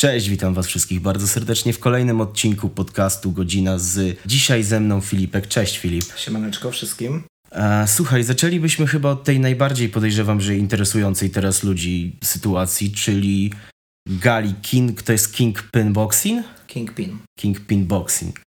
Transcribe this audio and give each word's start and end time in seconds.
Cześć, 0.00 0.28
witam 0.28 0.54
Was 0.54 0.66
wszystkich 0.66 1.00
bardzo 1.00 1.28
serdecznie 1.28 1.72
w 1.72 1.78
kolejnym 1.78 2.20
odcinku 2.20 2.68
podcastu 2.68 3.32
Godzina 3.32 3.78
z. 3.78 4.18
Dzisiaj 4.26 4.62
ze 4.62 4.80
mną 4.80 5.00
Filipek. 5.00 5.48
Cześć 5.48 5.78
Filip. 5.78 6.04
Siemaneczko 6.16 6.70
wszystkim. 6.70 7.22
E, 7.52 7.84
słuchaj, 7.88 8.24
zaczęlibyśmy 8.24 8.86
chyba 8.86 9.10
od 9.10 9.24
tej 9.24 9.40
najbardziej 9.40 9.88
podejrzewam, 9.88 10.40
że 10.40 10.56
interesującej 10.56 11.30
teraz 11.30 11.62
ludzi 11.62 12.18
sytuacji, 12.24 12.92
czyli 12.92 13.52
gali 14.06 14.54
King, 14.62 15.02
to 15.02 15.12
jest 15.12 15.34
King 15.34 15.70
Pin 15.72 15.92
Boxing? 15.92 16.46
Kingpin. 16.66 17.18
King 17.38 17.60
Pin 17.60 17.86
Boxing. 17.86 18.40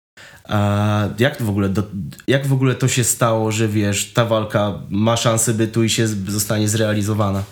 A 0.44 1.10
jak 1.20 1.42
w, 1.42 1.50
ogóle 1.50 1.70
do, 1.70 1.84
jak 2.28 2.48
w 2.48 2.54
ogóle 2.54 2.76
to 2.76 2.88
się 2.88 3.04
stało, 3.04 3.52
że 3.52 3.68
wiesz, 3.68 4.14
ta 4.14 4.26
walka 4.26 4.82
ma 4.90 5.18
szansę 5.18 5.54
bytu 5.54 5.84
i 5.84 5.90
się 5.90 6.08
zostanie 6.08 6.68
zrealizowana? 6.68 7.44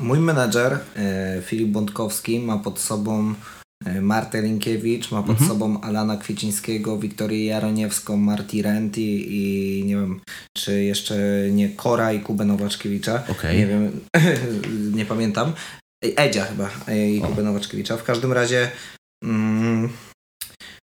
Mój 0.00 0.18
menedżer 0.18 0.78
e, 0.96 1.42
Filip 1.42 1.68
Bątkowski 1.68 2.40
ma 2.40 2.58
pod 2.58 2.78
sobą 2.80 3.34
e, 3.84 4.00
Martę 4.00 4.42
Linkiewicz, 4.42 5.10
ma 5.10 5.22
pod 5.22 5.40
sobą 5.40 5.80
Alana 5.80 6.16
Kwiecińskiego, 6.16 6.98
Wiktorię 6.98 7.44
Jaroniewską, 7.46 8.16
Marti 8.16 8.62
Renti 8.62 9.26
i 9.28 9.84
nie 9.84 9.94
wiem, 9.96 10.20
czy 10.56 10.82
jeszcze 10.84 11.16
nie 11.50 11.68
Kora 11.68 12.12
i 12.12 12.20
Kubę 12.20 12.44
Nowaczkiewicza. 12.44 13.22
Okej. 13.28 13.58
Nie 13.58 13.66
wiem, 13.66 14.00
nie 14.98 15.06
pamiętam. 15.06 15.52
E, 16.04 16.08
Edzia 16.18 16.44
chyba 16.44 16.70
i 16.94 17.20
Kubę 17.20 17.42
Nowaczkiewicza. 17.42 17.96
W 17.96 18.04
każdym 18.04 18.32
razie 18.32 18.70
mm, 19.24 19.88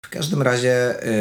w 0.05 0.09
każdym 0.09 0.41
razie 0.41 1.03
e, 1.03 1.11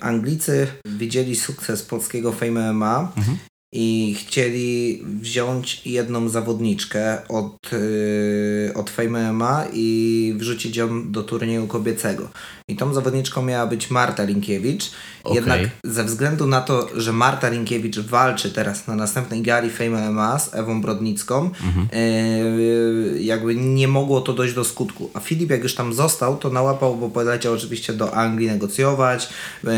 Anglicy 0.00 0.66
widzieli 0.86 1.36
sukces 1.36 1.82
polskiego 1.82 2.32
Fame 2.32 2.72
MMA 2.72 3.12
Mhm. 3.16 3.38
I 3.76 4.16
chcieli 4.18 5.02
wziąć 5.20 5.82
jedną 5.86 6.28
zawodniczkę 6.28 7.28
od, 7.28 7.72
yy, 7.72 8.74
od 8.74 8.90
Fame 8.90 9.32
MMA 9.32 9.64
i 9.72 10.34
wrzucić 10.38 10.76
ją 10.76 11.12
do 11.12 11.22
turnieju 11.22 11.66
kobiecego. 11.66 12.28
I 12.68 12.76
tą 12.76 12.94
zawodniczką 12.94 13.42
miała 13.42 13.66
być 13.66 13.90
Marta 13.90 14.24
Linkiewicz. 14.24 14.90
Okej. 15.24 15.36
Jednak 15.36 15.60
ze 15.84 16.04
względu 16.04 16.46
na 16.46 16.60
to, 16.60 16.88
że 16.96 17.12
Marta 17.12 17.48
Linkiewicz 17.48 17.98
walczy 17.98 18.50
teraz 18.50 18.86
na 18.86 18.94
następnej 18.94 19.42
gali 19.42 19.70
Fame 19.70 20.10
MMA 20.10 20.38
z 20.38 20.54
Ewą 20.54 20.80
Brodnicką, 20.80 21.50
yy, 21.92 23.22
jakby 23.22 23.54
nie 23.54 23.88
mogło 23.88 24.20
to 24.20 24.32
dojść 24.32 24.54
do 24.54 24.64
skutku. 24.64 25.10
A 25.14 25.20
Filip 25.20 25.50
jak 25.50 25.62
już 25.62 25.74
tam 25.74 25.92
został, 25.92 26.36
to 26.36 26.50
nałapał, 26.50 26.96
bo 26.96 27.08
poleciał 27.08 27.52
oczywiście 27.52 27.92
do 27.92 28.14
Anglii 28.14 28.48
negocjować, 28.48 29.28
yy, 29.64 29.70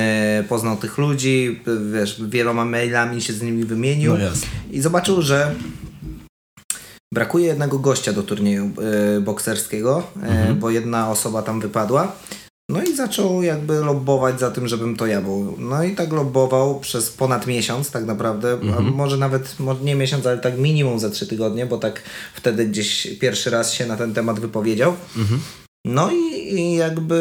poznał 0.48 0.76
tych 0.76 0.98
ludzi, 0.98 1.60
yy, 1.66 1.92
wiesz, 1.92 2.22
wieloma 2.28 2.64
mailami 2.64 3.22
się 3.22 3.32
z 3.32 3.42
nimi 3.42 3.64
wymienił 3.64 3.85
No 3.94 4.18
jasne. 4.18 4.48
i 4.70 4.80
zobaczył, 4.80 5.22
że 5.22 5.54
brakuje 7.14 7.46
jednego 7.46 7.78
gościa 7.78 8.12
do 8.12 8.22
turnieju 8.22 8.70
yy, 9.14 9.20
bokserskiego, 9.20 10.02
yy, 10.16 10.22
Mhm. 10.28 10.58
bo 10.58 10.70
jedna 10.70 11.10
osoba 11.10 11.42
tam 11.42 11.60
wypadła. 11.60 12.12
No 12.70 12.82
i 12.82 12.96
zaczął 12.96 13.42
jakby 13.42 13.74
lobbować 13.80 14.40
za 14.40 14.50
tym, 14.50 14.68
żebym 14.68 14.96
to 14.96 15.06
ja 15.06 15.20
był. 15.22 15.56
No 15.58 15.84
i 15.84 15.94
tak 15.94 16.12
lobbował 16.12 16.80
przez 16.80 17.10
ponad 17.10 17.46
miesiąc 17.46 17.90
tak 17.90 18.04
naprawdę, 18.04 18.52
Mhm. 18.52 18.84
może 18.94 19.16
nawet 19.16 19.60
może 19.60 19.80
nie 19.80 19.94
miesiąc, 19.94 20.26
ale 20.26 20.38
tak 20.38 20.58
minimum 20.58 20.98
za 20.98 21.10
trzy 21.10 21.26
tygodnie, 21.26 21.66
bo 21.66 21.78
tak 21.78 22.02
wtedy 22.34 22.66
gdzieś 22.66 23.06
pierwszy 23.20 23.50
raz 23.50 23.72
się 23.72 23.86
na 23.86 23.96
ten 23.96 24.14
temat 24.14 24.40
wypowiedział. 24.40 24.94
Mhm. 25.16 25.40
No 25.84 26.10
i, 26.12 26.16
i 26.48 26.74
jakby 26.74 27.16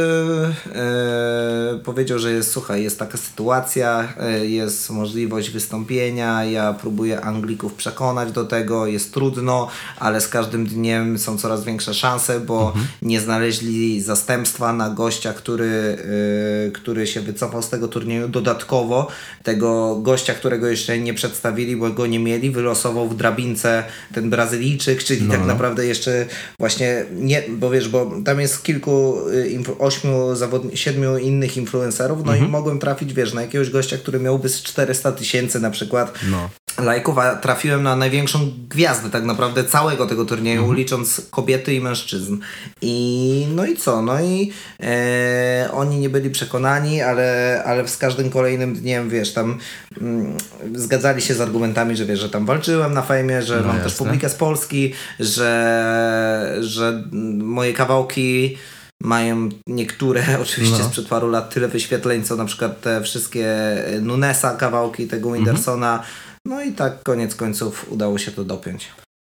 e, 0.76 1.80
powiedział, 1.84 2.20
że 2.20 2.32
jest, 2.32 2.52
słuchaj, 2.52 2.84
jest 2.84 3.00
taka 3.00 3.18
sytuacja, 3.18 4.14
e, 4.20 4.46
jest 4.46 4.90
możliwość 4.90 5.50
wystąpienia, 5.50 6.44
ja 6.44 6.74
próbuję 6.82 7.22
Anglików 7.22 7.74
przekonać 7.74 8.32
do 8.32 8.46
tego, 8.46 8.88
jest 8.88 9.14
trudno, 9.14 9.68
ale 10.00 10.22
z 10.22 10.28
każdym 10.28 10.66
dniem 10.66 11.20
są 11.20 11.38
coraz 11.38 11.64
większe 11.64 11.94
szanse, 11.94 12.40
bo 12.40 12.74
nie 13.02 13.22
znaleźli 13.22 14.02
zastępstwa 14.02 14.74
na 14.74 14.90
gościa, 14.90 15.34
który, 15.34 15.98
e, 16.68 16.72
który 16.72 17.08
się 17.08 17.22
wycofał 17.22 17.62
z 17.62 17.70
tego 17.70 17.88
turnieju. 17.88 18.28
Dodatkowo 18.28 19.08
tego 19.44 19.96
gościa, 19.96 20.34
którego 20.34 20.68
jeszcze 20.68 21.00
nie 21.00 21.14
przedstawili, 21.14 21.76
bo 21.76 21.90
go 21.90 22.08
nie 22.08 22.20
mieli, 22.20 22.52
wylosował 22.52 23.10
w 23.10 23.16
drabince 23.16 23.84
ten 24.14 24.30
Brazylijczyk, 24.30 25.04
czyli 25.04 25.24
No, 25.24 25.32
tak 25.32 25.40
no. 25.42 25.48
naprawdę 25.48 25.86
jeszcze 25.86 26.26
właśnie 26.60 27.06
nie, 27.16 27.44
bo 27.50 27.70
wiesz, 27.70 27.90
bo 27.90 28.12
tam 28.26 28.40
jest 28.40 28.64
kilku, 28.64 29.15
ośmiu, 29.80 30.36
zawodni- 30.36 30.76
siedmiu 30.76 31.18
innych 31.18 31.58
influencerów, 31.58 32.20
no 32.26 32.32
Mhm. 32.32 32.50
i 32.50 32.52
mogłem 32.52 32.80
trafić, 32.80 33.14
wiesz, 33.14 33.34
na 33.34 33.42
jakiegoś 33.42 33.70
gościa, 33.70 33.98
który 33.98 34.20
miałby 34.20 34.50
z 34.50 34.62
400 34.64 35.12
tysięcy 35.12 35.60
na 35.60 35.70
przykład 35.70 36.14
No. 36.32 36.50
lajków, 36.86 37.18
a 37.18 37.36
trafiłem 37.36 37.84
na 37.84 37.96
największą 37.96 38.40
gwiazdę 38.70 39.10
tak 39.10 39.24
naprawdę 39.24 39.64
całego 39.64 40.06
tego 40.08 40.26
turnieju, 40.26 40.60
Mhm. 40.60 40.78
licząc 40.78 41.22
kobiety 41.32 41.74
i 41.74 41.82
mężczyzn. 41.82 42.38
I 42.82 43.48
no 43.56 43.66
i 43.66 43.78
co? 43.78 44.02
No 44.02 44.22
i 44.22 44.52
e, 44.84 45.70
oni 45.74 45.98
nie 46.00 46.10
byli 46.10 46.30
przekonani, 46.30 47.02
ale, 47.02 47.62
ale 47.66 47.88
z 47.88 47.98
każdym 47.98 48.30
kolejnym 48.30 48.76
dniem, 48.76 49.10
wiesz, 49.10 49.34
tam 49.34 49.58
mm, 50.02 50.38
zgadzali 50.76 51.22
się 51.22 51.34
z 51.34 51.42
argumentami, 51.42 51.96
że 51.96 52.06
wiesz, 52.06 52.20
że 52.20 52.30
tam 52.30 52.46
walczyłem 52.46 52.94
na 52.94 53.02
fejmie, 53.02 53.42
że 53.42 53.62
No 53.62 53.68
mam 53.68 53.76
też 53.78 53.84
jasne. 53.92 54.06
publikę 54.06 54.30
z 54.30 54.36
Polski, 54.36 54.94
że, 55.20 56.58
że 56.62 57.04
moje 57.38 57.74
kawałki 57.74 58.58
mają 59.06 59.50
niektóre 59.68 60.24
oczywiście 60.42 60.78
No. 60.80 60.86
sprzed 60.90 61.08
paru 61.08 61.30
lat 61.30 61.54
tyle 61.54 61.68
wyświetleń, 61.68 62.24
co 62.24 62.36
na 62.36 62.46
przykład 62.46 62.82
te 62.82 63.02
wszystkie 63.02 63.48
Nunesa 64.02 64.56
kawałki 64.56 65.08
tego 65.08 65.28
Mhm. 65.30 65.46
Windersona. 65.46 66.04
No 66.46 66.62
i 66.64 66.72
tak 66.72 67.04
koniec 67.04 67.36
końców 67.36 67.86
udało 67.90 68.18
się 68.18 68.32
to 68.32 68.44
dopiąć. 68.44 68.88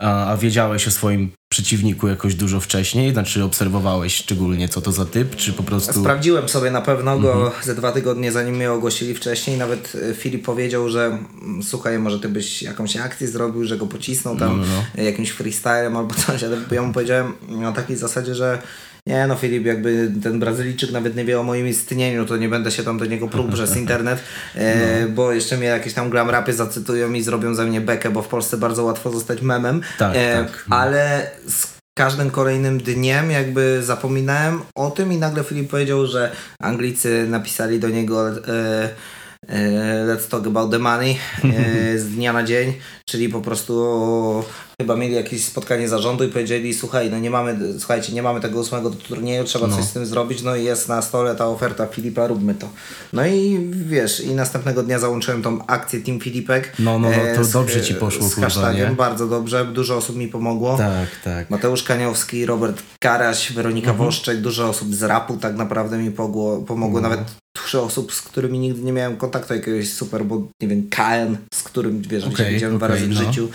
A, 0.02 0.26
a 0.32 0.36
wiedziałeś 0.36 0.88
o 0.88 0.90
swoim 0.90 1.30
przeciwniku 1.52 2.08
jakoś 2.08 2.34
dużo 2.34 2.60
wcześniej? 2.60 3.12
Znaczy 3.12 3.44
obserwowałeś 3.44 4.14
szczególnie 4.14 4.68
co 4.68 4.80
to 4.80 4.92
za 4.92 5.04
typ, 5.06 5.36
czy 5.36 5.52
po 5.52 5.62
prostu... 5.62 6.00
Sprawdziłem 6.00 6.48
sobie 6.48 6.70
na 6.70 6.80
pewno 6.80 7.18
go 7.18 7.32
Mhm. 7.32 7.64
ze 7.64 7.74
dwa 7.74 7.92
tygodnie 7.92 8.32
zanim 8.32 8.54
mnie 8.54 8.72
ogłosili 8.72 9.14
wcześniej. 9.14 9.58
Nawet 9.58 9.92
e, 10.10 10.14
Filip 10.14 10.44
powiedział, 10.44 10.88
że 10.88 11.06
mm, 11.06 11.62
słuchaj, 11.62 11.98
może 11.98 12.20
ty 12.20 12.28
byś 12.28 12.62
jakąś 12.62 12.96
akcję 12.96 13.28
zrobił, 13.28 13.64
że 13.64 13.76
go 13.76 13.86
pocisnął 13.86 14.36
tam 14.36 14.60
No, 14.60 14.66
no, 14.66 15.02
e, 15.02 15.04
jakimś 15.04 15.30
freestylem 15.30 15.96
albo 15.96 16.14
coś, 16.26 16.44
ale 16.44 16.56
ja 16.70 16.82
mu 16.82 16.92
powiedziałem 16.92 17.32
na 17.48 17.72
takiej 17.72 17.96
zasadzie, 17.96 18.34
że 18.34 18.58
nie 19.06 19.26
no 19.26 19.34
Filip, 19.36 19.66
jakby 19.66 20.10
ten 20.22 20.40
Brazylijczyk 20.40 20.90
nawet 20.92 21.16
nie 21.16 21.24
wie 21.24 21.40
o 21.40 21.42
moim 21.42 21.68
istnieniu, 21.68 22.26
to 22.26 22.36
nie 22.36 22.48
będę 22.48 22.70
się 22.70 22.82
tam 22.82 22.98
do 22.98 23.04
niego 23.06 23.28
prół 23.28 23.48
przez 23.48 23.76
internet, 23.82 24.22
e, 24.54 25.00
No. 25.02 25.08
bo 25.08 25.32
jeszcze 25.32 25.56
mnie 25.56 25.66
jakieś 25.66 25.94
tam 25.94 26.10
glam 26.10 26.30
rapy 26.30 26.52
zacytują 26.52 27.12
i 27.12 27.22
zrobią 27.22 27.54
ze 27.54 27.64
mnie 27.64 27.80
bekę, 27.80 28.10
bo 28.10 28.22
w 28.22 28.28
Polsce 28.28 28.56
bardzo 28.56 28.84
łatwo 28.84 29.10
zostać 29.10 29.42
memem. 29.42 29.80
Tak, 29.98 30.12
E, 30.16 30.44
tak. 30.44 30.64
Ale 30.70 31.30
z 31.46 31.66
każdym 31.98 32.30
kolejnym 32.30 32.78
dniem 32.78 33.30
jakby 33.30 33.82
zapominałem 33.82 34.60
o 34.74 34.90
tym 34.90 35.12
i 35.12 35.16
nagle 35.16 35.44
Filip 35.44 35.70
powiedział, 35.70 36.06
że 36.06 36.30
Anglicy 36.62 37.26
napisali 37.28 37.80
do 37.80 37.88
niego 37.88 38.28
e, 38.28 38.88
e, 39.48 40.06
let's 40.06 40.28
talk 40.30 40.46
about 40.46 40.70
the 40.70 40.78
money 40.78 41.16
e, 41.44 41.98
z 41.98 42.08
dnia 42.08 42.32
na 42.32 42.42
dzień, 42.42 42.72
czyli 43.08 43.28
po 43.28 43.40
prostu 43.40 44.44
chyba 44.80 44.96
mieli 44.96 45.14
jakieś 45.14 45.44
spotkanie 45.44 45.88
zarządu 45.88 46.24
i 46.24 46.28
powiedzieli 46.28 46.74
słuchaj, 46.74 47.10
no 47.10 47.18
nie 47.18 47.30
mamy, 47.30 47.58
słuchajcie, 47.78 48.12
nie 48.12 48.22
mamy 48.22 48.40
tego 48.40 48.60
ósmego 48.60 48.90
turnieju, 48.90 49.44
trzeba 49.44 49.66
No. 49.66 49.76
coś 49.76 49.84
z 49.84 49.92
tym 49.92 50.06
zrobić, 50.06 50.42
no 50.42 50.56
i 50.56 50.64
jest 50.64 50.88
na 50.88 51.02
stole 51.02 51.34
ta 51.34 51.46
oferta 51.46 51.86
Filipa, 51.86 52.26
róbmy 52.26 52.54
to. 52.54 52.68
No 53.12 53.26
i 53.26 53.70
wiesz, 53.72 54.20
i 54.20 54.34
następnego 54.34 54.82
dnia 54.82 54.98
załączyłem 54.98 55.42
tą 55.42 55.66
akcję 55.66 56.00
Team 56.00 56.20
Filipek. 56.20 56.72
No, 56.78 56.98
no, 56.98 57.10
no, 57.10 57.16
to 57.34 57.40
e, 57.40 57.44
z- 57.44 57.52
dobrze 57.52 57.82
ci 57.82 57.94
poszło, 57.94 58.28
z 58.28 58.34
hashtagiem, 58.34 58.94
bardzo 58.96 59.26
dobrze, 59.26 59.64
dużo 59.64 59.96
osób 59.96 60.16
mi 60.16 60.28
pomogło. 60.28 60.76
Tak, 60.78 61.08
tak. 61.24 61.50
Mateusz 61.50 61.82
Kaniowski, 61.82 62.46
Robert 62.46 62.82
Karaś, 63.00 63.52
Weronika 63.52 63.90
Mhm. 63.90 64.06
Woszczek, 64.06 64.40
dużo 64.40 64.68
osób 64.68 64.94
z 64.94 65.02
rapu 65.02 65.36
tak 65.36 65.56
naprawdę 65.56 65.98
mi 65.98 66.10
pomogło, 66.10 66.58
pomogło 66.58 67.00
No. 67.00 67.08
nawet 67.08 67.20
dużo 67.64 67.84
osób, 67.84 68.12
z 68.12 68.22
którymi 68.22 68.58
nigdy 68.58 68.82
nie 68.82 68.92
miałem 68.92 69.16
kontaktu 69.16 69.54
jakiegoś 69.54 69.92
super, 69.92 70.24
bo 70.24 70.42
nie 70.62 70.68
wiem, 70.68 70.88
KN, 70.90 71.36
z 71.54 71.62
którym 71.62 72.02
wiesz, 72.02 72.24
okay, 72.24 72.50
widziałem 72.52 72.76
dwa 72.76 72.86
okej, 72.86 72.98
razy 73.00 73.10
w 73.10 73.14
no. 73.14 73.24
życiu. 73.24 73.48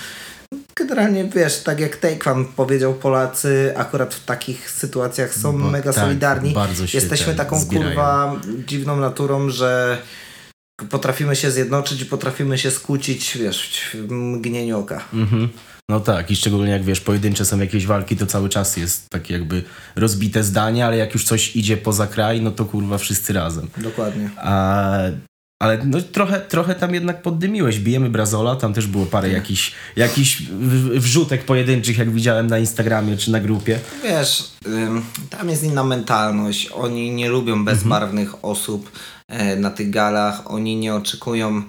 Generalnie 0.79 1.25
wiesz, 1.25 1.63
tak 1.63 1.79
jak 1.79 1.97
Taekwan 1.97 2.45
powiedział, 2.45 2.93
Polacy 2.93 3.73
akurat 3.75 4.13
w 4.13 4.25
takich 4.25 4.71
sytuacjach 4.71 5.33
są 5.33 5.51
Bo- 5.51 5.69
mega 5.69 5.93
tak, 5.93 6.03
solidarni. 6.03 6.51
bardzo 6.53 6.87
się 6.87 6.97
Jesteśmy 6.97 7.35
taką 7.35 7.59
zbierają. 7.59 7.89
kurwa 7.89 8.35
dziwną 8.67 8.95
naturą, 8.97 9.49
że 9.49 9.97
potrafimy 10.89 11.35
się 11.35 11.51
zjednoczyć 11.51 12.01
i 12.01 12.05
potrafimy 12.05 12.57
się 12.57 12.71
skłócić, 12.71 13.37
wiesz, 13.37 13.89
w 13.93 14.11
mgnieniu 14.11 14.79
oka. 14.79 15.03
Mhm. 15.13 15.49
No 15.89 15.99
tak, 15.99 16.31
i 16.31 16.35
szczególnie 16.35 16.71
jak 16.71 16.83
wiesz, 16.83 17.01
pojedyncze 17.01 17.45
są 17.45 17.59
jakieś 17.59 17.85
walki, 17.85 18.17
to 18.17 18.25
cały 18.25 18.49
czas 18.49 18.77
jest 18.77 19.09
takie 19.09 19.33
jakby 19.33 19.63
rozbite 19.95 20.43
zdanie, 20.43 20.85
ale 20.85 20.97
jak 20.97 21.13
już 21.13 21.23
coś 21.23 21.55
idzie 21.55 21.77
poza 21.77 22.07
kraj, 22.07 22.41
no 22.41 22.51
to 22.51 22.65
kurwa 22.65 22.97
wszyscy 22.97 23.33
razem. 23.33 23.67
Dokładnie. 23.77 24.29
A, 24.37 24.97
ale 25.63 25.85
no, 25.85 26.01
trochę, 26.01 26.39
trochę 26.41 26.75
tam 26.75 26.93
jednak 26.93 27.21
poddymiłeś. 27.21 27.79
Bijemy 27.79 28.09
Brazola, 28.09 28.55
tam 28.55 28.73
też 28.73 28.87
było 28.87 29.05
parę 29.05 29.29
jakichś 29.29 29.71
jakichś 29.95 30.41
w- 30.41 30.99
wrzutek 30.99 31.43
pojedynczych, 31.45 31.97
jak 31.97 32.11
widziałem 32.11 32.47
na 32.47 32.59
Instagramie 32.59 33.17
czy 33.17 33.31
na 33.31 33.39
grupie. 33.39 33.79
Wiesz, 34.03 34.51
tam 35.29 35.49
jest 35.49 35.63
inna 35.63 35.83
mentalność. 35.83 36.69
Oni 36.71 37.11
nie 37.11 37.29
lubią 37.29 37.65
bezbarwnych 37.65 38.45
osób 38.45 38.91
e, 39.27 39.55
na 39.55 39.69
tych 39.71 39.89
galach. 39.89 40.51
Oni 40.51 40.75
nie 40.75 40.95
oczekują 40.95 41.63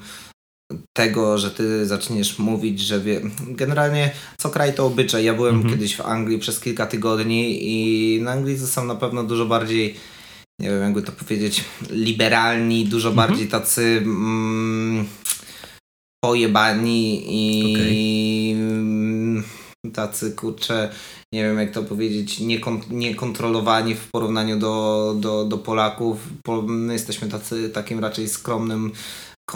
tego, 0.96 1.38
że 1.38 1.50
ty 1.50 1.86
zaczniesz 1.86 2.38
mówić, 2.38 2.80
że 2.80 3.00
wie... 3.00 3.20
generalnie 3.48 4.10
co 4.38 4.50
kraj 4.50 4.74
to 4.74 4.86
obyczaj. 4.86 5.24
Ja 5.24 5.34
byłem 5.34 5.54
Mhm. 5.54 5.74
kiedyś 5.74 5.96
w 5.96 6.00
Anglii 6.00 6.38
przez 6.38 6.60
kilka 6.60 6.86
tygodni 6.86 7.58
i 7.62 8.20
na 8.22 8.30
Anglicy 8.32 8.66
są 8.66 8.84
na 8.84 8.94
pewno 8.94 9.22
dużo 9.22 9.46
bardziej 9.46 9.94
nie 10.61 10.70
wiem 10.70 10.82
jakby 10.82 11.03
to 11.03 11.12
powiedzieć, 11.12 11.64
liberalni, 11.91 12.85
dużo 12.85 13.08
Mhm. 13.08 13.29
bardziej 13.29 13.49
tacy 13.49 14.03
mm, 14.05 15.06
pojebani 16.25 17.23
i 17.26 18.53
mm, 18.58 19.44
tacy 19.94 20.32
kurcze, 20.32 20.91
nie 21.32 21.43
wiem 21.44 21.58
jak 21.58 21.73
to 21.73 21.82
powiedzieć, 21.82 22.41
niekon, 22.41 22.81
niekontrolowani 22.91 23.94
w 23.94 24.11
porównaniu 24.12 24.58
do, 24.58 25.14
do, 25.20 25.44
do 25.44 25.58
Polaków. 25.58 26.19
Po, 26.44 26.62
my 26.62 26.93
jesteśmy 26.93 27.29
tacy, 27.29 27.70
takim 27.70 27.99
raczej 28.00 28.29
skromnym, 28.29 28.93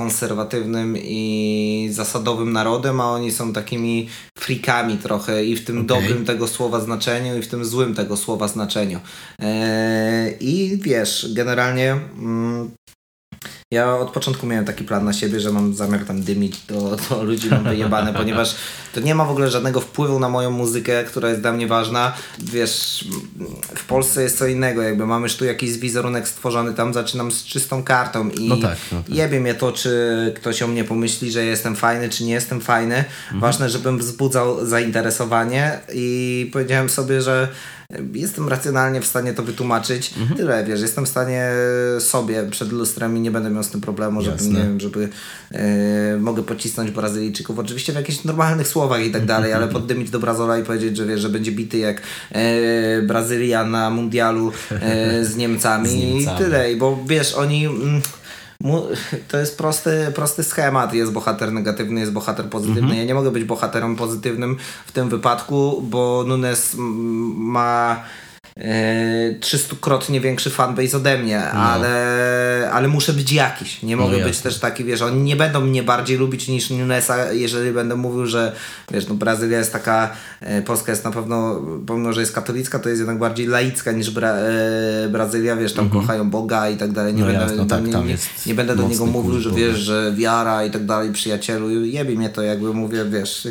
konserwatywnym 0.00 0.96
i 0.96 1.88
zasadowym 1.92 2.52
narodem, 2.52 3.00
a 3.00 3.10
oni 3.10 3.32
są 3.32 3.52
takimi 3.52 4.08
frikami 4.38 4.98
trochę 4.98 5.44
i 5.44 5.56
w 5.56 5.64
tym 5.64 5.76
Okej. 5.76 5.86
dobrym 5.86 6.24
tego 6.24 6.48
słowa 6.48 6.80
znaczeniu 6.80 7.38
i 7.38 7.42
w 7.42 7.48
tym 7.48 7.64
złym 7.64 7.94
tego 7.94 8.16
słowa 8.16 8.48
znaczeniu. 8.48 9.00
Eee, 9.38 10.36
I 10.40 10.78
wiesz, 10.82 11.32
generalnie 11.34 11.92
mm, 11.92 12.70
ja 13.70 13.96
od 13.96 14.10
początku 14.10 14.46
miałem 14.46 14.64
taki 14.64 14.84
plan 14.84 15.04
na 15.04 15.12
siebie, 15.12 15.40
że 15.40 15.52
mam 15.52 15.74
zamiar 15.74 16.04
tam 16.04 16.22
dymić 16.22 16.60
do, 16.68 16.96
do 17.10 17.22
ludzi, 17.22 17.48
mam 17.50 17.64
wyjebane, 17.64 18.12
ponieważ 18.14 18.54
to 18.94 19.00
nie 19.00 19.14
ma 19.14 19.24
w 19.24 19.30
ogóle 19.30 19.50
żadnego 19.50 19.80
wpływu 19.80 20.18
na 20.18 20.28
moją 20.28 20.50
muzykę, 20.50 21.04
która 21.04 21.28
jest 21.28 21.40
dla 21.40 21.52
mnie 21.52 21.66
ważna. 21.66 22.12
Wiesz, 22.38 23.04
w 23.76 23.84
Polsce 23.84 24.22
jest 24.22 24.38
co 24.38 24.46
innego, 24.46 24.82
jakby 24.82 25.06
mamy 25.06 25.22
już 25.22 25.36
tu 25.36 25.44
jakiś 25.44 25.78
wizerunek 25.78 26.28
stworzony, 26.28 26.74
tam 26.74 26.94
zaczynam 26.94 27.30
z 27.32 27.44
czystą 27.44 27.82
kartą 27.82 28.30
i 28.30 28.48
No 28.48 28.56
tak, 28.56 28.78
no 28.92 29.02
tak. 29.02 29.14
jebie 29.14 29.40
mnie 29.40 29.54
to, 29.54 29.72
czy 29.72 30.32
ktoś 30.36 30.62
o 30.62 30.66
mnie 30.66 30.84
pomyśli, 30.84 31.32
że 31.32 31.44
jestem 31.44 31.76
fajny, 31.76 32.08
czy 32.08 32.24
nie 32.24 32.32
jestem 32.32 32.60
fajny. 32.60 32.96
Mhm. 32.96 33.40
Ważne, 33.40 33.70
żebym 33.70 33.98
wzbudzał 33.98 34.66
zainteresowanie 34.66 35.80
i 35.94 36.50
powiedziałem 36.52 36.88
sobie, 36.88 37.22
że 37.22 37.48
jestem 38.14 38.48
racjonalnie 38.48 39.00
w 39.00 39.06
stanie 39.06 39.34
to 39.34 39.42
wytłumaczyć. 39.42 40.14
Mhm. 40.18 40.36
Tyle, 40.36 40.64
wiesz, 40.64 40.80
jestem 40.80 41.06
w 41.06 41.08
stanie 41.08 41.50
sobie 41.98 42.42
przed 42.50 42.72
lustrem 42.72 43.16
i 43.16 43.20
nie 43.20 43.30
będę 43.30 43.50
miał 43.50 43.62
z 43.62 43.68
tym 43.68 43.80
problemu, 43.80 44.22
żeby, 44.22 44.36
Jasne. 44.36 44.50
nie 44.58 44.64
wiem, 44.64 44.80
żeby 44.80 45.08
e, 45.52 46.16
mogę 46.16 46.42
pocisnąć 46.42 46.90
Brazylijczyków, 46.90 47.58
oczywiście 47.58 47.92
w 47.92 47.96
jakichś 47.96 48.24
normalnych 48.24 48.68
słowach 48.68 49.04
i 49.04 49.10
tak 49.10 49.26
dalej, 49.26 49.52
ale 49.52 49.68
poddymić 49.68 50.10
do 50.10 50.18
Brazola 50.18 50.58
i 50.58 50.64
powiedzieć, 50.64 50.96
że 50.96 51.06
wiesz, 51.06 51.20
że 51.20 51.28
będzie 51.28 51.52
bity 51.52 51.78
jak 51.78 52.02
e, 52.32 53.02
Brazylia 53.02 53.64
na 53.64 53.90
mundialu 53.90 54.52
e, 54.70 55.24
z 55.24 55.36
Niemcami, 55.36 55.88
Z 55.90 55.94
Niemcami. 55.94 56.36
i 56.36 56.44
tyle, 56.44 56.76
bo 56.76 57.04
wiesz, 57.06 57.34
oni... 57.34 57.66
Mm, 57.66 58.00
to 59.28 59.38
jest 59.38 59.58
prosty, 59.58 60.12
prosty 60.14 60.44
schemat. 60.44 60.94
Jest 60.94 61.12
bohater 61.12 61.52
negatywny, 61.52 62.00
jest 62.00 62.12
bohater 62.12 62.46
pozytywny. 62.46 62.80
Mhm. 62.80 62.98
Ja 62.98 63.04
nie 63.04 63.14
mogę 63.14 63.30
być 63.30 63.44
bohaterem 63.44 63.96
pozytywnym 63.96 64.56
w 64.86 64.92
tym 64.92 65.08
wypadku, 65.08 65.82
bo 65.82 66.24
Nunes 66.26 66.74
ma 66.78 68.02
e, 68.60 69.34
300-krotnie 69.40 70.20
większy 70.20 70.50
fanbase 70.50 70.96
ode 70.96 71.18
mnie, 71.18 71.42
ale, 71.50 72.70
ale 72.72 72.88
muszę 72.88 73.12
być 73.12 73.32
jakiś. 73.32 73.82
Nie 73.82 73.96
mogę 73.96 74.12
być 74.12 74.20
No 74.22 74.28
jasne. 74.28 74.42
też 74.50 74.58
taki, 74.60 74.84
wiesz, 74.84 75.02
oni 75.02 75.22
nie 75.22 75.36
będą 75.36 75.60
mnie 75.60 75.82
bardziej 75.82 76.18
lubić 76.18 76.48
niż 76.48 76.70
Nunesa, 76.70 77.32
jeżeli 77.32 77.72
będę 77.72 77.96
mówił, 77.96 78.26
że 78.26 78.52
wiesz, 78.90 79.08
no 79.08 79.14
Brazylia 79.14 79.58
jest 79.58 79.72
taka, 79.72 80.10
e, 80.40 80.62
Polska 80.62 80.92
jest 80.92 81.04
na 81.04 81.10
pewno, 81.10 81.62
pomimo, 81.86 82.12
że 82.12 82.20
jest 82.20 82.32
katolicka, 82.34 82.78
to 82.78 82.88
jest 82.88 82.98
jednak 82.98 83.18
bardziej 83.18 83.46
laicka 83.46 83.92
niż 83.92 84.10
Bra, 84.10 84.28
e, 84.32 85.08
Brazylia, 85.08 85.56
wiesz, 85.56 85.72
tam 85.72 85.90
kochają 85.90 86.30
Boga 86.30 86.68
i 86.70 86.76
tak 86.76 86.92
dalej. 86.92 87.14
Nie 87.14 87.20
Mhm. 87.22 87.38
No 87.40 87.46
będę, 87.46 87.54
jasno, 87.62 87.76
tak, 87.76 87.86
nie, 87.86 88.08
nie, 88.08 88.16
nie 88.46 88.54
będę 88.54 88.76
do 88.76 88.88
niego 88.88 89.06
mówił, 89.06 89.40
że 89.40 89.50
wiesz, 89.50 89.76
że 89.78 90.12
wiara 90.16 90.64
i 90.64 90.70
tak 90.70 90.86
dalej, 90.86 91.12
przyjacielu, 91.12 91.70
jebie 91.84 92.16
mnie 92.16 92.28
to, 92.28 92.42
jakby 92.42 92.74
mówię, 92.74 93.04
wiesz, 93.04 93.48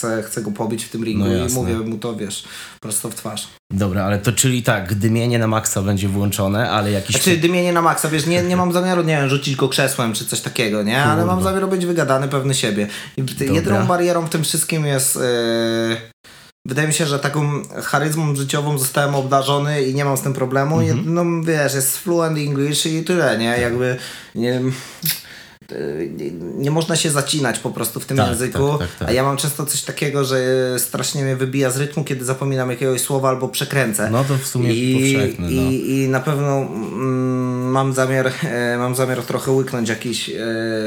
chcę, 0.00 0.22
chcę 0.22 0.42
go 0.42 0.50
pobić 0.50 0.84
w 0.84 0.88
tym 0.88 1.04
ringu 1.04 1.24
No 1.24 1.46
i 1.46 1.52
mówię 1.52 1.74
mu 1.74 1.98
to, 1.98 2.16
wiesz, 2.16 2.44
prosto 2.80 3.10
w 3.10 3.14
twarz. 3.14 3.48
Dobra, 3.70 4.04
ale 4.04 4.18
to 4.18 4.32
czyli 4.32 4.62
tak, 4.62 4.94
dymienie 4.94 5.38
na 5.38 5.46
maksa 5.46 5.82
będzie 5.82 6.08
włączone, 6.08 6.70
ale 6.70 6.90
jakiś... 6.90 7.16
Znaczy 7.16 7.36
dymienie 7.36 7.72
na 7.72 7.82
maksa, 7.82 8.08
wiesz, 8.08 8.26
nie, 8.26 8.42
nie 8.42 8.56
mam 8.56 8.72
zamiaru, 8.72 9.02
nie 9.02 9.16
wiem, 9.16 9.28
rzucić 9.28 9.56
go 9.56 9.68
krzesłem 9.68 10.12
czy 10.12 10.26
coś 10.26 10.40
takiego, 10.40 10.82
nie? 10.82 11.02
Ale 11.02 11.24
mam 11.24 11.42
zamiar 11.42 11.68
być 11.68 11.86
wygadany, 11.86 12.28
pewny 12.28 12.54
siebie. 12.54 12.86
I 13.16 13.22
Dobra. 13.22 13.54
jedyną 13.54 13.86
barierą 13.86 14.26
w 14.26 14.30
tym 14.30 14.44
wszystkim 14.44 14.86
jest... 14.86 15.16
Yy... 15.16 15.96
Wydaje 16.66 16.88
mi 16.88 16.94
się, 16.94 17.06
że 17.06 17.18
taką 17.18 17.62
charyzmą 17.84 18.36
życiową 18.36 18.78
zostałem 18.78 19.14
obdarzony 19.14 19.82
i 19.82 19.94
nie 19.94 20.04
mam 20.04 20.16
z 20.16 20.22
tym 20.22 20.32
problemu. 20.32 20.80
Mhm. 20.80 20.98
Jedyną, 20.98 21.42
wiesz, 21.42 21.74
jest 21.74 21.98
fluent 21.98 22.38
English 22.38 22.86
i 22.86 23.04
tyle, 23.04 23.38
nie? 23.38 23.58
Jakby 23.60 23.96
nie, 24.34 24.60
nie, 26.16 26.30
nie 26.56 26.70
można 26.70 26.96
się 26.96 27.10
zacinać 27.10 27.58
po 27.58 27.70
prostu 27.70 28.00
w 28.00 28.06
tym 28.06 28.16
Tak, 28.16 28.28
języku. 28.28 28.68
tak, 28.68 28.78
tak, 28.78 28.98
tak. 28.98 29.08
A 29.08 29.12
ja 29.12 29.22
mam 29.22 29.36
często 29.36 29.66
coś 29.66 29.82
takiego, 29.82 30.24
że 30.24 30.38
strasznie 30.78 31.24
mnie 31.24 31.36
wybija 31.36 31.70
z 31.70 31.76
rytmu, 31.76 32.04
kiedy 32.04 32.24
zapominam 32.24 32.70
jakiegoś 32.70 33.00
słowa 33.00 33.28
albo 33.28 33.48
przekręcę. 33.48 34.10
No 34.10 34.24
to 34.24 34.38
w 34.38 34.46
sumie 34.46 34.68
powszechne, 34.94 35.46
no. 35.50 35.70
I, 35.70 35.90
I 35.90 36.08
na 36.08 36.20
pewno 36.20 36.56
mm, 36.56 37.70
mam 37.70 37.92
zamiar 37.92 38.32
e, 38.44 38.76
mam 38.78 38.94
zamiar 38.94 39.22
trochę 39.22 39.50
łyknąć 39.52 39.88
jakiś 39.88 40.28
e, 40.30 40.34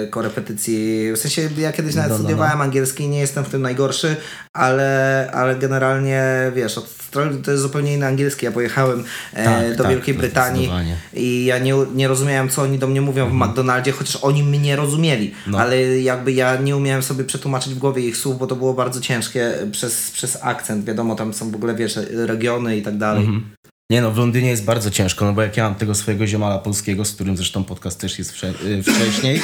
korepetycji. 0.09 1.11
W 1.13 1.17
sensie 1.17 1.49
ja 1.57 1.71
kiedyś 1.73 1.95
nawet 1.95 2.09
No, 2.09 2.15
no, 2.17 2.23
no. 2.23 2.29
studiowałem 2.29 2.61
angielski, 2.61 3.07
nie 3.09 3.19
jestem 3.19 3.43
w 3.43 3.49
tym 3.49 3.61
najgorszy, 3.61 4.15
ale, 4.53 5.29
ale 5.33 5.55
generalnie 5.55 6.23
wiesz, 6.55 6.77
od 6.77 6.87
strony 6.87 7.37
to 7.41 7.51
jest 7.51 7.63
zupełnie 7.63 7.93
inny 7.93 8.05
angielski. 8.05 8.45
Ja 8.45 8.51
pojechałem 8.51 9.03
e, 9.33 9.45
Tak, 9.45 9.77
do 9.77 9.83
tak, 9.83 9.91
Wielkiej 9.91 10.13
Brytanii 10.13 10.69
i 11.13 11.45
ja 11.45 11.57
nie, 11.59 11.73
nie 11.95 12.07
rozumiałem, 12.07 12.49
co 12.49 12.61
oni 12.61 12.79
do 12.79 12.87
mnie 12.87 13.01
mówią 13.01 13.29
w 13.29 13.33
McDonaldzie, 13.33 13.91
chociaż 13.91 14.15
oni 14.15 14.43
mnie 14.43 14.75
rozumieli, 14.75 15.33
No. 15.47 15.59
ale 15.59 15.99
jakby 15.99 16.31
ja 16.31 16.55
nie 16.55 16.77
umiałem 16.77 17.03
sobie 17.03 17.23
przetłumaczyć 17.23 17.73
w 17.73 17.77
głowie 17.77 18.07
ich 18.07 18.17
słów, 18.17 18.39
bo 18.39 18.47
to 18.47 18.55
było 18.55 18.73
bardzo 18.73 19.01
ciężkie 19.01 19.53
przez, 19.71 20.11
przez 20.11 20.37
akcent. 20.41 20.85
Wiadomo, 20.85 21.15
tam 21.15 21.33
są 21.33 21.51
w 21.51 21.55
ogóle, 21.55 21.75
wiesz, 21.75 21.99
regiony 22.11 22.77
i 22.77 22.81
tak 22.81 22.97
dalej. 22.97 23.23
Mhm. 23.25 23.43
Nie 23.89 24.01
no, 24.01 24.11
w 24.11 24.17
Londynie 24.17 24.49
jest 24.49 24.63
bardzo 24.63 24.91
ciężko, 24.91 25.25
no 25.25 25.33
bo 25.33 25.41
jak 25.41 25.57
ja 25.57 25.63
mam 25.63 25.75
tego 25.75 25.95
swojego 25.95 26.27
ziomala 26.27 26.59
polskiego, 26.59 27.05
z 27.05 27.11
którym 27.11 27.37
zresztą 27.37 27.63
podcast 27.63 27.99
też 27.99 28.19
jest 28.19 28.43
y, 28.43 28.83
wcześniej, 28.83 29.41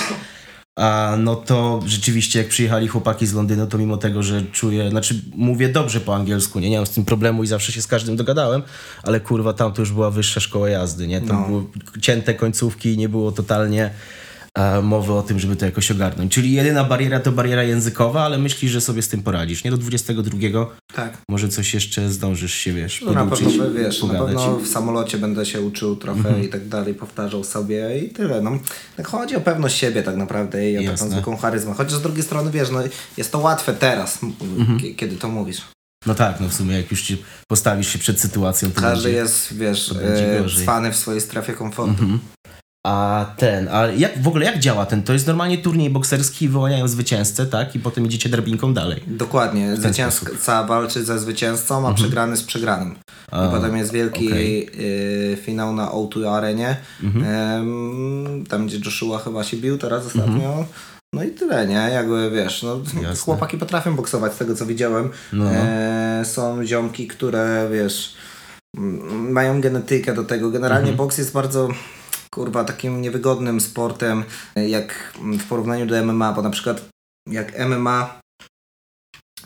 a 0.79 1.15
no 1.19 1.35
to 1.35 1.79
rzeczywiście 1.85 2.39
jak 2.39 2.47
przyjechali 2.47 2.87
chłopaki 2.87 3.27
z 3.27 3.33
Londynu, 3.33 3.67
to 3.67 3.77
mimo 3.77 3.97
tego, 3.97 4.23
że 4.23 4.41
czuję, 4.51 4.89
znaczy 4.89 5.21
mówię 5.35 5.69
dobrze 5.69 5.99
po 5.99 6.15
angielsku, 6.15 6.59
nie, 6.59 6.69
nie 6.69 6.77
mam 6.77 6.85
z 6.85 6.89
tym 6.89 7.05
problemu 7.05 7.43
i 7.43 7.47
zawsze 7.47 7.71
się 7.71 7.81
z 7.81 7.87
każdym 7.87 8.15
dogadałem, 8.15 8.63
ale 9.03 9.19
kurwa 9.19 9.53
tam 9.53 9.73
to 9.73 9.81
już 9.81 9.91
była 9.91 10.11
wyższa 10.11 10.39
szkoła 10.39 10.69
jazdy, 10.69 11.07
nie, 11.07 11.21
tam 11.21 11.41
No. 11.41 11.47
były 11.47 11.63
cięte 12.01 12.33
końcówki 12.33 12.97
nie 12.97 13.09
było 13.09 13.31
totalnie 13.31 13.89
mowy 14.83 15.13
o 15.13 15.21
tym, 15.21 15.39
żeby 15.39 15.55
to 15.55 15.65
jakoś 15.65 15.91
ogarnąć. 15.91 16.33
Czyli 16.33 16.51
jedyna 16.51 16.83
bariera 16.83 17.19
to 17.19 17.31
bariera 17.31 17.63
językowa, 17.63 18.23
ale 18.23 18.37
myślisz, 18.37 18.71
że 18.71 18.81
sobie 18.81 19.01
z 19.01 19.07
tym 19.07 19.23
poradzisz, 19.23 19.63
nie? 19.63 19.71
Do 19.71 19.77
22 19.77 20.65
Tak. 20.95 21.17
może 21.29 21.49
coś 21.49 21.73
jeszcze 21.73 22.09
zdążysz 22.09 22.53
się, 22.53 22.73
wiesz, 22.73 23.01
No 23.05 23.11
na 23.11 23.25
poduczyć, 23.25 23.57
pewno, 23.57 23.71
wiesz, 23.79 24.01
na 24.03 24.07
pogadać. 24.07 24.27
pewno 24.35 24.59
w 24.59 24.67
samolocie 24.67 25.17
będę 25.17 25.45
się 25.45 25.61
uczył 25.61 25.95
trochę 25.95 26.19
Mhm. 26.19 26.43
i 26.43 26.47
tak 26.47 26.67
dalej, 26.67 26.93
powtarzał 26.93 27.43
sobie 27.43 27.99
i 28.05 28.09
tyle. 28.09 28.41
No, 28.41 28.59
tak 28.97 29.07
chodzi 29.07 29.35
o 29.35 29.41
pewność 29.41 29.77
siebie 29.77 30.03
tak 30.03 30.15
naprawdę 30.15 30.71
i 30.71 30.77
o 30.77 30.81
taką 30.81 30.91
Jasne. 30.91 31.09
zwykłą 31.09 31.37
charyzmę. 31.37 31.73
Chociaż 31.73 31.93
z 31.93 32.01
drugiej 32.01 32.23
strony, 32.23 32.51
wiesz, 32.51 32.69
no, 32.71 32.79
jest 33.17 33.31
to 33.31 33.39
łatwe 33.39 33.73
teraz, 33.73 34.23
m- 34.23 34.33
Mhm. 34.57 34.79
kie- 34.79 34.95
kiedy 34.95 35.15
to 35.15 35.27
mówisz. 35.29 35.61
No 36.05 36.15
tak, 36.15 36.39
no 36.39 36.49
w 36.49 36.53
sumie 36.53 36.75
jak 36.77 36.91
już 36.91 37.01
ci 37.01 37.23
postawisz 37.47 37.87
się 37.93 37.99
przed 37.99 38.19
sytuacją, 38.19 38.71
to 38.71 38.81
Każdy 38.81 39.03
będzie... 39.03 39.17
jest, 39.17 39.53
wiesz, 39.57 39.91
e, 39.91 40.45
cwany 40.63 40.91
w 40.91 40.95
swojej 40.95 41.21
strefie 41.21 41.53
komfortu. 41.53 41.91
Mhm. 42.03 42.19
A 42.89 43.25
ten, 43.37 43.67
a 43.71 43.87
jak 43.87 44.21
w 44.21 44.27
ogóle 44.27 44.45
jak 44.45 44.59
działa 44.59 44.85
ten? 44.85 45.03
To 45.03 45.13
jest 45.13 45.27
normalnie 45.27 45.57
turniej 45.57 45.89
bokserski, 45.89 46.49
wyłaniają 46.49 46.87
zwycięzcę, 46.87 47.45
tak? 47.45 47.75
I 47.75 47.79
potem 47.79 48.05
idziecie 48.05 48.29
drabinką 48.29 48.73
dalej. 48.73 49.03
Dokładnie. 49.07 49.75
Zwycięzca 49.75 50.63
walczy 50.63 51.05
ze 51.05 51.19
zwycięzcą, 51.19 51.87
a 51.87 51.93
przegrany 51.93 52.37
z 52.37 52.43
przegranym. 52.43 52.87
Mhm. 52.87 53.01
A, 53.31 53.47
I 53.47 53.51
potem 53.61 53.77
jest 53.77 53.91
wielki. 53.91 54.25
Mhm. 54.25 54.43
y, 54.43 55.37
finał 55.41 55.75
na 55.75 55.87
O2 55.87 56.27
arenie. 56.33 56.77
Em, 57.03 58.43
tam, 58.49 58.67
gdzie 58.67 58.77
Joshua 58.85 59.19
chyba 59.19 59.43
się 59.43 59.57
bił 59.57 59.77
teraz 59.77 60.05
ostatnio. 60.05 60.65
No 61.13 61.23
i 61.23 61.31
tyle, 61.31 61.67
nie? 61.67 61.89
Jakby 61.93 62.31
wiesz, 62.31 62.63
no, 62.63 62.79
Jasne. 63.01 63.15
chłopaki 63.15 63.57
potrafią 63.57 63.95
boksować 63.95 64.33
z 64.33 64.37
tego 64.37 64.55
co 64.55 64.65
widziałem. 64.65 65.09
No, 65.33 65.43
no. 65.43 65.51
E, 65.51 66.21
są 66.25 66.65
ziomki, 66.65 67.07
które 67.07 67.69
wiesz, 67.71 68.13
mają 69.13 69.61
genetykę 69.61 70.13
do 70.13 70.23
tego. 70.23 70.51
Generalnie 70.51 70.89
Mhm. 70.89 70.97
boks 70.97 71.17
jest 71.17 71.33
bardzo 71.33 71.67
kurwa 72.39 72.63
takim 72.63 73.01
niewygodnym 73.01 73.61
sportem, 73.61 74.23
jak 74.55 75.13
w 75.39 75.47
porównaniu 75.49 75.85
do 75.85 76.03
MMA, 76.05 76.33
bo 76.33 76.41
na 76.41 76.49
przykład 76.49 76.89
jak 77.29 77.59
MMA, 77.59 78.19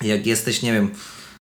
jak 0.02 0.28
jesteś, 0.28 0.62
nie 0.62 0.74
wiem, 0.74 0.92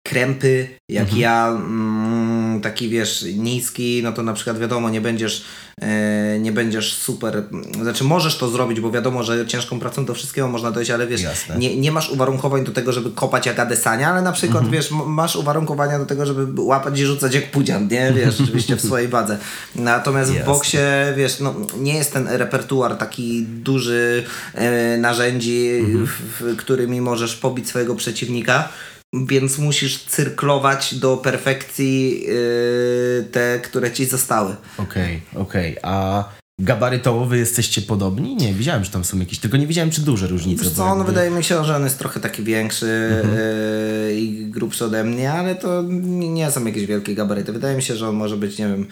krępy, 0.08 0.78
jak 0.90 1.04
Mhm. 1.04 1.20
ja, 1.20 1.48
mm, 1.48 2.35
taki 2.70 2.88
wiesz, 2.88 3.24
niski, 3.36 4.00
no 4.04 4.12
to 4.12 4.22
na 4.22 4.32
przykład 4.32 4.58
wiadomo, 4.58 4.90
nie 4.90 5.00
będziesz, 5.00 5.44
e, 5.82 6.38
nie 6.38 6.52
będziesz 6.52 6.94
super, 6.94 7.42
znaczy 7.82 8.04
możesz 8.04 8.38
to 8.38 8.48
zrobić, 8.48 8.80
bo 8.80 8.90
wiadomo, 8.90 9.22
że 9.22 9.46
ciężką 9.46 9.80
pracą 9.80 10.04
do 10.04 10.14
wszystkiego 10.14 10.48
można 10.48 10.70
dojść, 10.70 10.90
ale 10.90 11.06
wiesz, 11.06 11.22
Jasne. 11.22 11.56
nie, 11.58 11.76
nie 11.76 11.92
masz 11.92 12.10
uwarunkowań 12.10 12.64
do 12.64 12.72
tego, 12.72 12.92
żeby 12.92 13.10
kopać 13.10 13.46
jak 13.46 13.58
Adesania, 13.58 14.10
ale 14.10 14.22
na 14.22 14.32
przykład 14.32 14.64
Mhm. 14.64 14.72
wiesz, 14.72 14.90
masz 15.06 15.36
uwarunkowania 15.36 15.98
do 15.98 16.06
tego, 16.06 16.26
żeby 16.26 16.60
łapać 16.62 17.00
i 17.00 17.04
rzucać 17.06 17.34
jak 17.34 17.50
pudzian, 17.50 17.88
nie? 17.88 18.12
Wiesz, 18.12 18.40
oczywiście 18.40 18.76
w 18.76 18.80
swojej 18.80 19.08
wadze. 19.08 19.38
Natomiast 19.74 20.30
w 20.30 20.34
Jasne. 20.34 20.52
boksie, 20.52 20.78
wiesz, 21.16 21.40
no 21.40 21.54
nie 21.78 21.94
jest 21.94 22.12
ten 22.12 22.28
repertuar 22.28 22.96
taki 22.96 23.42
duży 23.42 24.24
e, 24.54 24.96
narzędzi, 24.98 25.70
Mhm. 25.80 26.06
w, 26.06 26.10
w, 26.40 26.56
którymi 26.56 27.00
możesz 27.00 27.36
pobić 27.36 27.68
swojego 27.68 27.94
przeciwnika. 27.94 28.68
Więc 29.14 29.58
musisz 29.58 30.04
cyrklować 30.04 30.94
do 30.94 31.16
perfekcji 31.16 32.26
e, 32.28 33.22
te, 33.24 33.60
które 33.62 33.92
ci 33.92 34.04
zostały. 34.06 34.56
Okej, 34.78 35.20
okej. 35.36 35.76
A 35.82 36.24
gabarytowo 36.60 37.26
wy 37.26 37.38
jesteście 37.38 37.82
podobni? 37.82 38.36
Nie, 38.36 38.54
widziałem, 38.54 38.84
że 38.84 38.90
tam 38.90 39.04
są 39.04 39.18
jakieś, 39.18 39.38
tylko 39.38 39.56
nie 39.56 39.66
widziałem, 39.66 39.90
czy 39.90 40.00
duże 40.00 40.26
różnice. 40.26 40.64
Wiesz 40.64 40.72
co, 40.72 40.82
no 40.84 40.88
jakby- 40.96 41.04
wydaje 41.04 41.30
mi 41.30 41.44
się, 41.44 41.64
że 41.64 41.76
on 41.76 41.84
jest 41.84 41.98
trochę 41.98 42.20
taki 42.20 42.42
większy 42.42 43.10
Mhm. 43.24 43.38
e, 43.38 44.12
i 44.14 44.46
grubszy 44.50 44.84
ode 44.84 45.04
mnie, 45.04 45.32
ale 45.32 45.54
to 45.54 45.82
nie, 45.88 46.50
są 46.50 46.64
jakieś 46.64 46.86
wielkie 46.86 47.14
gabaryty. 47.14 47.52
Wydaje 47.52 47.76
mi 47.76 47.82
się, 47.82 47.96
że 47.96 48.08
on 48.08 48.14
może 48.14 48.36
być, 48.36 48.58
nie 48.58 48.66
wiem, 48.68 48.86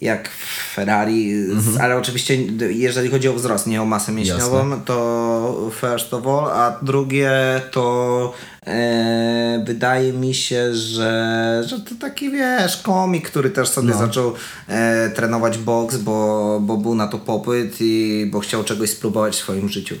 jak 0.00 0.28
Ferrari, 0.74 1.32
Mhm. 1.32 1.80
ale 1.80 1.96
oczywiście 1.96 2.36
jeżeli 2.70 3.08
chodzi 3.10 3.28
o 3.28 3.32
wzrost, 3.34 3.66
nie 3.66 3.82
o 3.82 3.84
masę 3.84 4.12
mięśniową, 4.12 4.80
to 4.84 5.70
first 5.80 6.14
of 6.14 6.26
all, 6.26 6.44
a 6.50 6.78
drugie 6.82 7.30
to 7.70 8.34
e, 8.68 9.62
wydaje 9.66 10.12
mi 10.12 10.34
się, 10.34 10.74
że, 10.74 11.62
że 11.66 11.80
to 11.80 11.94
taki 12.00 12.30
wiesz, 12.30 12.76
komik, 12.76 13.28
który 13.30 13.50
też 13.50 13.68
sobie 13.68 13.88
No. 13.90 13.98
zaczął 13.98 14.34
e, 14.68 15.10
trenować 15.10 15.58
boks, 15.58 15.96
bo, 15.96 16.58
bo 16.62 16.76
był 16.76 16.94
na 16.94 17.06
to 17.08 17.18
popyt 17.18 17.76
i 17.80 18.26
bo 18.32 18.40
chciał 18.40 18.64
czegoś 18.64 18.90
spróbować 18.90 19.34
w 19.34 19.38
swoim 19.38 19.68
życiu. 19.68 19.94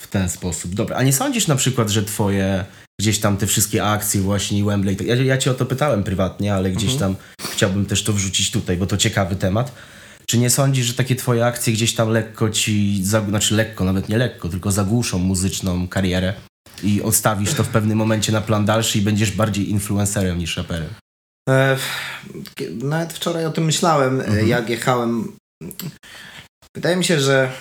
W 0.00 0.06
ten 0.06 0.28
sposób. 0.28 0.74
Dobra, 0.74 0.96
a 0.96 1.02
nie 1.02 1.12
sądzisz 1.12 1.46
na 1.46 1.56
przykład, 1.56 1.90
że 1.90 2.02
twoje 2.02 2.64
gdzieś 3.00 3.18
tam 3.20 3.36
te 3.36 3.46
wszystkie 3.46 3.84
akcje 3.84 4.20
właśnie 4.20 4.58
i 4.58 4.64
Wembley, 4.64 4.96
tak- 4.96 5.06
ja, 5.06 5.14
ja 5.14 5.38
cię 5.38 5.50
o 5.50 5.54
to 5.54 5.66
pytałem 5.66 6.02
prywatnie, 6.04 6.54
ale 6.54 6.70
gdzieś 6.70 6.94
tam 6.94 7.16
chciałbym 7.52 7.86
też 7.86 8.04
to 8.04 8.12
wrzucić 8.12 8.50
tutaj, 8.50 8.76
bo 8.76 8.86
to 8.86 8.96
ciekawy 8.96 9.36
temat. 9.36 9.72
Czy 10.26 10.38
nie 10.38 10.50
sądzisz, 10.50 10.86
że 10.86 10.94
takie 10.94 11.16
twoje 11.16 11.46
akcje 11.46 11.72
gdzieś 11.72 11.94
tam 11.94 12.08
lekko 12.10 12.50
ci, 12.50 13.04
znaczy 13.04 13.54
lekko, 13.54 13.84
nawet 13.84 14.08
nie 14.08 14.18
lekko, 14.18 14.48
tylko 14.48 14.70
zagłuszą 14.72 15.18
muzyczną 15.18 15.88
karierę 15.88 16.34
i 16.82 17.02
odstawisz 17.02 17.54
to 17.54 17.64
w 17.64 17.68
pewnym 17.68 17.98
momencie 17.98 18.32
na 18.32 18.40
plan 18.40 18.64
dalszy 18.64 18.98
i 18.98 19.02
będziesz 19.02 19.30
bardziej 19.32 19.70
influencerem 19.70 20.38
niż 20.38 20.56
raperem? 20.56 20.88
E, 21.48 21.76
Nawet 22.70 23.12
wczoraj 23.12 23.46
o 23.46 23.50
tym 23.50 23.64
myślałem, 23.64 24.20
e, 24.20 24.24
Mhm. 24.24 24.48
jak 24.48 24.68
jechałem. 24.68 25.32
Wydaje 26.76 26.96
mi 26.96 27.04
się, 27.04 27.20
że 27.20 27.52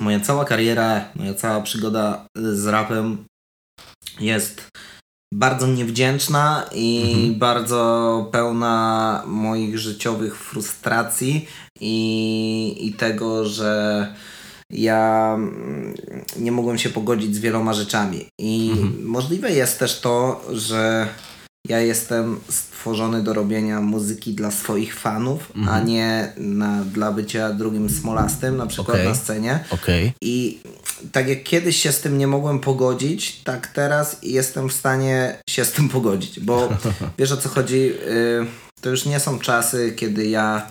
moja 0.00 0.20
cała 0.20 0.44
kariera, 0.44 1.04
moja 1.14 1.34
cała 1.34 1.60
przygoda 1.60 2.26
z 2.36 2.66
rapem 2.66 3.24
jest 4.20 4.68
bardzo 5.34 5.66
niewdzięczna 5.66 6.64
i 6.74 7.02
Mhm. 7.12 7.38
bardzo 7.38 8.28
pełna 8.32 9.22
moich 9.26 9.78
życiowych 9.78 10.36
frustracji 10.36 11.48
i, 11.80 12.76
i 12.86 12.92
tego, 12.92 13.44
że 13.48 14.14
ja 14.72 15.32
mm, 15.34 15.94
nie 16.36 16.52
mogłem 16.52 16.78
się 16.78 16.90
pogodzić 16.90 17.34
z 17.34 17.38
wieloma 17.38 17.72
rzeczami. 17.74 18.28
I 18.38 18.70
Mhm. 18.72 19.06
możliwe 19.06 19.50
jest 19.52 19.78
też 19.78 20.00
to, 20.00 20.44
że 20.52 21.08
ja 21.68 21.80
jestem 21.80 22.40
stworzony 22.48 23.22
do 23.22 23.34
robienia 23.34 23.80
muzyki 23.80 24.34
dla 24.34 24.50
swoich 24.50 24.94
fanów, 24.94 25.52
a 25.54 25.58
Mhm. 25.58 25.86
nie 25.86 26.32
na, 26.36 26.84
dla 26.84 27.12
bycia 27.12 27.52
drugim 27.52 27.90
smolastym, 27.90 28.56
na 28.56 28.66
przykład 28.66 28.96
Okej. 28.96 29.08
na 29.08 29.14
scenie. 29.14 29.64
Okej. 29.70 30.12
I 30.22 30.58
tak 31.12 31.28
jak 31.28 31.42
kiedyś 31.42 31.76
się 31.82 31.92
z 31.92 32.00
tym 32.00 32.18
nie 32.18 32.26
mogłem 32.26 32.58
pogodzić, 32.60 33.40
tak 33.44 33.66
teraz 33.66 34.16
jestem 34.22 34.68
w 34.68 34.72
stanie 34.72 35.38
się 35.50 35.64
z 35.64 35.72
tym 35.72 35.88
pogodzić, 35.88 36.40
bo 36.40 36.68
wiesz 37.18 37.32
o 37.32 37.36
co 37.36 37.48
chodzi, 37.48 37.76
y, 37.76 38.46
to 38.80 38.90
już 38.90 39.04
nie 39.06 39.20
są 39.20 39.38
czasy, 39.38 39.92
kiedy 39.96 40.26
ja 40.26 40.66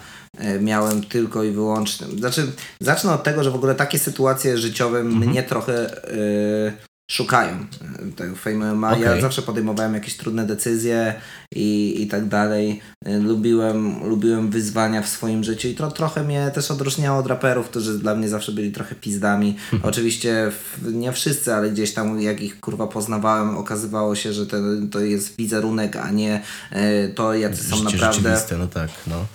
miałem 0.62 1.04
tylko 1.04 1.44
i 1.44 1.52
wyłącznie, 1.52 2.08
znaczy 2.08 2.52
zacznę 2.80 3.14
od 3.14 3.24
tego, 3.24 3.44
że 3.44 3.52
w 3.52 3.56
ogóle 3.56 3.76
takie 3.76 4.00
sytuacje 4.00 4.58
życiowe 4.58 5.04
mnie 5.04 5.44
trochę 5.44 6.04
y, 6.14 6.74
szukają 7.12 7.66
y, 8.10 8.12
tego 8.12 8.36
Fame 8.36 8.74
MMA. 8.74 8.98
Ja 8.98 9.10
Okej. 9.10 9.22
zawsze 9.22 9.42
podejmowałem 9.42 9.94
jakieś 9.94 10.18
trudne 10.18 10.46
decyzje 10.46 11.14
i, 11.56 11.96
i 12.02 12.08
tak 12.08 12.28
dalej. 12.28 12.82
Y, 13.08 13.20
Lubiłem, 13.20 14.10
lubiłem 14.10 14.50
wyzwania 14.50 15.02
w 15.02 15.10
swoim 15.10 15.44
życiu 15.44 15.68
i 15.68 15.76
to 15.76 15.92
trochę 15.92 16.24
mnie 16.24 16.52
też 16.54 16.72
odróżniało 16.72 17.20
od 17.20 17.28
raperów, 17.28 17.70
którzy 17.70 18.00
dla 18.00 18.16
mnie 18.16 18.30
zawsze 18.30 18.52
byli 18.52 18.72
trochę 18.72 18.96
pizdami. 18.96 19.56
Oczywiście 19.84 20.52
w, 20.52 20.94
nie 20.94 21.12
wszyscy, 21.12 21.54
ale 21.54 21.72
gdzieś 21.72 21.94
tam 21.94 22.22
jak 22.22 22.42
ich 22.42 22.60
kurwa 22.60 22.88
poznawałem, 22.88 23.58
okazywało 23.58 24.16
się, 24.16 24.34
że 24.34 24.46
to, 24.46 24.58
to 24.92 25.00
jest 25.00 25.38
wizerunek, 25.38 25.96
a 25.96 26.12
nie 26.12 26.42
y, 26.72 27.14
to, 27.16 27.34
jacy 27.34 27.64
są 27.64 27.84
naprawdę. 27.84 28.40
no 28.60 28.68
tak, 28.68 28.90
no. 29.08 29.26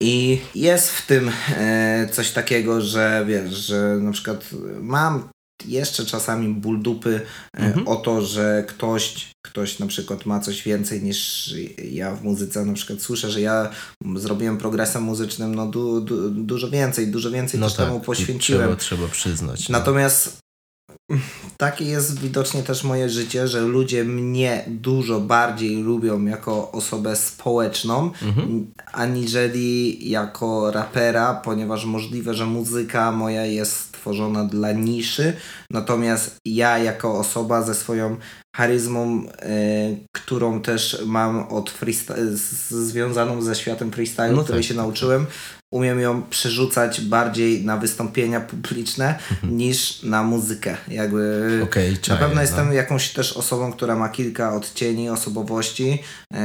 I 0.00 0.40
jest 0.54 0.90
w 0.90 1.06
tym 1.06 1.30
e, 1.58 2.08
coś 2.12 2.30
takiego, 2.30 2.80
że 2.80 3.24
wiesz, 3.28 3.54
że 3.54 3.98
na 4.00 4.12
przykład 4.12 4.50
mam 4.80 5.28
jeszcze 5.66 6.06
czasami 6.06 6.48
ból 6.54 6.82
dupy 6.82 7.20
e, 7.58 7.74
o 7.86 7.96
to, 7.96 8.22
że 8.22 8.64
ktoś, 8.68 9.30
ktoś 9.46 9.78
na 9.78 9.86
przykład 9.86 10.26
ma 10.26 10.40
coś 10.40 10.62
więcej 10.62 11.02
niż 11.02 11.54
ja 11.90 12.14
w 12.14 12.24
muzyce. 12.24 12.64
Na 12.64 12.72
przykład 12.72 13.02
słyszę, 13.02 13.30
że 13.30 13.40
ja 13.40 13.70
zrobiłem 14.16 14.58
progresem 14.58 15.02
muzycznym 15.02 15.54
no 15.54 15.66
du, 15.66 16.00
du, 16.00 16.30
dużo 16.30 16.70
więcej, 16.70 17.06
dużo 17.08 17.30
więcej 17.30 17.60
No 17.60 17.66
też 17.66 17.76
tak, 17.76 17.86
temu 17.86 18.00
poświęciłem. 18.00 18.62
Trzeba, 18.62 18.76
trzeba 18.76 19.08
przyznać. 19.08 19.68
No. 19.68 19.78
Natomiast 19.78 20.42
takie 21.56 21.84
jest 21.84 22.18
widocznie 22.20 22.62
też 22.62 22.84
moje 22.84 23.08
życie, 23.08 23.48
że 23.48 23.60
ludzie 23.60 24.04
mnie 24.04 24.64
dużo 24.68 25.20
bardziej 25.20 25.76
lubią 25.76 26.24
jako 26.24 26.72
osobę 26.72 27.16
społeczną, 27.16 28.10
Mhm. 28.22 28.66
aniżeli 28.92 29.98
jako 30.10 30.70
rapera, 30.70 31.34
ponieważ 31.34 31.84
możliwe, 31.84 32.34
że 32.34 32.46
muzyka 32.46 33.12
moja 33.12 33.46
jest 33.46 33.91
stworzona 34.02 34.44
dla 34.44 34.72
niszy, 34.72 35.32
natomiast 35.70 36.36
ja 36.44 36.78
jako 36.78 37.18
osoba 37.18 37.62
ze 37.62 37.74
swoją 37.74 38.16
charyzmą, 38.56 39.22
e, 39.38 39.56
którą 40.12 40.62
też 40.62 41.02
mam 41.06 41.48
od 41.48 41.70
freestyle, 41.70 42.36
związaną 42.70 43.42
ze 43.42 43.54
światem 43.54 43.92
freestylu, 43.92 44.36
No 44.36 44.42
której 44.44 44.62
tak. 44.62 44.68
się 44.68 44.74
nauczyłem, 44.74 45.26
umiem 45.72 46.00
ją 46.00 46.22
przerzucać 46.22 47.00
bardziej 47.00 47.64
na 47.64 47.76
wystąpienia 47.76 48.40
publiczne 48.40 49.18
niż 49.42 50.02
na 50.02 50.22
muzykę. 50.22 50.76
Jakby 50.88 51.60
Okej, 51.64 51.92
na 51.92 51.98
czaję, 52.00 52.18
pewno 52.20 52.34
no. 52.34 52.40
jestem 52.42 52.72
jakąś 52.72 53.08
też 53.12 53.32
osobą, 53.32 53.72
która 53.72 53.96
ma 53.96 54.08
kilka 54.08 54.54
odcieni 54.54 55.10
osobowości 55.10 55.98
e, 56.34 56.36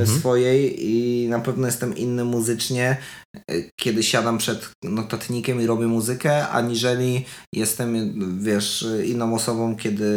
Mhm. 0.00 0.18
swojej 0.18 0.86
i 0.90 1.28
na 1.28 1.40
pewno 1.40 1.66
jestem 1.66 1.96
inny 1.96 2.24
muzycznie, 2.24 2.96
e, 3.36 3.54
kiedy 3.76 4.02
siadam 4.02 4.38
przed 4.38 4.70
notatnikiem 4.84 5.60
i 5.62 5.66
robię 5.66 5.86
muzykę, 5.86 6.48
aniżeli 6.48 7.24
jestem, 7.54 8.14
wiesz, 8.42 8.86
inną 9.04 9.34
osobą, 9.34 9.76
kiedy, 9.76 10.10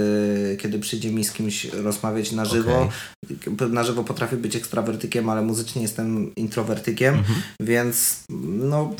kiedy 0.62 0.80
przyjdzie 0.80 1.12
mi 1.12 1.24
z 1.24 1.32
kimś 1.32 1.66
rozmawiać 1.66 2.32
na 2.32 2.46
żywo. 2.46 2.90
Na 3.70 3.84
żywo 3.84 4.04
potrafię 4.04 4.38
być 4.38 4.56
ekstrawertykiem, 4.56 5.30
ale 5.30 5.42
muzycznie 5.42 5.82
jestem 5.82 6.36
introwertykiem, 6.36 7.16
Mhm. 7.16 7.42
więc 7.60 8.24
no, 8.44 8.94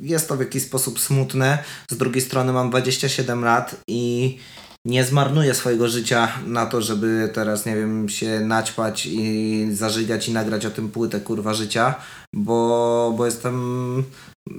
jest 0.00 0.28
to 0.28 0.36
w 0.36 0.40
jakiś 0.40 0.62
sposób 0.62 1.00
smutne. 1.00 1.58
Z 1.90 1.96
drugiej 1.96 2.22
strony 2.22 2.52
mam 2.52 2.70
27 2.70 3.44
lat 3.44 3.76
i 3.88 4.38
nie 4.84 5.04
zmarnuję 5.04 5.54
swojego 5.54 5.88
życia 5.88 6.28
na 6.46 6.66
to, 6.66 6.82
żeby 6.82 7.30
teraz, 7.34 7.66
nie 7.66 7.76
wiem, 7.76 8.08
się 8.08 8.40
naćpać 8.40 9.06
i 9.06 9.68
zażygać 9.72 10.28
i 10.28 10.32
nagrać 10.32 10.66
o 10.66 10.70
tym 10.70 10.88
płytę 10.88 11.20
kurwa 11.20 11.54
życia, 11.54 11.94
bo, 12.34 13.14
bo 13.16 13.26
jestem 13.26 14.04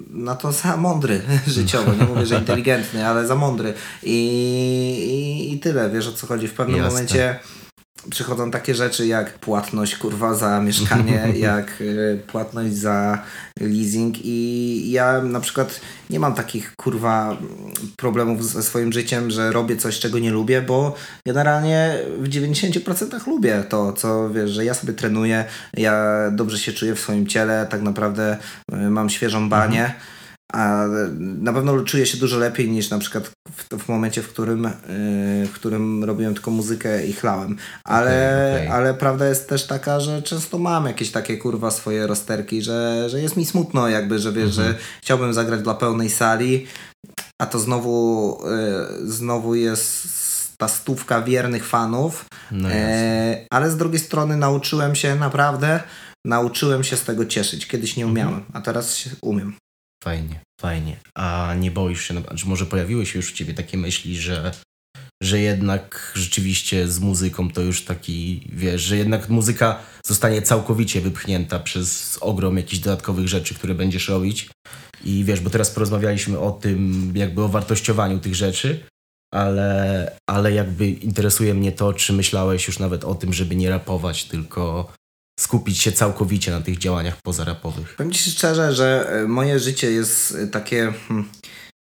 na 0.09 0.35
to 0.35 0.51
za 0.51 0.77
mądry 0.77 1.21
życiowo. 1.47 1.93
Nie 1.93 2.03
mówię, 2.03 2.25
że 2.25 2.39
inteligentny, 2.45 3.07
ale 3.07 3.27
za 3.27 3.35
mądry. 3.35 3.73
I, 4.03 4.17
i, 5.09 5.53
i 5.53 5.59
tyle, 5.59 5.89
wiesz 5.89 6.07
o 6.07 6.13
co 6.13 6.27
chodzi. 6.27 6.47
W 6.47 6.53
pewnym 6.53 6.77
Jasne. 6.77 6.91
momencie 6.91 7.39
przychodzą 8.10 8.51
takie 8.51 8.75
rzeczy 8.75 9.08
jak 9.08 9.39
płatność 9.39 9.96
kurwa 9.96 10.34
za 10.34 10.62
mieszkanie, 10.62 11.27
jak 11.36 11.82
y, 11.82 12.22
płatność 12.27 12.75
za 12.75 13.24
leasing 13.62 14.15
i 14.24 14.91
ja 14.91 15.22
na 15.22 15.39
przykład 15.39 15.82
nie 16.10 16.20
mam 16.20 16.34
takich 16.34 16.75
kurwa 16.75 17.38
problemów 17.98 18.46
ze 18.46 18.63
swoim 18.63 18.94
życiem, 18.94 19.32
że 19.32 19.51
robię 19.51 19.77
coś, 19.77 20.00
czego 20.00 20.20
nie 20.20 20.32
lubię, 20.32 20.62
bo 20.62 20.96
generalnie 21.25 21.98
w 22.20 22.29
90% 22.29 23.27
lubię 23.27 23.63
to, 23.70 23.94
co 23.94 24.29
wiesz, 24.29 24.51
że 24.51 24.65
ja 24.65 24.74
sobie 24.74 24.94
trenuję, 24.94 25.46
ja 25.74 26.24
dobrze 26.32 26.58
się 26.58 26.74
czuję 26.74 26.96
w 26.96 27.00
swoim 27.00 27.27
ciele, 27.27 27.68
tak 27.70 27.82
naprawdę 27.82 28.38
y, 28.74 28.75
mam 28.75 29.10
świeżą 29.10 29.50
banię. 29.50 29.94
A 30.53 30.86
na 31.18 31.53
pewno 31.53 31.82
czuję 31.84 32.06
się 32.06 32.18
dużo 32.18 32.38
lepiej 32.38 32.70
niż 32.72 32.89
na 32.89 33.00
przykład 33.00 33.32
w, 33.51 33.84
w 33.84 33.88
momencie, 33.89 34.22
w 34.22 34.27
którym, 34.29 34.63
yy, 34.63 35.48
w 35.48 35.51
którym 35.53 36.03
robiłem 36.03 36.34
tylko 36.34 36.51
muzykę 36.51 37.06
i 37.08 37.13
chlałem. 37.13 37.58
Ale, 37.84 38.46
Okej, 38.53 38.68
okej. 38.68 38.68
ale 38.68 38.94
prawda 38.94 39.27
jest 39.29 39.50
też 39.50 39.68
taka, 39.68 40.00
że 40.00 40.22
często 40.22 40.58
mam 40.58 40.86
jakieś 40.86 41.12
takie 41.12 41.38
kurwa 41.38 41.72
swoje 41.72 42.08
rozterki, 42.08 42.62
że, 42.62 43.10
że 43.10 43.22
jest 43.22 43.38
mi 43.38 43.46
smutno 43.46 43.89
jakby, 43.89 44.20
że 44.20 44.32
wiesz, 44.34 44.58
Mhm. 44.58 44.68
że 44.68 44.79
chciałbym 45.01 45.34
zagrać 45.34 45.62
dla 45.62 45.74
pełnej 45.74 46.10
sali, 46.10 46.68
a 47.41 47.46
to 47.46 47.60
znowu, 47.60 48.38
yy, 49.01 49.12
znowu 49.12 49.56
jest 49.56 50.08
ta 50.58 50.68
stówka 50.68 51.22
wiernych 51.22 51.65
fanów, 51.68 52.25
No 52.51 52.70
e, 52.72 53.46
ale 53.51 53.72
z 53.72 53.77
drugiej 53.77 54.00
strony 54.00 54.38
nauczyłem 54.38 54.96
się 54.96 55.15
naprawdę, 55.15 55.79
nauczyłem 56.25 56.84
się 56.84 56.98
z 56.98 57.03
tego 57.03 57.25
cieszyć. 57.25 57.68
Kiedyś 57.68 57.89
Mhm. 57.89 58.08
nie 58.08 58.12
umiałem, 58.13 58.44
a 58.53 58.62
teraz 58.62 59.10
umiem. 59.22 59.53
Fajnie, 60.03 60.39
fajnie. 60.62 60.98
A 61.15 61.56
nie 61.60 61.72
boisz 61.72 62.08
się, 62.08 62.13
na- 62.13 62.22
czy 62.36 62.48
może 62.48 62.65
pojawiły 62.65 63.06
się 63.06 63.20
już 63.20 63.32
u 63.32 63.36
ciebie 63.36 63.53
takie 63.53 63.77
myśli, 63.77 64.18
że, 64.20 64.51
że 65.24 65.39
jednak 65.39 66.12
rzeczywiście 66.15 66.88
z 66.88 67.00
muzyką 67.00 67.50
to 67.51 67.62
już 67.62 67.86
taki, 67.86 68.48
wiesz, 68.53 68.82
że 68.82 68.98
jednak 68.98 69.29
muzyka 69.29 69.79
zostanie 70.06 70.41
całkowicie 70.41 71.01
wypchnięta 71.01 71.60
przez 71.60 72.18
ogrom 72.22 72.58
jakichś 72.58 72.82
dodatkowych 72.82 73.27
rzeczy, 73.27 73.56
które 73.56 73.75
będziesz 73.75 74.08
robić. 74.08 74.50
I 75.03 75.24
wiesz, 75.24 75.39
bo 75.39 75.50
teraz 75.50 75.72
porozmawialiśmy 75.72 76.39
o 76.39 76.51
tym, 76.51 77.12
jakby 77.15 77.44
o 77.44 77.48
wartościowaniu 77.50 78.20
tych 78.20 78.36
rzeczy, 78.36 78.86
ale, 79.34 80.12
ale 80.29 80.51
jakby 80.53 80.89
interesuje 80.89 81.53
mnie 81.53 81.72
to, 81.72 81.94
czy 81.94 82.13
myślałeś 82.13 82.68
już 82.68 82.79
nawet 82.79 83.03
o 83.03 83.15
tym, 83.15 83.34
żeby 83.34 83.56
nie 83.56 83.70
rapować, 83.70 84.24
tylko 84.24 84.94
skupić 85.39 85.81
się 85.81 85.91
całkowicie 85.91 86.51
na 86.51 86.62
tych 86.62 86.77
działaniach 86.77 87.17
pozarapowych. 87.24 87.96
Powiem 87.98 88.12
Ci 88.12 88.31
szczerze, 88.31 88.74
że 88.74 89.10
e, 89.24 89.27
moje 89.27 89.60
życie 89.60 89.91
jest 89.91 90.36
e, 90.43 90.48
takie 90.48 90.93
hmm, 91.08 91.29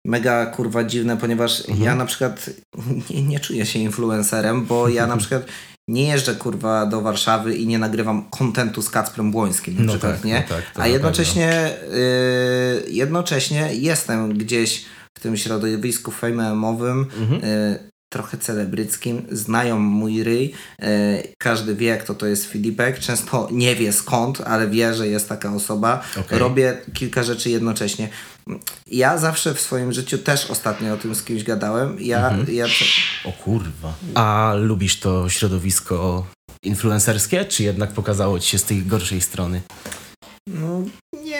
mega 0.05 0.45
kurwa 0.45 0.83
dziwne, 0.83 1.17
ponieważ 1.17 1.59
Mhm. 1.59 1.81
ja 1.83 1.95
na 1.95 2.05
przykład 2.05 2.49
nie, 3.09 3.23
nie 3.23 3.39
czuję 3.39 3.65
się 3.65 3.79
influencerem, 3.79 4.65
bo 4.65 4.89
ja 4.89 5.07
na 5.07 5.17
przykład 5.21 5.45
nie 5.89 6.07
jeżdżę 6.07 6.35
kurwa 6.35 6.85
do 6.85 7.01
Warszawy 7.01 7.55
i 7.55 7.67
nie 7.67 7.79
nagrywam 7.79 8.29
kontentu 8.29 8.81
z 8.81 8.89
Kacprem 8.89 9.31
Błońskim 9.31 9.75
na 9.75 9.83
No 9.83 9.91
przykład, 9.91 10.15
tak, 10.15 10.23
nie? 10.25 10.43
no 10.49 10.55
tak, 10.55 10.63
A 10.75 10.87
jednocześnie, 10.87 11.69
y, 11.93 12.91
jednocześnie 12.91 13.69
jestem 13.73 14.37
gdzieś 14.37 14.85
w 15.17 15.21
tym 15.21 15.37
środowisku 15.37 16.11
fejmowym, 16.11 17.05
Mhm. 17.19 17.43
y, 17.43 17.89
trochę 18.09 18.37
celebryckim, 18.37 19.25
znają 19.31 19.79
mój 19.79 20.23
ryj, 20.23 20.53
y, 20.83 20.85
każdy 21.37 21.75
wie 21.75 21.97
kto 21.97 22.15
to 22.15 22.25
jest 22.27 22.45
Filipek, 22.45 22.99
często 22.99 23.47
nie 23.51 23.75
wie 23.75 23.93
skąd, 23.93 24.41
ale 24.41 24.67
wie, 24.67 24.93
że 24.93 25.07
jest 25.07 25.29
taka 25.29 25.53
osoba. 25.53 26.01
Okej. 26.19 26.39
Robię 26.39 26.77
kilka 26.93 27.23
rzeczy 27.23 27.49
jednocześnie. 27.49 28.09
Ja 28.87 29.17
zawsze 29.17 29.53
w 29.53 29.61
swoim 29.61 29.93
życiu 29.93 30.17
też 30.17 30.51
ostatnio 30.51 30.93
o 30.93 30.97
tym 30.97 31.15
z 31.15 31.23
kimś 31.23 31.43
gadałem. 31.43 31.97
Ja, 31.99 32.27
Mhm. 32.29 32.55
ja 32.55 32.65
O 33.25 33.31
kurwa. 33.31 33.93
A 34.15 34.53
lubisz 34.57 34.99
to 34.99 35.29
środowisko 35.29 36.25
influencerskie, 36.63 37.45
czy 37.45 37.63
jednak 37.63 37.91
pokazało 37.91 38.39
ci 38.39 38.49
się 38.49 38.57
z 38.57 38.63
tej 38.63 38.81
gorszej 38.83 39.21
strony? 39.21 39.61
No, 40.47 40.81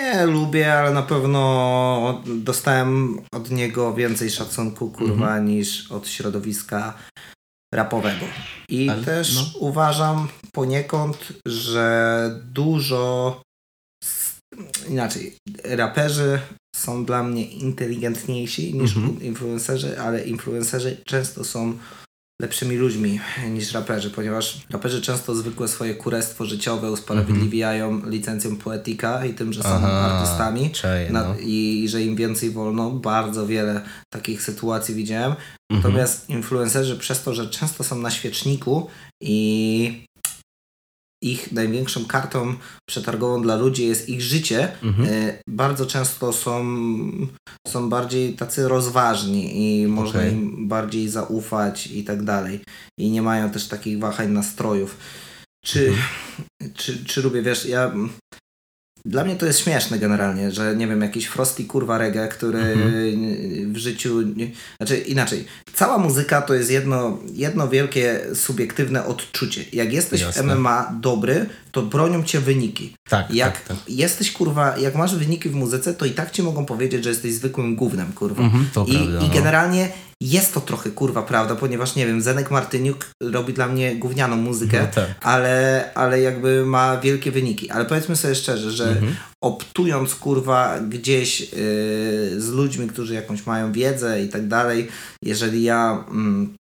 nie 0.02 0.26
lubię, 0.26 0.74
ale 0.74 0.92
na 0.94 1.02
pewno 1.04 2.24
dostałem 2.26 3.20
od 3.32 3.52
niego 3.52 3.94
więcej 3.94 4.32
szacunku, 4.32 4.90
kurwa, 4.92 5.14
Mhm. 5.28 5.46
niż 5.46 5.92
od 5.92 6.08
środowiska 6.08 6.94
rapowego. 7.74 8.26
I 8.70 8.90
Ale- 8.90 9.04
też 9.04 9.36
no. 9.36 9.60
uważam 9.60 10.28
poniekąd, 10.54 11.18
że 11.48 12.42
dużo 12.44 13.42
inaczej, 14.90 15.38
raperzy 15.64 16.40
są 16.76 17.06
dla 17.06 17.24
mnie 17.24 17.46
inteligentniejsi 17.52 18.74
niż 18.74 18.96
Mhm. 18.98 19.22
influencerzy, 19.22 20.00
ale 20.02 20.24
influencerzy 20.24 20.98
często 21.06 21.44
są 21.44 21.78
lepszymi 22.42 22.76
ludźmi 22.76 23.20
niż 23.50 23.74
raperzy, 23.74 24.10
ponieważ 24.10 24.62
raperzy 24.70 25.02
często 25.02 25.36
zwykłe 25.36 25.68
swoje 25.68 25.96
kurestwo 25.96 26.46
życiowe 26.46 26.92
usprawiedliwiają 26.92 28.10
licencją 28.10 28.56
poetyka 28.56 29.26
i 29.26 29.34
tym, 29.34 29.54
że 29.54 29.64
są 29.64 29.70
artystami 29.70 30.72
Czaję, 30.72 31.10
na, 31.10 31.24
no. 31.24 31.36
i, 31.40 31.84
i 31.84 31.90
że 31.90 32.02
im 32.02 32.16
więcej 32.16 32.52
wolno. 32.52 32.92
Bardzo 32.92 33.48
wiele 33.48 33.82
takich 34.10 34.42
sytuacji 34.42 34.96
widziałem. 34.96 35.32
Mhm. 35.32 35.48
Natomiast 35.72 36.30
influencerzy 36.30 36.98
przez 36.98 37.24
to, 37.24 37.34
że 37.34 37.50
często 37.50 37.84
są 37.84 38.02
na 38.02 38.12
świeczniku 38.12 38.88
i 39.22 40.07
ich 41.24 41.52
największą 41.52 42.06
kartą 42.06 42.56
przetargową 42.90 43.42
dla 43.42 43.56
ludzi 43.56 43.86
jest 43.88 44.10
ich 44.10 44.22
życie, 44.22 44.72
Mhm. 44.84 45.08
e, 45.12 45.40
bardzo 45.50 45.86
często 45.86 46.34
są, 46.34 46.66
są 47.68 47.90
bardziej 47.90 48.34
tacy 48.34 48.68
rozważni 48.68 49.44
i 49.84 49.88
można 49.88 50.20
Okej. 50.20 50.34
im 50.34 50.68
bardziej 50.68 51.10
zaufać 51.10 51.88
i 51.88 52.04
tak 52.04 52.24
dalej. 52.24 52.60
I 53.00 53.10
nie 53.12 53.22
mają 53.22 53.50
też 53.50 53.68
takich 53.68 54.00
wahań 54.00 54.32
nastrojów. 54.32 54.98
Czy, 55.66 55.88
Mhm. 55.88 56.74
czy, 56.76 57.06
czy 57.06 57.22
lubię, 57.22 57.42
wiesz, 57.42 57.66
ja... 57.66 57.92
Dla 59.08 59.24
mnie 59.24 59.36
to 59.36 59.46
jest 59.46 59.60
śmieszne 59.60 60.00
generalnie, 60.00 60.52
że 60.52 60.76
nie 60.76 60.88
wiem, 60.88 61.02
jakiś 61.02 61.26
Frosty 61.26 61.64
kurwa 61.66 61.98
reggae, 61.98 62.28
który 62.28 62.60
Mhm. 62.60 63.74
w 63.74 63.78
życiu... 63.78 64.22
Nie, 64.22 64.52
znaczy 64.78 64.98
inaczej, 64.98 65.46
cała 65.74 65.98
muzyka 65.98 66.42
to 66.42 66.54
jest 66.54 66.72
jedno, 66.72 67.18
jedno 67.34 67.68
wielkie 67.68 68.20
subiektywne 68.34 69.06
odczucie. 69.06 69.66
Jak 69.74 69.94
jesteś 69.94 70.22
Jasne. 70.22 70.44
w 70.44 70.46
MMA 70.60 70.92
dobry, 71.02 71.46
to 71.72 71.82
bronią 71.82 72.24
cię 72.24 72.40
wyniki. 72.40 72.94
Tak, 73.10 73.34
Jak 73.34 73.54
tak, 73.62 73.68
tak. 73.68 73.78
jesteś 73.90 74.32
kurwa, 74.32 74.78
jak 74.78 74.96
masz 74.96 75.16
wyniki 75.16 75.50
w 75.50 75.56
muzyce, 75.56 75.94
to 75.94 76.06
i 76.06 76.12
tak 76.12 76.32
ci 76.32 76.44
mogą 76.44 76.66
powiedzieć, 76.66 77.04
że 77.04 77.10
jesteś 77.10 77.34
zwykłym 77.34 77.76
gównem, 77.76 78.14
kurwa. 78.14 78.44
Mhm, 78.44 78.64
I, 78.64 78.68
prawda, 78.74 78.94
I 79.26 79.30
no. 79.30 79.34
Jest 80.30 80.54
to 80.54 80.62
trochę 80.62 80.90
kurwa 80.90 81.22
prawda, 81.24 81.56
ponieważ 81.56 81.96
nie 81.96 82.06
wiem, 82.08 82.22
Zenek 82.22 82.52
Martyniuk 82.52 83.06
robi 83.22 83.54
dla 83.54 83.68
mnie 83.68 83.96
gównianą 83.96 84.36
muzykę, 84.36 84.80
No 84.82 84.88
tak. 84.96 85.08
ale, 85.22 85.90
ale 85.96 86.22
jakby 86.22 86.66
ma 86.66 86.98
wielkie 86.98 87.32
wyniki. 87.32 87.70
Ale 87.70 87.86
powiedzmy 87.86 88.16
sobie 88.16 88.36
szczerze, 88.36 88.72
że 88.72 88.90
Mhm. 88.90 89.16
optując 89.44 90.16
kurwa 90.16 90.80
gdzieś 90.80 91.40
yy, 91.40 91.48
z 92.42 92.50
ludźmi, 92.50 92.88
którzy 92.88 93.14
jakąś 93.14 93.46
mają 93.46 93.72
wiedzę 93.72 94.24
i 94.24 94.30
tak 94.30 94.48
dalej, 94.48 94.88
jeżeli 95.24 95.64
ja. 95.64 96.06
Mm, 96.12 96.57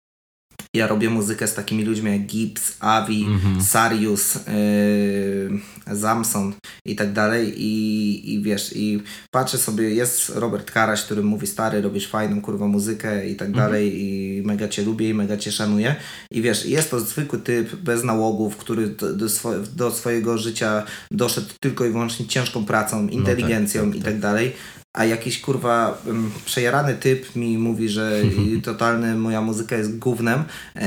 ja 0.76 0.88
robię 0.88 1.10
muzykę 1.10 1.48
z 1.48 1.54
takimi 1.54 1.84
ludźmi 1.84 2.12
jak 2.12 2.22
Gibbs, 2.26 2.78
Avi, 2.80 3.24
Mhm. 3.26 3.62
Sarius, 3.64 4.36
yy, 4.36 5.96
Zamson 5.96 6.54
i 6.86 6.96
tak 6.96 7.14
dalej 7.14 7.54
i, 7.64 8.34
i 8.34 8.42
wiesz, 8.42 8.72
i 8.76 9.04
patrzę 9.32 9.58
sobie, 9.58 9.90
jest 9.90 10.30
Robert 10.36 10.72
Karaś, 10.72 11.02
który 11.02 11.24
mówi 11.24 11.48
stary, 11.48 11.82
robisz 11.82 12.08
fajną 12.08 12.42
kurwa 12.42 12.68
muzykę 12.68 13.30
i 13.30 13.36
tak 13.36 13.48
Mhm. 13.48 13.66
dalej 13.68 14.02
i 14.04 14.42
mega 14.46 14.68
cię 14.68 14.84
lubię 14.84 15.10
i 15.10 15.14
mega 15.14 15.38
cię 15.38 15.52
szanuję 15.52 15.96
i 16.32 16.42
wiesz, 16.42 16.66
jest 16.66 16.92
to 16.92 17.00
zwykły 17.00 17.40
typ 17.40 17.76
bez 17.76 18.04
nałogów, 18.04 18.58
który 18.58 18.88
do, 18.88 19.14
do, 19.14 19.26
swo- 19.26 19.68
do 19.76 19.92
swojego 19.92 20.38
życia 20.38 20.84
doszedł 21.12 21.48
tylko 21.60 21.86
i 21.86 21.90
wyłącznie 21.90 22.26
ciężką 22.28 22.66
pracą, 22.66 23.08
inteligencją 23.08 23.86
tak, 23.86 23.96
i 23.96 24.02
tak. 24.02 24.12
tak 24.12 24.20
dalej 24.20 24.52
a 24.96 25.06
jakiś 25.06 25.42
kurwa 25.42 25.98
przejarany 26.46 26.96
typ 26.96 27.36
mi 27.36 27.58
mówi, 27.58 27.90
że 27.90 28.22
i 28.24 28.62
totalny 28.72 29.16
moja 29.16 29.42
muzyka 29.42 29.76
jest 29.76 29.98
gównem 29.98 30.44
yy, 30.76 30.82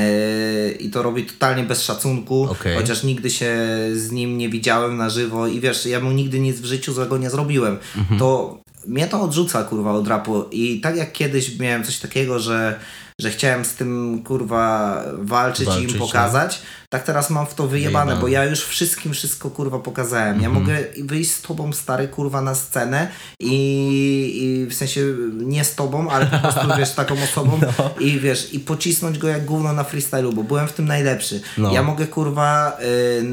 i 0.70 0.90
to 0.90 1.02
robi 1.02 1.24
totalnie 1.26 1.62
bez 1.64 1.82
szacunku, 1.82 2.48
Okej. 2.50 2.76
chociaż 2.76 3.02
nigdy 3.02 3.30
się 3.30 3.56
z 3.94 4.10
nim 4.10 4.38
nie 4.38 4.48
widziałem 4.48 4.96
na 4.96 5.10
żywo 5.10 5.46
i 5.46 5.60
wiesz, 5.60 5.86
ja 5.86 6.00
mu 6.00 6.10
nigdy 6.10 6.40
nic 6.40 6.60
w 6.60 6.64
życiu 6.64 6.92
złego 6.92 7.18
nie 7.18 7.30
zrobiłem. 7.30 7.78
To 8.18 8.58
mnie 8.86 9.06
to 9.06 9.22
odrzuca 9.22 9.64
kurwa 9.64 9.92
od 9.92 10.08
rapu 10.08 10.44
i 10.52 10.80
tak 10.80 10.96
jak 10.96 11.12
kiedyś 11.12 11.58
miałem 11.58 11.84
coś 11.84 11.98
takiego, 11.98 12.38
że 12.38 12.80
że 13.20 13.30
chciałem 13.30 13.64
z 13.64 13.74
tym 13.74 14.22
kurwa 14.24 15.02
walczyć, 15.18 15.62
i 15.62 15.70
Walczyć, 15.70 15.92
im 15.92 15.98
no. 15.98 16.06
pokazać, 16.06 16.62
tak 16.90 17.04
teraz 17.04 17.30
mam 17.30 17.46
w 17.46 17.54
to 17.54 17.66
wyjebane, 17.68 18.04
Wyjebane. 18.04 18.20
bo 18.20 18.28
ja 18.28 18.44
już 18.44 18.64
wszystkim 18.64 19.12
wszystko 19.12 19.50
kurwa 19.50 19.78
pokazałem. 19.78 20.40
Ja 20.42 20.50
mogę 20.50 20.78
wyjść 21.02 21.30
z 21.30 21.42
tobą 21.42 21.72
stary 21.72 22.08
kurwa 22.08 22.40
na 22.42 22.54
scenę 22.54 23.08
i, 23.40 23.52
i 24.42 24.66
w 24.70 24.74
sensie 24.74 25.00
nie 25.32 25.64
z 25.64 25.74
tobą, 25.74 26.10
ale 26.10 26.26
po 26.26 26.38
prostu 26.38 26.60
wiesz 26.78 26.92
taką 26.92 27.14
osobą 27.22 27.60
No. 27.78 27.90
i 28.00 28.20
wiesz 28.20 28.54
i 28.54 28.60
pocisnąć 28.60 29.18
go 29.18 29.28
jak 29.28 29.44
gówno 29.44 29.72
na 29.72 29.84
freestylu, 29.84 30.32
bo 30.32 30.42
byłem 30.44 30.68
w 30.68 30.72
tym 30.72 30.86
najlepszy. 30.86 31.40
No. 31.58 31.72
Ja 31.72 31.82
mogę 31.82 32.06
kurwa 32.06 32.78
y, 32.80 32.84
y, 32.84 33.24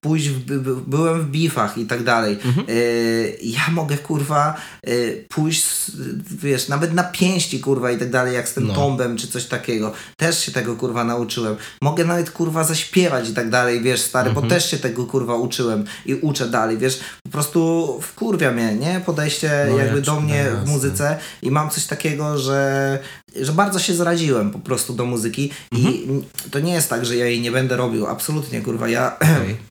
pójść, 0.00 0.28
w, 0.28 0.38
by, 0.44 0.60
by, 0.60 0.76
byłem 0.76 1.20
w 1.22 1.30
bifach 1.30 1.78
i 1.78 1.86
tak 1.86 2.04
dalej. 2.04 2.38
Mhm. 2.44 2.66
Y, 2.70 3.38
ja 3.42 3.60
mogę 3.70 3.98
kurwa 3.98 4.54
y, 4.88 5.26
pójść, 5.28 5.64
z- 5.64 5.90
wiesz, 6.42 6.68
nawet 6.68 6.94
na 6.94 7.04
pięści 7.04 7.60
kurwa 7.60 7.90
i 7.90 7.98
tak 7.98 8.10
dalej, 8.10 8.34
jak 8.34 8.48
z 8.48 8.54
tym 8.54 8.66
No. 8.66 8.74
tombem 8.74 9.16
czy 9.16 9.28
coś 9.28 9.44
takiego. 9.46 9.92
Też 10.16 10.38
się 10.44 10.52
tego 10.52 10.76
kurwa 10.76 11.04
nauczyłem. 11.04 11.56
Mogę 11.82 12.04
nawet 12.04 12.30
kurwa 12.30 12.59
zaśpiewać 12.64 13.28
i 13.28 13.34
tak 13.34 13.50
dalej, 13.50 13.80
wiesz, 13.82 14.00
stary, 14.00 14.28
Mhm. 14.28 14.48
bo 14.48 14.54
też 14.54 14.70
się 14.70 14.76
tego 14.78 15.06
kurwa 15.06 15.34
uczyłem 15.34 15.84
i 16.06 16.14
uczę 16.14 16.46
dalej, 16.48 16.78
wiesz. 16.78 17.00
Po 17.22 17.30
prostu 17.30 17.98
wkurwia 18.02 18.50
mnie, 18.52 18.74
nie? 18.74 19.00
Podejście 19.06 19.66
No, 19.70 19.78
jakby 19.78 19.96
ja 19.98 20.04
do 20.04 20.20
mnie 20.20 20.42
w 20.44 20.54
jasne. 20.54 20.72
muzyce 20.72 21.18
i 21.42 21.50
mam 21.50 21.70
coś 21.70 21.86
takiego, 21.86 22.38
że, 22.38 22.98
że 23.42 23.52
bardzo 23.52 23.78
się 23.78 23.94
zraziłem 23.94 24.50
po 24.50 24.58
prostu 24.58 24.92
do 24.94 25.04
muzyki 25.04 25.50
Mhm. 25.72 25.94
i 25.94 26.22
to 26.50 26.60
nie 26.60 26.72
jest 26.72 26.90
tak, 26.90 27.04
że 27.06 27.16
ja 27.16 27.26
jej 27.26 27.40
nie 27.40 27.50
będę 27.52 27.76
robił, 27.76 28.06
absolutnie 28.06 28.60
kurwa, 28.60 28.88
ja 28.88 29.16
Okej. 29.18 29.69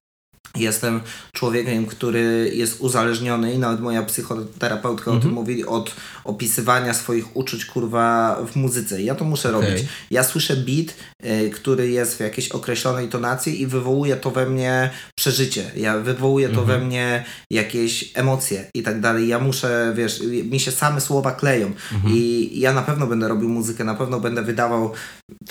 Jestem 0.55 1.01
człowiekiem, 1.33 1.85
który 1.85 2.51
jest 2.53 2.81
uzależniony 2.81 3.53
i 3.53 3.59
nawet 3.59 3.79
moja 3.79 4.03
psychoterapeutka 4.03 5.12
o 5.12 5.19
tym 5.19 5.31
mówi, 5.31 5.65
od 5.65 5.95
opisywania 6.23 6.93
swoich 6.93 7.38
uczuć, 7.38 7.65
kurwa, 7.65 8.38
w 8.51 8.55
muzyce. 8.55 9.01
Ja 9.01 9.15
to 9.15 9.25
muszę 9.25 9.55
Okej. 9.55 9.69
robić. 9.69 9.85
Ja 10.12 10.23
słyszę 10.23 10.55
beat, 10.55 10.93
y, 11.25 11.49
który 11.49 11.89
jest 11.89 12.17
w 12.17 12.19
jakiejś 12.19 12.49
określonej 12.49 13.07
tonacji 13.07 13.62
i 13.62 13.67
wywołuje 13.67 14.15
to 14.15 14.31
we 14.31 14.45
mnie 14.45 14.89
przeżycie. 15.15 15.71
Ja 15.75 15.97
wywołuje 15.97 16.49
to 16.49 16.65
we 16.65 16.79
mnie 16.79 17.25
jakieś 17.51 18.12
emocje 18.13 18.65
i 18.73 18.83
tak 18.83 19.01
dalej. 19.01 19.27
Ja 19.27 19.39
muszę, 19.39 19.93
wiesz, 19.95 20.23
mi 20.43 20.59
się 20.59 20.71
same 20.71 21.01
słowa 21.01 21.31
kleją 21.31 21.71
i 22.07 22.49
ja 22.59 22.73
na 22.73 22.81
pewno 22.81 23.07
będę 23.07 23.27
robił 23.27 23.49
muzykę, 23.49 23.83
na 23.83 23.95
pewno 23.95 24.19
będę 24.19 24.41
wydawał, 24.41 24.91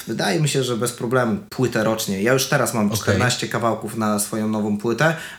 wydaje 0.06 0.40
mi 0.40 0.48
się, 0.48 0.64
że 0.64 0.76
bez 0.76 0.92
problemu 0.92 1.38
płytę 1.50 1.84
rocznie. 1.84 2.22
Ja 2.22 2.32
już 2.32 2.46
teraz 2.46 2.74
mam 2.74 2.86
Okej. 2.86 2.98
14 2.98 3.48
kawałków 3.48 3.96
na 3.96 4.18
swoją 4.18 4.48
nową 4.48 4.78
płytę, 4.78 4.87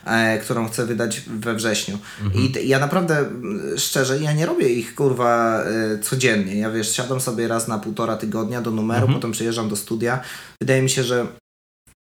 e, 0.04 0.38
którą 0.38 0.68
chcę 0.68 0.86
wydać 0.86 1.20
we 1.20 1.54
wrześniu. 1.54 1.98
I 2.34 2.50
t- 2.52 2.62
ja 2.62 2.78
naprawdę, 2.78 3.18
mm, 3.18 3.78
szczerze, 3.78 4.18
ja 4.18 4.32
nie 4.32 4.46
robię 4.46 4.68
ich, 4.68 4.94
kurwa, 4.94 5.62
e, 5.62 5.98
codziennie. 5.98 6.58
Ja, 6.58 6.70
wiesz, 6.70 6.92
siadam 6.96 7.20
sobie 7.20 7.48
raz 7.48 7.68
na 7.68 7.78
półtora 7.78 8.16
tygodnia 8.16 8.60
do 8.62 8.70
numeru, 8.70 9.06
potem 9.14 9.32
przyjeżdżam 9.32 9.68
do 9.68 9.76
studia. 9.76 10.20
Wydaje 10.60 10.82
mi 10.82 10.90
się, 10.90 11.04
że 11.04 11.26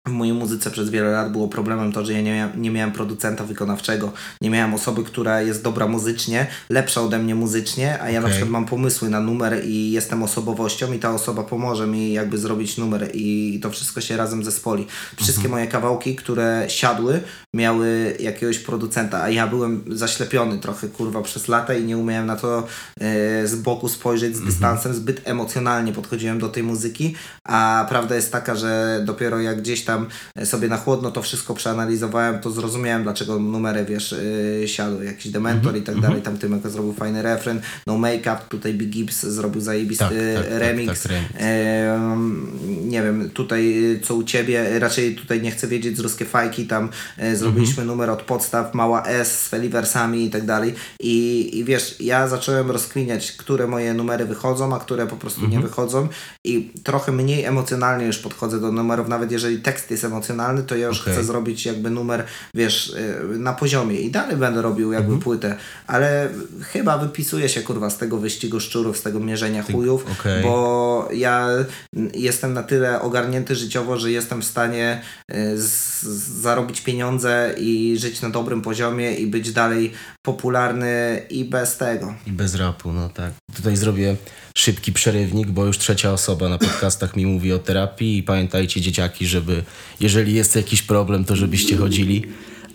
w 0.07 0.11
mojej 0.11 0.33
muzyce 0.33 0.71
przez 0.71 0.89
wiele 0.89 1.11
lat 1.11 1.31
było 1.31 1.47
problemem 1.47 1.91
to, 1.91 2.05
że 2.05 2.13
ja 2.13 2.21
nie 2.21 2.33
miałem, 2.33 2.61
nie 2.61 2.71
miałem 2.71 2.91
producenta 2.91 3.43
wykonawczego, 3.43 4.11
nie 4.41 4.49
miałem 4.49 4.73
osoby, 4.73 5.03
która 5.03 5.41
jest 5.41 5.63
dobra 5.63 5.87
muzycznie, 5.87 6.47
lepsza 6.69 7.01
ode 7.01 7.19
mnie 7.19 7.35
muzycznie, 7.35 8.01
a 8.01 8.09
ja 8.09 8.19
na 8.19 8.25
Okej. 8.25 8.31
przykład 8.31 8.51
mam 8.51 8.65
pomysły 8.65 9.09
na 9.09 9.19
numer 9.19 9.65
i 9.65 9.91
jestem 9.91 10.23
osobowością 10.23 10.93
i 10.93 10.99
ta 10.99 11.13
osoba 11.13 11.43
pomoże 11.43 11.87
mi 11.87 12.13
jakby 12.13 12.37
zrobić 12.37 12.77
numer 12.77 13.09
i 13.13 13.59
to 13.61 13.69
wszystko 13.69 14.01
się 14.01 14.17
razem 14.17 14.43
zespoli. 14.43 14.87
Wszystkie 15.17 15.49
moje 15.49 15.67
kawałki, 15.67 16.15
które 16.15 16.65
siadły, 16.67 17.21
miały 17.53 18.17
jakiegoś 18.19 18.59
producenta, 18.59 19.21
a 19.21 19.29
ja 19.29 19.47
byłem 19.47 19.83
zaślepiony 19.87 20.57
trochę 20.57 20.87
kurwa 20.87 21.21
przez 21.21 21.47
lata 21.47 21.73
i 21.73 21.83
nie 21.83 21.97
umiałem 21.97 22.25
na 22.25 22.35
to 22.35 22.67
e, 22.99 23.47
z 23.47 23.55
boku 23.55 23.89
spojrzeć 23.89 24.35
z 24.35 24.41
dystansem, 24.41 24.93
zbyt 24.93 25.21
emocjonalnie 25.23 25.93
podchodziłem 25.93 26.39
do 26.39 26.49
tej 26.49 26.63
muzyki, 26.63 27.15
a 27.43 27.85
prawda 27.89 28.15
jest 28.15 28.31
taka, 28.31 28.55
że 28.55 29.01
dopiero 29.05 29.39
jak 29.39 29.61
gdzieś 29.61 29.83
tam 29.83 29.92
sobie 30.45 30.67
na 30.67 30.77
chłodno 30.77 31.11
to 31.11 31.21
wszystko 31.21 31.53
przeanalizowałem, 31.53 32.39
to 32.39 32.51
zrozumiałem 32.51 33.03
dlaczego 33.03 33.39
numery, 33.39 33.85
wiesz, 33.85 34.15
e, 34.63 34.67
siadły, 34.67 35.05
jakiś 35.05 35.31
Dementor 35.31 35.77
i 35.77 35.81
tak 35.81 35.99
dalej, 35.99 36.21
tam 36.21 36.37
Tymek 36.37 36.67
zrobił 36.67 36.93
fajny 36.93 37.21
refren, 37.21 37.61
No 37.87 37.97
Make-up, 37.97 38.37
tutaj 38.49 38.73
Big 38.73 38.89
Gibbs 38.89 39.23
zrobił 39.23 39.61
zajebisty 39.61 40.03
Tak, 40.05 40.13
tak, 40.43 40.49
tak, 40.51 40.59
remix, 40.59 41.03
tak, 41.03 41.11
remix. 41.11 41.31
Em, 41.37 42.47
nie 42.89 43.03
wiem, 43.03 43.29
tutaj 43.29 43.83
y, 43.95 43.99
co 43.99 44.15
u 44.15 44.23
ciebie, 44.23 44.79
raczej 44.79 45.15
tutaj 45.15 45.41
nie 45.41 45.51
chcę 45.51 45.67
wiedzieć 45.67 45.97
z 45.97 45.99
ruskie 45.99 46.25
fajki, 46.25 46.67
tam 46.67 46.89
e, 47.17 47.35
zrobiliśmy 47.35 47.73
Mhm. 47.83 47.87
numer 47.87 48.09
od 48.09 48.21
podstaw, 48.21 48.73
mała 48.73 49.03
S 49.05 49.39
z 49.39 49.47
feliversami 49.47 50.25
i 50.25 50.29
tak 50.29 50.45
dalej. 50.45 50.73
I, 50.99 51.49
I 51.59 51.63
wiesz, 51.63 51.95
ja 51.99 52.27
zacząłem 52.27 52.71
rozkminiać, 52.71 53.31
które 53.31 53.67
moje 53.67 53.93
numery 53.93 54.25
wychodzą, 54.25 54.75
a 54.75 54.79
które 54.79 55.07
po 55.07 55.15
prostu 55.15 55.41
Mhm. 55.41 55.61
nie 55.61 55.67
wychodzą 55.67 56.07
i 56.45 56.71
trochę 56.83 57.11
mniej 57.11 57.43
emocjonalnie 57.45 58.05
już 58.05 58.17
podchodzę 58.17 58.59
do 58.59 58.71
numerów, 58.71 59.07
nawet 59.07 59.31
jeżeli 59.31 59.57
tekst 59.59 59.82
jest 59.91 60.03
emocjonalny, 60.03 60.63
to 60.63 60.75
ja 60.75 60.87
już 60.87 61.01
Okej. 61.01 61.13
chcę 61.13 61.23
zrobić 61.23 61.65
jakby 61.65 61.89
numer, 61.89 62.23
wiesz, 62.55 62.89
y, 62.89 63.37
na 63.37 63.53
poziomie 63.53 63.95
i 63.99 64.11
dalej 64.11 64.37
będę 64.37 64.61
robił 64.61 64.91
jakby 64.91 65.05
Mhm. 65.13 65.21
płytę, 65.21 65.55
ale 65.87 66.29
chyba 66.61 66.97
wypisuję 66.97 67.49
się 67.49 67.61
kurwa 67.61 67.89
z 67.89 67.97
tego 67.97 68.17
wyścigu 68.17 68.59
szczurów, 68.59 68.97
z 68.97 69.01
tego 69.01 69.19
mierzenia 69.19 69.63
chujów, 69.63 70.05
okej. 70.19 70.43
bo 70.43 71.09
ja 71.13 71.47
jestem 72.13 72.53
na 72.53 72.63
tyle 72.63 73.01
ogarnięty 73.01 73.55
życiowo, 73.55 73.97
że 73.97 74.11
jestem 74.11 74.41
w 74.41 74.45
stanie 74.45 75.01
y, 75.31 75.57
z- 75.61 76.03
zarobić 76.41 76.81
pieniądze 76.81 77.53
i 77.57 77.95
żyć 77.99 78.21
na 78.21 78.29
dobrym 78.29 78.61
poziomie 78.61 79.15
i 79.15 79.27
być 79.27 79.51
dalej 79.51 79.93
popularny 80.25 81.21
i 81.29 81.45
bez 81.45 81.77
tego. 81.77 82.13
I 82.27 82.31
bez 82.31 82.55
rapu, 82.55 82.93
no 82.93 83.09
tak. 83.09 83.31
Tutaj 83.55 83.77
zrobię 83.77 84.15
szybki 84.53 84.93
przerywnik, 84.93 85.47
bo 85.47 85.65
już 85.65 85.77
trzecia 85.77 86.13
osoba 86.13 86.49
na 86.49 86.57
podcastach 86.57 87.15
mi 87.15 87.25
mówi 87.25 87.53
o 87.53 87.59
terapii 87.59 88.17
i 88.17 88.23
pamiętajcie 88.23 88.81
dzieciaki, 88.81 89.25
żeby 89.27 89.63
jeżeli 89.99 90.33
jest 90.33 90.55
jakiś 90.55 90.81
problem, 90.81 91.25
to 91.25 91.35
żebyście 91.35 91.77
chodzili. 91.77 92.25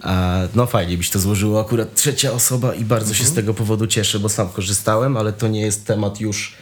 A, 0.03 0.39
no 0.55 0.67
fajnie 0.67 0.97
byś 0.97 1.11
to 1.11 1.19
złożyło 1.19 1.61
akurat 1.61 1.95
trzecia 1.95 2.33
osoba 2.33 2.75
i 2.75 2.85
bardzo 2.85 3.15
się 3.15 3.25
z 3.25 3.33
tego 3.33 3.55
powodu 3.55 3.87
cieszę, 3.87 4.19
bo 4.19 4.29
sam 4.29 4.49
korzystałem, 4.49 5.17
ale 5.17 5.33
to 5.33 5.49
nie 5.49 5.61
jest 5.61 5.87
temat 5.87 6.21
już 6.21 6.57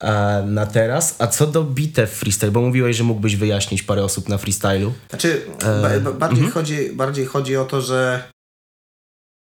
e, 0.00 0.42
na 0.46 0.66
teraz. 0.66 1.16
A 1.18 1.26
co 1.26 1.46
do 1.46 1.64
bitew 1.64 2.10
freestyle, 2.10 2.52
bo 2.52 2.60
mówiłeś, 2.60 2.96
że 2.96 3.04
mógłbyś 3.04 3.36
wyjaśnić 3.36 3.82
parę 3.82 4.04
osób 4.04 4.28
na 4.28 4.38
freestylu. 4.38 4.92
Znaczy, 5.10 5.42
E, 5.62 5.82
ba, 5.82 6.00
ba, 6.00 6.18
bardziej, 6.18 6.44
mhm. 6.44 6.52
chodzi, 6.52 6.92
bardziej 6.92 7.26
chodzi 7.26 7.56
o 7.56 7.64
to, 7.64 7.80
że 7.80 8.22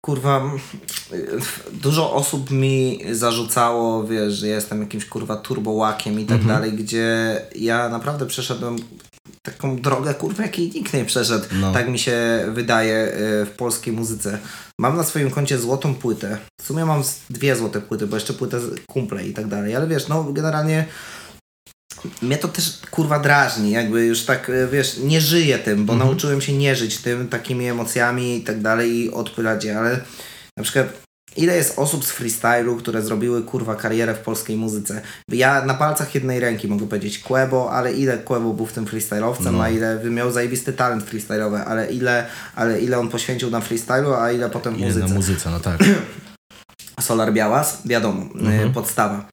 kurwa, 0.06 0.52
dużo 1.74 2.14
osób 2.14 2.52
mi 2.52 3.00
zarzucało, 3.12 4.04
wiesz, 4.04 4.34
że 4.34 4.48
jestem 4.48 4.82
jakimś 4.82 5.06
kurwa 5.06 5.36
turbołakiem 5.36 6.20
i 6.20 6.26
tak 6.26 6.38
Mhm. 6.42 6.56
dalej, 6.56 6.74
gdzie 6.78 7.42
ja 7.56 7.90
naprawdę 7.90 8.26
przeszedłem 8.26 8.76
taką 9.42 9.76
drogę, 9.82 10.14
kurwa, 10.14 10.44
jakiej 10.44 10.72
nikt 10.72 10.94
nie 10.94 11.06
przeszedł. 11.06 11.46
No. 11.62 11.72
Tak 11.74 11.90
mi 11.90 12.00
się 12.00 12.46
wydaje 12.54 13.08
y, 13.42 13.46
w 13.46 13.50
polskiej 13.58 13.94
muzyce. 13.94 14.38
Mam 14.80 14.98
na 14.98 15.04
swoim 15.04 15.32
koncie 15.32 15.58
złotą 15.60 15.96
płytę. 15.96 16.38
W 16.62 16.66
sumie 16.66 16.86
mam 16.86 17.04
dwie 17.30 17.56
złote 17.56 17.82
płyty, 17.82 18.08
bo 18.08 18.16
jeszcze 18.16 18.34
płytę 18.34 18.60
kumple 18.88 19.28
i 19.28 19.34
tak 19.34 19.48
dalej, 19.48 19.76
ale 19.76 19.88
wiesz, 19.88 20.08
no 20.08 20.24
generalnie 20.24 20.86
mnie 22.22 22.38
to 22.38 22.48
też 22.48 22.80
kurwa 22.92 23.20
drażni, 23.20 23.72
jakby 23.72 24.06
już 24.06 24.26
tak, 24.26 24.50
e, 24.50 24.68
wiesz, 24.68 24.98
nie 24.98 25.22
żyję 25.22 25.60
tym, 25.60 25.86
bo 25.86 25.96
nauczyłem 25.96 26.42
się 26.42 26.54
nie 26.58 26.76
żyć 26.76 26.98
tym, 26.98 27.28
takimi 27.28 27.68
emocjami 27.68 28.38
i 28.38 28.42
tak 28.44 28.62
dalej 28.62 28.92
i 28.96 29.12
odpylać 29.12 29.64
je, 29.66 29.78
ale 29.80 30.00
na 30.58 30.64
przykład 30.64 30.88
ile 31.38 31.56
jest 31.56 31.74
osób 31.80 32.06
z 32.06 32.12
freestylu, 32.12 32.76
które 32.78 33.02
zrobiły 33.02 33.44
kurwa 33.44 33.76
karierę 33.76 34.16
w 34.16 34.20
polskiej 34.20 34.58
muzyce? 34.58 35.02
Ja 35.30 35.66
na 35.66 35.74
palcach 35.74 36.16
jednej 36.16 36.40
ręki 36.40 36.68
mogę 36.68 36.88
powiedzieć 36.88 37.20
Quebo, 37.20 37.72
ale 37.72 37.94
ile 37.94 38.18
Quebo 38.18 38.54
był 38.54 38.66
w 38.66 38.74
tym 38.74 38.86
freestylowcem, 38.88 39.56
No. 39.58 39.64
a 39.64 39.70
ile 39.70 40.04
miał 40.04 40.32
zajebisty 40.32 40.74
talent 40.74 41.04
freestylowy, 41.04 41.58
ale 41.58 41.92
ile, 41.92 42.26
ale 42.56 42.82
ile 42.82 43.00
on 43.00 43.10
poświęcił 43.10 43.50
na 43.50 43.62
freestylu, 43.62 44.14
a 44.14 44.32
ile 44.32 44.50
potem 44.50 44.74
w 44.76 44.78
Ile 44.78 44.88
muzyce? 44.88 45.08
na 45.08 45.16
muzyce, 45.16 45.50
no 45.50 45.60
tak. 45.60 45.80
Solar 47.02 47.34
Białas, 47.34 47.78
wiadomo, 47.86 48.22
Mhm. 48.36 48.70
y, 48.70 48.74
podstawa. 48.74 49.30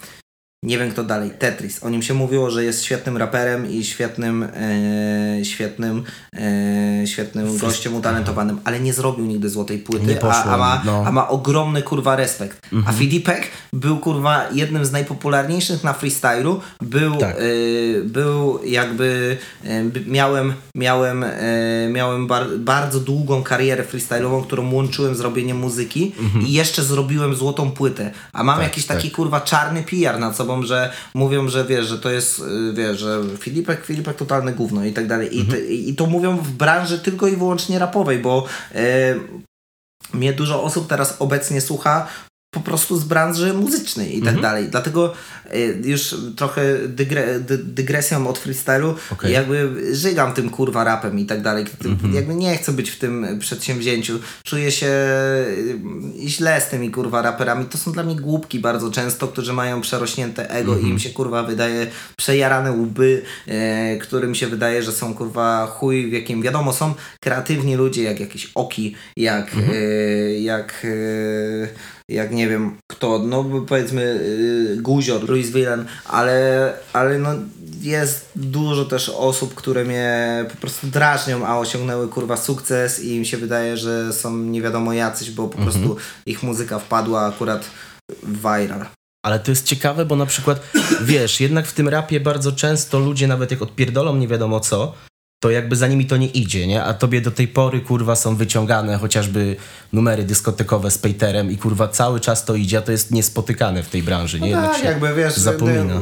Nie 0.63 0.79
wiem 0.79 0.91
kto 0.91 1.05
dalej, 1.05 1.31
Tetris. 1.39 1.83
O 1.85 1.91
nim 1.91 2.03
się 2.03 2.15
mówiło, 2.15 2.51
że 2.51 2.65
jest 2.65 2.85
świetnym 2.85 3.17
raperem 3.17 3.71
i 3.71 3.85
świetnym, 3.85 4.43
e, 4.43 5.45
świetnym, 5.45 6.05
e, 7.03 7.07
świetnym 7.07 7.59
gościem 7.59 7.95
utalentowanym, 7.95 8.61
ale 8.65 8.81
nie 8.81 8.93
zrobił 8.93 9.27
nigdy 9.27 9.51
złotej 9.51 9.79
płyty, 9.79 10.07
Nie 10.07 10.17
a, 10.19 10.21
poszło, 10.21 10.53
a, 10.53 10.57
ma, 10.57 10.83
no. 10.85 11.05
a 11.07 11.13
ma 11.13 11.29
ogromny 11.29 11.83
kurwa 11.83 12.17
respekt. 12.17 12.59
Mhm. 12.73 12.95
A 12.95 12.99
Filipek 12.99 13.49
był 13.73 13.99
kurwa 13.99 14.45
jednym 14.53 14.85
z 14.85 14.93
najpopularniejszych 14.93 15.85
na 15.85 15.93
freestylu. 15.93 16.61
Był, 16.81 17.17
Tak. 17.17 17.37
e, 17.37 17.43
był 18.05 18.61
jakby, 18.65 19.37
e, 19.65 19.85
miałem, 20.07 20.53
miałem, 20.75 21.25
e, 21.25 21.89
miałem 21.93 22.27
bar, 22.27 22.47
bardzo 22.59 23.01
długą 23.01 23.43
karierę 23.43 23.85
freestylową, 23.85 24.43
którą 24.43 24.73
łączyłem 24.73 25.15
z 25.15 25.21
robieniem 25.21 25.59
muzyki 25.59 26.13
i 26.47 26.53
jeszcze 26.53 26.83
zrobiłem 26.83 27.35
złotą 27.35 27.71
płytę. 27.71 28.11
A 28.33 28.39
mam 28.39 28.49
Mhm. 28.49 28.59
Tak, 28.59 28.69
jakiś 28.73 28.87
tak. 28.87 28.97
taki 28.97 29.11
kurwa 29.11 29.41
czarny 29.41 29.83
PR 29.83 30.19
nad 30.19 30.37
sobą, 30.49 30.63
że 30.63 30.93
mówią, 31.15 31.49
że 31.49 31.65
wiesz, 31.65 31.87
że 31.87 31.99
to 31.99 32.11
jest, 32.11 32.39
y, 32.41 32.73
wiesz, 32.73 32.99
że 32.99 33.21
Filipek, 33.39 33.85
Filipek 33.85 34.17
totalne 34.17 34.53
gówno 34.53 34.85
i 34.85 34.93
tak 34.93 35.07
dalej. 35.07 35.37
I, 35.37 35.41
Mhm. 35.41 35.59
te, 35.59 35.67
I 35.67 35.95
to 35.95 36.07
mówią 36.07 36.37
w 36.37 36.51
branży 36.51 36.99
tylko 36.99 37.27
i 37.29 37.37
wyłącznie 37.37 37.79
rapowej, 37.79 38.19
bo 38.19 38.45
y, 38.75 38.79
mnie 40.15 40.33
dużo 40.33 40.63
osób 40.63 40.89
teraz 40.89 41.17
obecnie 41.19 41.61
słucha 41.61 42.07
po 42.59 42.65
prostu 42.65 42.97
z 42.99 43.05
branży 43.05 43.53
muzycznej 43.55 44.17
i 44.17 44.21
tak 44.21 44.29
Mhm. 44.35 44.43
dalej. 44.43 44.69
Dlatego 44.71 45.15
y, 45.55 45.81
już 45.85 46.15
trochę 46.37 46.63
dygre, 46.89 47.41
dy, 47.41 47.59
dygresją 47.59 48.29
od 48.29 48.39
freestylu 48.39 48.95
Okej. 49.13 49.33
jakby 49.33 49.73
żygam 49.97 50.35
tym 50.35 50.51
kurwa 50.51 50.85
rapem 50.85 51.19
i 51.19 51.25
tak 51.27 51.43
dalej. 51.43 51.65
Mhm. 51.85 52.15
Jakby 52.15 52.35
nie 52.35 52.57
chcę 52.57 52.73
być 52.73 52.91
w 52.91 52.99
tym 52.99 53.27
przedsięwzięciu. 53.41 54.19
Czuję 54.45 54.73
się 54.73 54.87
y, 54.87 56.29
źle 56.29 56.61
z 56.61 56.69
tymi 56.69 56.91
kurwa 56.91 57.23
raperami. 57.23 57.65
To 57.65 57.79
są 57.79 57.93
dla 57.93 58.03
mnie 58.03 58.17
głupki 58.17 58.59
bardzo 58.59 58.91
często, 58.91 59.29
którzy 59.29 59.53
mają 59.53 59.81
przerośnięte 59.81 60.51
ego 60.51 60.73
Mhm. 60.73 60.89
i 60.89 60.91
im 60.91 60.99
się 60.99 61.11
kurwa 61.11 61.43
wydaje 61.43 61.87
przejarane 62.17 62.73
łby, 62.73 63.23
e, 63.49 63.97
którym 63.97 64.35
się 64.35 64.47
wydaje, 64.47 64.83
że 64.83 64.93
są 64.93 65.15
kurwa 65.15 65.67
chuj 65.67 66.11
w 66.11 66.13
jakim 66.13 66.43
wiadomo 66.43 66.73
są 66.73 66.95
kreatywni 67.21 67.77
ludzie 67.77 68.03
jak 68.03 68.21
jakieś 68.21 68.51
oki, 68.55 68.95
jak 69.17 69.55
Mhm. 69.55 69.71
e, 69.75 70.41
jak 70.41 70.87
e, 70.87 71.98
jak 72.09 72.33
nie 72.33 72.49
wiem 72.49 72.77
kto, 72.87 73.19
no 73.19 73.45
powiedzmy 73.67 74.03
y, 74.03 74.77
Guzior, 74.83 75.29
Louis 75.29 75.51
Villan, 75.51 75.87
ale, 76.05 76.73
ale 76.93 77.19
no 77.19 77.31
jest 77.81 78.31
dużo 78.37 78.85
też 78.85 79.09
osób, 79.09 79.55
które 79.55 79.85
mnie 79.85 80.45
po 80.51 80.57
prostu 80.57 80.87
drażnią, 80.87 81.47
a 81.47 81.59
osiągnęły 81.59 82.09
kurwa 82.09 82.37
sukces 82.37 83.01
i 83.01 83.15
im 83.15 83.25
się 83.25 83.37
wydaje, 83.37 83.77
że 83.77 84.13
są 84.13 84.37
nie 84.37 84.63
wiadomo 84.63 84.93
jacyś, 84.93 85.31
bo 85.31 85.49
po 85.49 85.59
prostu 85.59 85.97
ich 86.27 86.43
muzyka 86.43 86.79
wpadła 86.79 87.27
akurat 87.27 87.71
viral. 88.23 88.87
Ale 89.27 89.41
to 89.41 89.51
jest 89.51 89.67
ciekawe, 89.67 90.05
bo 90.05 90.17
na 90.17 90.27
przykład, 90.27 90.61
wiesz, 91.03 91.41
jednak 91.41 91.67
w 91.67 91.73
tym 91.73 91.89
rapie 91.89 92.21
bardzo 92.21 92.53
często 92.53 92.99
ludzie, 92.99 93.27
nawet 93.27 93.51
jak 93.51 93.63
odpierdolą 93.63 94.17
nie 94.17 94.29
wiadomo 94.29 94.61
co, 94.61 94.95
to 95.41 95.51
jakby 95.51 95.77
za 95.77 95.87
nimi 95.87 96.07
to 96.07 96.17
nie 96.17 96.27
idzie, 96.27 96.67
nie? 96.67 96.85
A 96.85 96.95
tobie 96.95 97.21
do 97.21 97.31
tej 97.31 97.49
pory, 97.49 97.81
kurwa, 97.81 98.17
są 98.17 98.37
wyciągane 98.37 98.99
chociażby 98.99 99.57
numery 99.93 100.25
dyskotekowe 100.25 100.91
z 100.91 100.99
Pejterem 100.99 101.51
i 101.51 101.57
kurwa 101.57 101.89
cały 101.89 102.21
czas 102.21 102.45
to 102.45 102.55
idzie, 102.55 102.79
a 102.79 102.83
to 102.83 102.93
jest 102.93 103.11
niespotykane 103.11 103.83
w 103.83 103.89
tej 103.89 104.03
branży, 104.03 104.41
nie? 104.41 104.57
No 104.57 104.69
tak, 104.69 104.85
jakby 104.85 105.15
wiesz, 105.15 105.35
zapomina. 105.37 106.01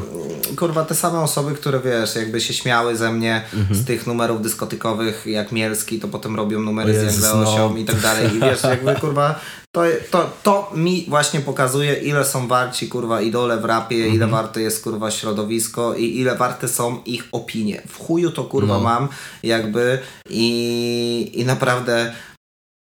kurwa, 0.57 0.85
te 0.85 0.95
same 0.95 1.21
osoby, 1.21 1.55
które 1.55 1.81
wiesz, 1.81 2.17
jakby 2.17 2.41
się 2.41 2.55
śmiały 2.55 2.97
ze 2.97 3.13
mnie 3.13 3.43
Mhm. 3.55 3.81
z 3.81 3.85
tych 3.85 4.07
numerów 4.07 4.43
dyskotykowych, 4.43 5.27
jak 5.27 5.53
Mielski, 5.53 5.99
to 6.01 6.09
potem 6.09 6.37
robią 6.37 6.61
numery 6.61 6.93
O 6.99 7.01
z 7.01 7.03
Jezus, 7.05 7.25
Jangleosią 7.25 7.71
no. 7.71 7.77
i 7.77 7.85
tak 7.85 8.01
dalej. 8.01 8.37
I 8.37 8.41
wiesz, 8.41 8.63
jakby 8.63 8.95
kurwa, 8.95 9.41
to, 9.77 9.83
to, 10.11 10.31
to 10.43 10.73
mi 10.75 11.05
właśnie 11.09 11.41
pokazuje, 11.41 11.95
ile 11.95 12.25
są 12.25 12.49
warci 12.49 12.89
kurwa 12.89 13.21
idole 13.21 13.57
w 13.61 13.65
rapie, 13.65 13.97
Mhm. 13.97 14.15
ile 14.15 14.27
warte 14.27 14.61
jest 14.63 14.85
kurwa 14.85 15.11
środowisko 15.11 15.95
i 15.95 16.19
ile 16.21 16.37
warte 16.37 16.69
są 16.69 17.03
ich 17.07 17.25
opinie. 17.33 17.83
W 17.89 17.99
chuju 17.99 18.31
to 18.31 18.45
kurwa 18.45 18.75
No. 18.75 18.81
mam, 18.81 19.09
jakby 19.43 19.99
i, 20.31 21.31
i 21.35 21.45
naprawdę 21.45 22.15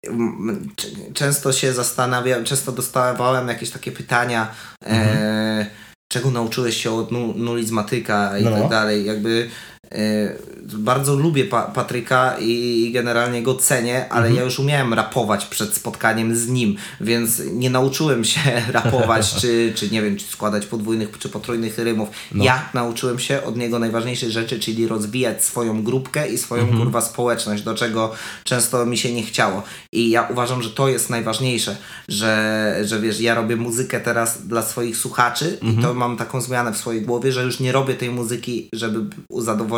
m, 0.07 0.69
c- 0.77 1.13
często 1.13 1.53
się 1.53 1.73
zastanawiam, 1.73 2.43
często 2.43 2.71
dostawałem 2.71 3.47
jakieś 3.47 3.69
takie 3.69 3.91
pytania, 3.91 4.47
e, 4.85 5.65
czego 6.11 6.31
nauczyłeś 6.31 6.83
się 6.83 6.91
od 6.91 7.11
nu, 7.11 7.33
nulizmatyka 7.37 8.37
i 8.37 8.43
No. 8.43 8.51
tak 8.51 8.69
dalej. 8.69 9.05
Jakby 9.05 9.49
bardzo 10.73 11.15
lubię 11.15 11.45
pa 11.45 11.61
Patryka 11.61 12.35
i, 12.39 12.91
generalnie 12.93 13.43
go 13.43 13.55
cenię, 13.55 14.09
ale 14.09 14.33
ja 14.33 14.43
już 14.43 14.59
umiałem 14.59 14.93
rapować 14.93 15.45
przed 15.45 15.73
spotkaniem 15.73 16.35
z 16.35 16.47
nim, 16.47 16.75
więc 17.01 17.41
nie 17.51 17.69
nauczyłem 17.69 18.23
się 18.23 18.39
rapować, 18.71 19.33
czy, 19.41 19.73
czy 19.75 19.89
nie 19.89 20.01
wiem, 20.01 20.17
czy 20.17 20.25
składać 20.25 20.65
podwójnych 20.65 21.19
czy 21.19 21.29
potrójnych 21.29 21.77
rymów. 21.77 22.09
Ja 22.35 22.69
nauczyłem 22.73 23.19
się 23.19 23.43
od 23.43 23.57
niego 23.57 23.79
najważniejszej 23.79 24.31
rzeczy, 24.31 24.59
czyli 24.59 24.87
rozwijać 24.87 25.43
swoją 25.43 25.83
grupkę 25.83 26.29
i 26.29 26.37
swoją 26.37 26.77
kurwa 26.77 27.01
społeczność, 27.01 27.63
do 27.63 27.75
czego 27.75 28.11
często 28.43 28.85
mi 28.85 28.97
się 28.97 29.13
nie 29.13 29.23
chciało. 29.23 29.63
I 29.93 30.09
ja 30.09 30.27
uważam, 30.31 30.61
że 30.61 30.69
to 30.69 30.89
jest 30.89 31.09
najważniejsze, 31.09 31.77
że, 32.07 32.75
że 32.83 32.99
wiesz, 32.99 33.21
ja 33.21 33.35
robię 33.35 33.55
muzykę 33.55 33.99
teraz 33.99 34.47
dla 34.47 34.61
swoich 34.61 34.97
słuchaczy 34.97 35.57
i 35.61 35.81
to 35.81 35.93
mam 35.93 36.17
taką 36.17 36.41
zmianę 36.41 36.73
w 36.73 36.77
swojej 36.77 37.01
głowie, 37.01 37.31
że 37.31 37.43
już 37.43 37.59
nie 37.59 37.71
robię 37.71 37.93
tej 37.93 38.09
muzyki, 38.09 38.69
żeby 38.73 39.05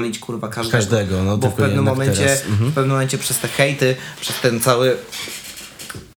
zadowolić 0.01 0.19
kurwa 0.19 0.47
każdego. 0.47 0.77
Każdego, 0.77 1.23
no, 1.23 1.37
Bo 1.37 1.49
w 1.49 1.53
pewnym 1.53 1.85
momencie, 1.85 2.31
mhm. 2.31 2.71
w 2.71 2.73
pewnym 2.73 2.91
momencie 2.91 3.17
przez 3.17 3.39
te 3.39 3.47
hejty, 3.47 3.95
przez 4.21 4.39
ten 4.39 4.59
cały 4.59 4.97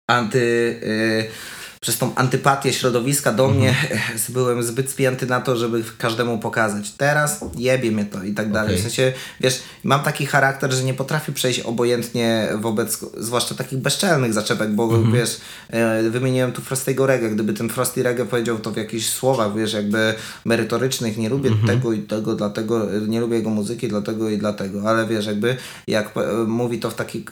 anty... 0.07 0.39
y, 0.83 1.55
przez 1.85 1.99
tą 1.99 2.15
antypatię 2.15 2.73
środowiska 2.73 3.33
do 3.33 3.49
mnie 3.49 3.69
Mhm. 3.69 4.01
byłem 4.29 4.63
zbyt 4.63 4.91
spięty 4.91 5.27
na 5.27 5.41
to, 5.41 5.57
żeby 5.57 5.85
każdemu 5.99 6.39
pokazać. 6.39 6.91
Teraz 6.91 7.41
jebie 7.57 7.91
mnie 7.91 8.05
to 8.05 8.23
i 8.23 8.35
tak 8.35 8.53
dalej. 8.53 8.77
W 8.77 8.81
sensie, 8.81 9.13
wiesz, 9.41 9.63
mam 9.85 10.01
taki 10.03 10.27
charakter, 10.27 10.73
że 10.73 10.85
nie 10.85 10.95
potrafię 10.95 11.33
przejść 11.33 11.61
obojętnie 11.61 12.49
wobec, 12.61 12.99
zwłaszcza 13.19 13.55
takich 13.55 13.79
bezczelnych 13.79 14.33
zaczepek, 14.33 14.71
bo 14.73 14.85
Mhm. 14.85 15.13
wiesz, 15.13 15.41
e, 15.71 16.03
wymieniłem 16.11 16.53
tu 16.53 16.63
Frostiego 16.63 17.07
Reggae. 17.07 17.29
Gdyby 17.31 17.53
ten 17.55 17.69
Frosty 17.69 18.03
Reggae 18.03 18.25
powiedział 18.25 18.59
to 18.59 18.71
w 18.71 18.77
jakichś 18.77 19.07
słowach, 19.07 19.55
wiesz, 19.57 19.73
jakby 19.73 20.15
merytorycznych, 20.45 21.17
nie 21.19 21.29
lubię 21.29 21.51
Mhm. 21.51 21.69
tego 21.69 21.93
i 21.93 21.99
tego, 22.03 22.35
dlatego, 22.35 22.87
nie 23.09 23.21
lubię 23.21 23.37
jego 23.37 23.51
muzyki, 23.51 23.89
dlatego 23.89 24.29
i 24.31 24.39
dlatego, 24.39 24.83
ale 24.91 25.07
wiesz, 25.07 25.27
jakby 25.27 25.57
jak 25.89 26.17
e, 26.17 26.21
mówi 26.47 26.79
to 26.79 26.91
w 26.91 26.95
taki 26.95 27.25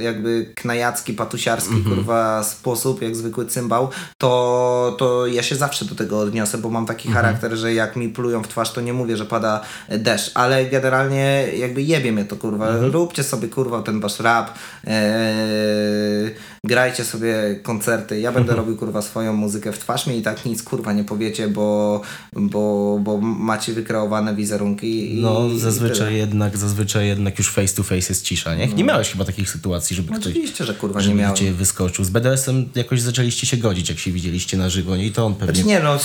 jakby 0.00 0.52
knajacki, 0.54 1.12
patusiarski, 1.14 1.74
kurwa 1.84 2.42
sposób, 2.44 3.02
jak 3.02 3.16
zwykły 3.16 3.46
cymbał, 3.46 3.79
to, 4.18 4.94
to 4.98 5.26
ja 5.26 5.42
się 5.42 5.56
zawsze 5.56 5.84
do 5.84 5.94
tego 5.94 6.18
odniosę, 6.18 6.58
bo 6.58 6.70
mam 6.70 6.86
taki 6.86 7.08
Mhm. 7.08 7.24
charakter, 7.26 7.56
że 7.56 7.74
jak 7.74 7.96
mi 7.96 8.08
plują 8.08 8.42
w 8.42 8.48
twarz, 8.48 8.72
to 8.72 8.80
nie 8.80 8.92
mówię, 8.92 9.16
że 9.16 9.26
pada 9.26 9.60
deszcz, 9.88 10.30
ale 10.34 10.64
generalnie 10.66 11.46
jakby 11.56 11.82
jebie 11.82 12.12
mnie 12.12 12.24
to, 12.24 12.36
kurwa. 12.36 12.68
Mhm. 12.68 12.92
Róbcie 12.92 13.24
sobie, 13.24 13.48
kurwa, 13.48 13.82
ten 13.82 14.00
wasz 14.00 14.20
rap, 14.20 14.50
eee, 14.86 16.34
grajcie 16.64 17.04
sobie 17.04 17.60
koncerty, 17.62 18.20
ja 18.20 18.32
będę 18.32 18.50
Mhm. 18.52 18.58
robił, 18.66 18.76
kurwa, 18.76 19.02
swoją 19.02 19.32
muzykę 19.32 19.72
w 19.72 19.78
twarz 19.78 20.06
mi 20.06 20.18
i 20.18 20.22
tak 20.22 20.44
nic, 20.46 20.62
kurwa, 20.62 20.92
nie 20.92 21.04
powiecie, 21.04 21.48
bo, 21.48 22.00
bo, 22.32 22.98
bo 23.02 23.18
macie 23.20 23.72
wykreowane 23.72 24.34
wizerunki 24.34 25.14
i 25.18 25.22
No, 25.22 25.48
i 25.54 25.58
zazwyczaj 25.60 25.98
tyle. 26.06 26.12
jednak, 26.18 26.56
zazwyczaj 26.56 27.06
jednak 27.06 27.38
już 27.38 27.50
face 27.50 27.74
to 27.74 27.82
face 27.82 27.96
jest 28.08 28.24
cisza, 28.24 28.54
nie? 28.54 28.66
Nie 28.68 28.84
miałeś 28.84 29.10
chyba 29.10 29.24
takich 29.24 29.50
sytuacji, 29.50 29.96
żeby 29.96 30.12
ktoś 30.12 30.26
Oczywiście, 30.32 30.64
że 30.64 30.74
kurwa 30.74 31.02
nie 31.02 31.14
miałem. 31.14 31.36
cię 31.36 31.52
wyskoczył. 31.52 32.04
Z 32.04 32.10
BDS-em 32.10 32.68
jakoś 32.74 33.00
zaczęliście 33.00 33.46
się 33.46 33.56
godzić, 33.56 33.88
jak 33.88 33.98
się 33.98 34.12
widzieliście 34.12 34.56
na 34.56 34.70
żywo, 34.70 34.96
nie? 34.96 35.06
I 35.06 35.12
to 35.12 35.26
on 35.26 35.34
pewnie... 35.34 35.54
Znaczy 35.54 35.68
nie, 35.68 35.80
no 35.80 35.98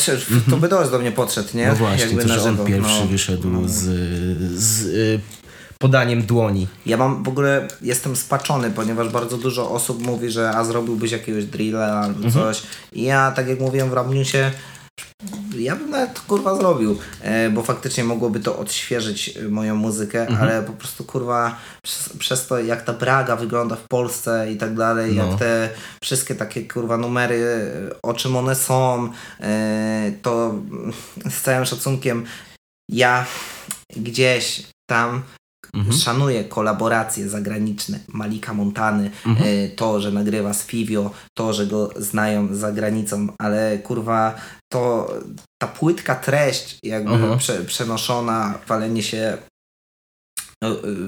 to 0.50 0.58
BDS 0.58 0.92
do 0.92 1.00
mnie 1.00 1.12
podszedł, 1.12 1.50
nie? 1.54 1.68
no 1.68 1.76
właśnie, 1.76 2.06
Jakby 2.06 2.22
to, 2.22 2.28
na 2.28 2.34
że 2.34 2.40
żywo, 2.50 2.62
on 2.64 2.68
pierwszy 2.68 3.00
no. 3.02 3.06
wyszedł 3.08 3.68
z, 3.68 3.74
z 4.60 4.86
y, 4.86 5.20
podaniem 5.80 6.22
dłoni. 6.26 6.68
Ja 6.86 6.98
mam 6.98 7.24
w 7.24 7.28
ogóle, 7.28 7.68
jestem 7.82 8.16
spaczony, 8.16 8.72
ponieważ 8.72 9.10
bardzo 9.10 9.38
dużo 9.38 9.72
osób 9.72 10.06
mówi, 10.06 10.32
że 10.32 10.50
a 10.50 10.64
zrobiłbyś 10.64 11.12
jakiegoś 11.12 11.46
drilla 11.46 11.86
albo 11.86 12.32
coś. 12.32 12.64
I 12.94 13.04
ja, 13.04 13.32
tak 13.32 13.48
jak 13.48 13.60
mówiłem 13.60 13.90
w 13.90 13.94
Ramniusie, 13.94 14.52
ja 15.58 15.76
bym 15.76 15.90
nawet 15.90 16.20
kurwa 16.20 16.56
zrobił, 16.56 16.98
e, 17.22 17.50
bo 17.50 17.64
faktycznie 17.64 18.04
mogłoby 18.04 18.40
to 18.40 18.58
odświeżyć 18.60 19.38
e, 19.38 19.50
moją 19.50 19.76
muzykę, 19.76 20.28
ale 20.40 20.64
po 20.64 20.74
prostu 20.74 21.04
kurwa 21.04 21.58
przez, 21.84 22.10
przez 22.20 22.48
to 22.48 22.60
jak 22.60 22.82
ta 22.82 22.94
Braga 22.94 23.36
wygląda 23.36 23.76
w 23.76 23.88
Polsce 23.88 24.52
i 24.52 24.58
tak 24.58 24.76
dalej, 24.76 25.16
No. 25.16 25.26
jak 25.28 25.40
te 25.40 25.70
wszystkie 26.04 26.36
takie 26.36 26.68
kurwa 26.68 26.98
numery, 26.98 27.36
e, 27.92 28.02
o 28.04 28.14
czym 28.14 28.36
one 28.36 28.56
są, 28.56 29.10
to 30.22 30.56
z 31.38 31.42
całym 31.42 31.66
szacunkiem 31.66 32.26
ja 32.92 33.26
gdzieś 33.96 34.64
tam 34.90 35.24
Szanuję 35.92 36.44
kolaboracje 36.44 37.30
zagraniczne 37.30 38.00
Malika 38.08 38.54
Montany, 38.54 39.12
e, 39.26 39.70
to, 39.70 40.02
że 40.02 40.12
nagrywa 40.12 40.54
z 40.54 40.66
Fivio, 40.66 41.12
to, 41.38 41.54
że 41.54 41.68
go 41.68 41.90
znają 41.96 42.56
za 42.56 42.72
granicą, 42.72 43.28
ale 43.40 43.78
kurwa, 43.78 44.36
to 44.72 45.14
ta 45.62 45.68
płytka 45.68 46.16
treść, 46.16 46.80
jakby 46.84 47.14
Aha. 47.14 47.36
prze, 47.38 47.64
przenoszona, 47.66 48.54
walenie 48.68 49.04
się 49.04 49.38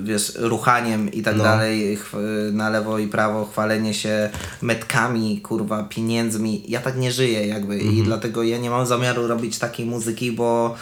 wiesz, 0.03 0.33
ruchaniem 0.35 1.11
i 1.11 1.21
tak 1.21 1.35
No. 1.37 1.43
dalej, 1.43 1.97
chw- 1.97 2.53
na 2.53 2.69
lewo 2.69 2.99
i 2.99 3.07
prawo, 3.07 3.45
chwalenie 3.45 3.93
się 3.93 4.29
metkami, 4.61 5.41
kurwa, 5.41 5.83
pieniędzmi. 5.83 6.63
Ja 6.67 6.79
tak 6.81 6.97
nie 6.97 7.11
żyję 7.11 7.47
jakby 7.47 7.77
i 7.79 8.03
dlatego 8.03 8.43
ja 8.43 8.57
nie 8.57 8.69
mam 8.69 8.85
zamiaru 8.85 9.27
robić 9.27 9.57
takiej 9.57 9.85
muzyki, 9.85 10.31
bo, 10.31 10.75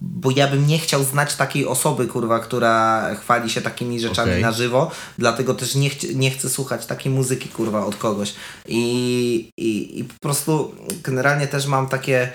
bo 0.00 0.30
ja 0.30 0.48
bym 0.48 0.66
nie 0.66 0.78
chciał 0.78 1.04
znać 1.04 1.34
takiej 1.36 1.66
osoby, 1.66 2.06
kurwa, 2.06 2.38
która 2.38 3.04
chwali 3.14 3.50
się 3.50 3.60
takimi 3.60 4.00
rzeczami 4.00 4.30
Okej. 4.30 4.42
na 4.42 4.52
żywo, 4.52 4.90
dlatego 5.18 5.54
też 5.54 5.74
nie, 5.74 5.90
chci- 5.90 6.16
nie 6.16 6.30
chcę 6.30 6.48
słuchać 6.50 6.86
takiej 6.86 7.12
muzyki, 7.12 7.48
kurwa, 7.48 7.86
od 7.86 7.96
kogoś. 7.96 8.34
I, 8.68 9.50
i, 9.56 9.98
I 10.00 10.04
po 10.04 10.14
prostu 10.20 10.74
generalnie 11.02 11.46
też 11.46 11.66
mam 11.66 11.88
takie 11.88 12.30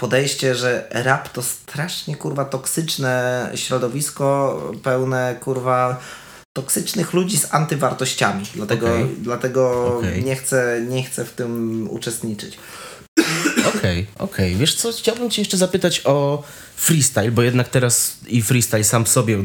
podejście, 0.00 0.54
że 0.54 0.86
rap 0.90 1.28
to 1.28 1.42
strasznie 1.42 2.16
kurwa 2.16 2.44
toksyczne 2.44 3.50
środowisko 3.54 4.58
pełne 4.82 5.36
kurwa 5.40 6.00
toksycznych 6.56 7.12
ludzi 7.12 7.38
z 7.38 7.54
antywartościami. 7.54 8.44
Dlatego, 8.54 8.86
Okej. 8.86 9.06
dlatego 9.18 9.94
Okej. 9.98 10.24
nie, 10.24 10.36
chcę, 10.36 10.82
nie 10.88 11.02
chcę 11.02 11.24
w 11.24 11.32
tym 11.32 11.86
uczestniczyć. 11.90 12.58
Okej, 13.76 14.06
okej. 14.18 14.56
Wiesz 14.56 14.74
co, 14.74 14.92
chciałbym 14.92 15.30
cię 15.30 15.42
jeszcze 15.42 15.56
zapytać 15.56 16.02
o 16.04 16.42
freestyle, 16.76 17.30
bo 17.30 17.42
jednak 17.42 17.68
teraz 17.68 18.18
i 18.28 18.42
freestyle 18.42 18.84
sam 18.84 19.06
sobie 19.06 19.34
y, 19.36 19.42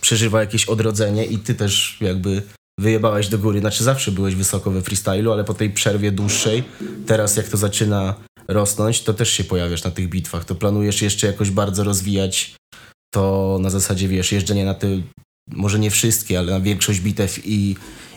przeżywa 0.00 0.40
jakieś 0.40 0.64
odrodzenie 0.64 1.24
i 1.24 1.38
ty 1.38 1.54
też 1.54 1.96
jakby 2.00 2.42
wyjebałeś 2.78 3.28
do 3.28 3.38
góry. 3.38 3.60
Znaczy 3.60 3.84
zawsze 3.84 4.12
byłeś 4.12 4.34
wysoko 4.34 4.70
we 4.70 4.82
freestylu, 4.82 5.32
ale 5.32 5.44
po 5.44 5.54
tej 5.54 5.70
przerwie 5.70 6.12
dłuższej, 6.12 6.64
teraz 7.06 7.36
jak 7.36 7.48
to 7.48 7.56
zaczyna 7.56 8.14
rosnąć, 8.48 9.02
to 9.02 9.14
też 9.14 9.30
się 9.30 9.44
pojawiasz 9.44 9.84
na 9.84 9.90
tych 9.90 10.08
bitwach. 10.08 10.44
To 10.44 10.54
planujesz 10.54 11.02
jeszcze 11.02 11.26
jakoś 11.26 11.50
bardzo 11.50 11.84
rozwijać 11.84 12.54
to 13.14 13.58
na 13.60 13.70
zasadzie, 13.70 14.08
wiesz, 14.08 14.32
jeżdżenie 14.32 14.64
na 14.64 14.74
te, 14.74 14.86
może 15.50 15.78
nie 15.78 15.90
wszystkie, 15.90 16.38
ale 16.38 16.52
na 16.52 16.60
większość 16.60 17.00
bitew 17.00 17.46
i, 17.46 17.76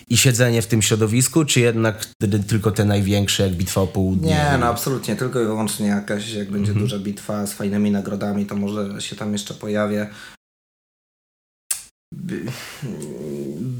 i 0.09 0.17
siedzenie 0.17 0.61
w 0.61 0.67
tym 0.67 0.81
środowisku, 0.81 1.45
czy 1.45 1.59
jednak 1.59 2.05
ty- 2.21 2.39
tylko 2.43 2.71
te 2.71 2.85
największe, 2.85 3.43
jak 3.43 3.53
bitwa 3.53 3.81
o 3.81 3.87
południe? 3.87 4.29
Nie, 4.29 4.57
no 4.59 4.65
absolutnie, 4.65 5.15
tylko 5.15 5.41
i 5.41 5.45
wyłącznie 5.45 5.87
jakaś, 5.87 6.31
jak 6.33 6.51
będzie 6.51 6.73
duża 6.73 6.99
bitwa 6.99 7.47
z 7.47 7.53
fajnymi 7.53 7.91
nagrodami, 7.91 8.45
to 8.45 8.55
może 8.55 9.01
się 9.01 9.15
tam 9.15 9.33
jeszcze 9.33 9.53
pojawię. 9.53 10.07
Bi- 12.15 12.45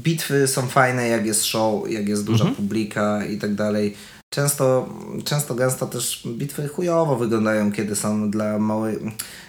Bitwy 0.02 0.48
są 0.48 0.66
fajne, 0.68 1.08
jak 1.08 1.26
jest 1.26 1.44
show, 1.44 1.90
jak 1.90 2.08
jest 2.08 2.24
duża 2.24 2.44
publika 2.44 3.24
i 3.26 3.38
tak 3.38 3.54
dalej. 3.54 3.94
Często, 4.34 4.88
często 5.24 5.54
gęsto 5.54 5.86
też 5.86 6.22
bitwy 6.26 6.68
chujowo 6.68 7.16
wyglądają, 7.16 7.72
kiedy 7.72 7.96
są 7.96 8.30
dla 8.30 8.58
małej... 8.58 8.98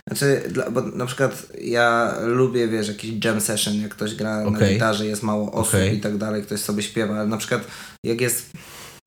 Znaczy, 0.07 0.43
dla, 0.49 0.71
bo 0.71 0.81
na 0.81 1.05
przykład 1.05 1.45
ja 1.61 2.13
lubię, 2.23 2.67
wiesz, 2.67 2.87
jakiś 2.87 3.25
jam 3.25 3.41
session, 3.41 3.75
jak 3.81 3.91
ktoś 3.91 4.15
gra 4.15 4.41
na 4.41 4.47
Okej. 4.47 4.73
gitarze, 4.73 5.05
jest 5.05 5.23
mało 5.23 5.51
osób 5.51 5.73
Okej. 5.75 5.97
i 5.97 6.01
tak 6.01 6.17
dalej, 6.17 6.43
ktoś 6.43 6.59
sobie 6.59 6.83
śpiewa, 6.83 7.15
ale 7.15 7.27
na 7.27 7.37
przykład 7.37 7.61
jak 8.03 8.21
jest 8.21 8.51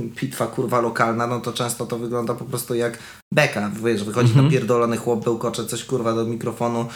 bitwa 0.03 0.47
kurwa 0.47 0.81
lokalna, 0.81 1.27
no 1.27 1.41
to 1.41 1.53
często 1.53 1.87
to 1.87 1.99
wygląda 1.99 2.35
po 2.35 2.45
prostu 2.45 2.75
jak 2.75 2.99
beka, 3.35 3.71
wiesz, 3.85 4.05
wychodzi 4.05 4.29
Mhm. 4.29 4.47
napierdolony 4.47 4.97
chłop, 4.97 5.25
bełkocze 5.25 5.67
coś 5.67 5.85
kurwa 5.85 6.13
do 6.15 6.25
mikrofonu, 6.25 6.87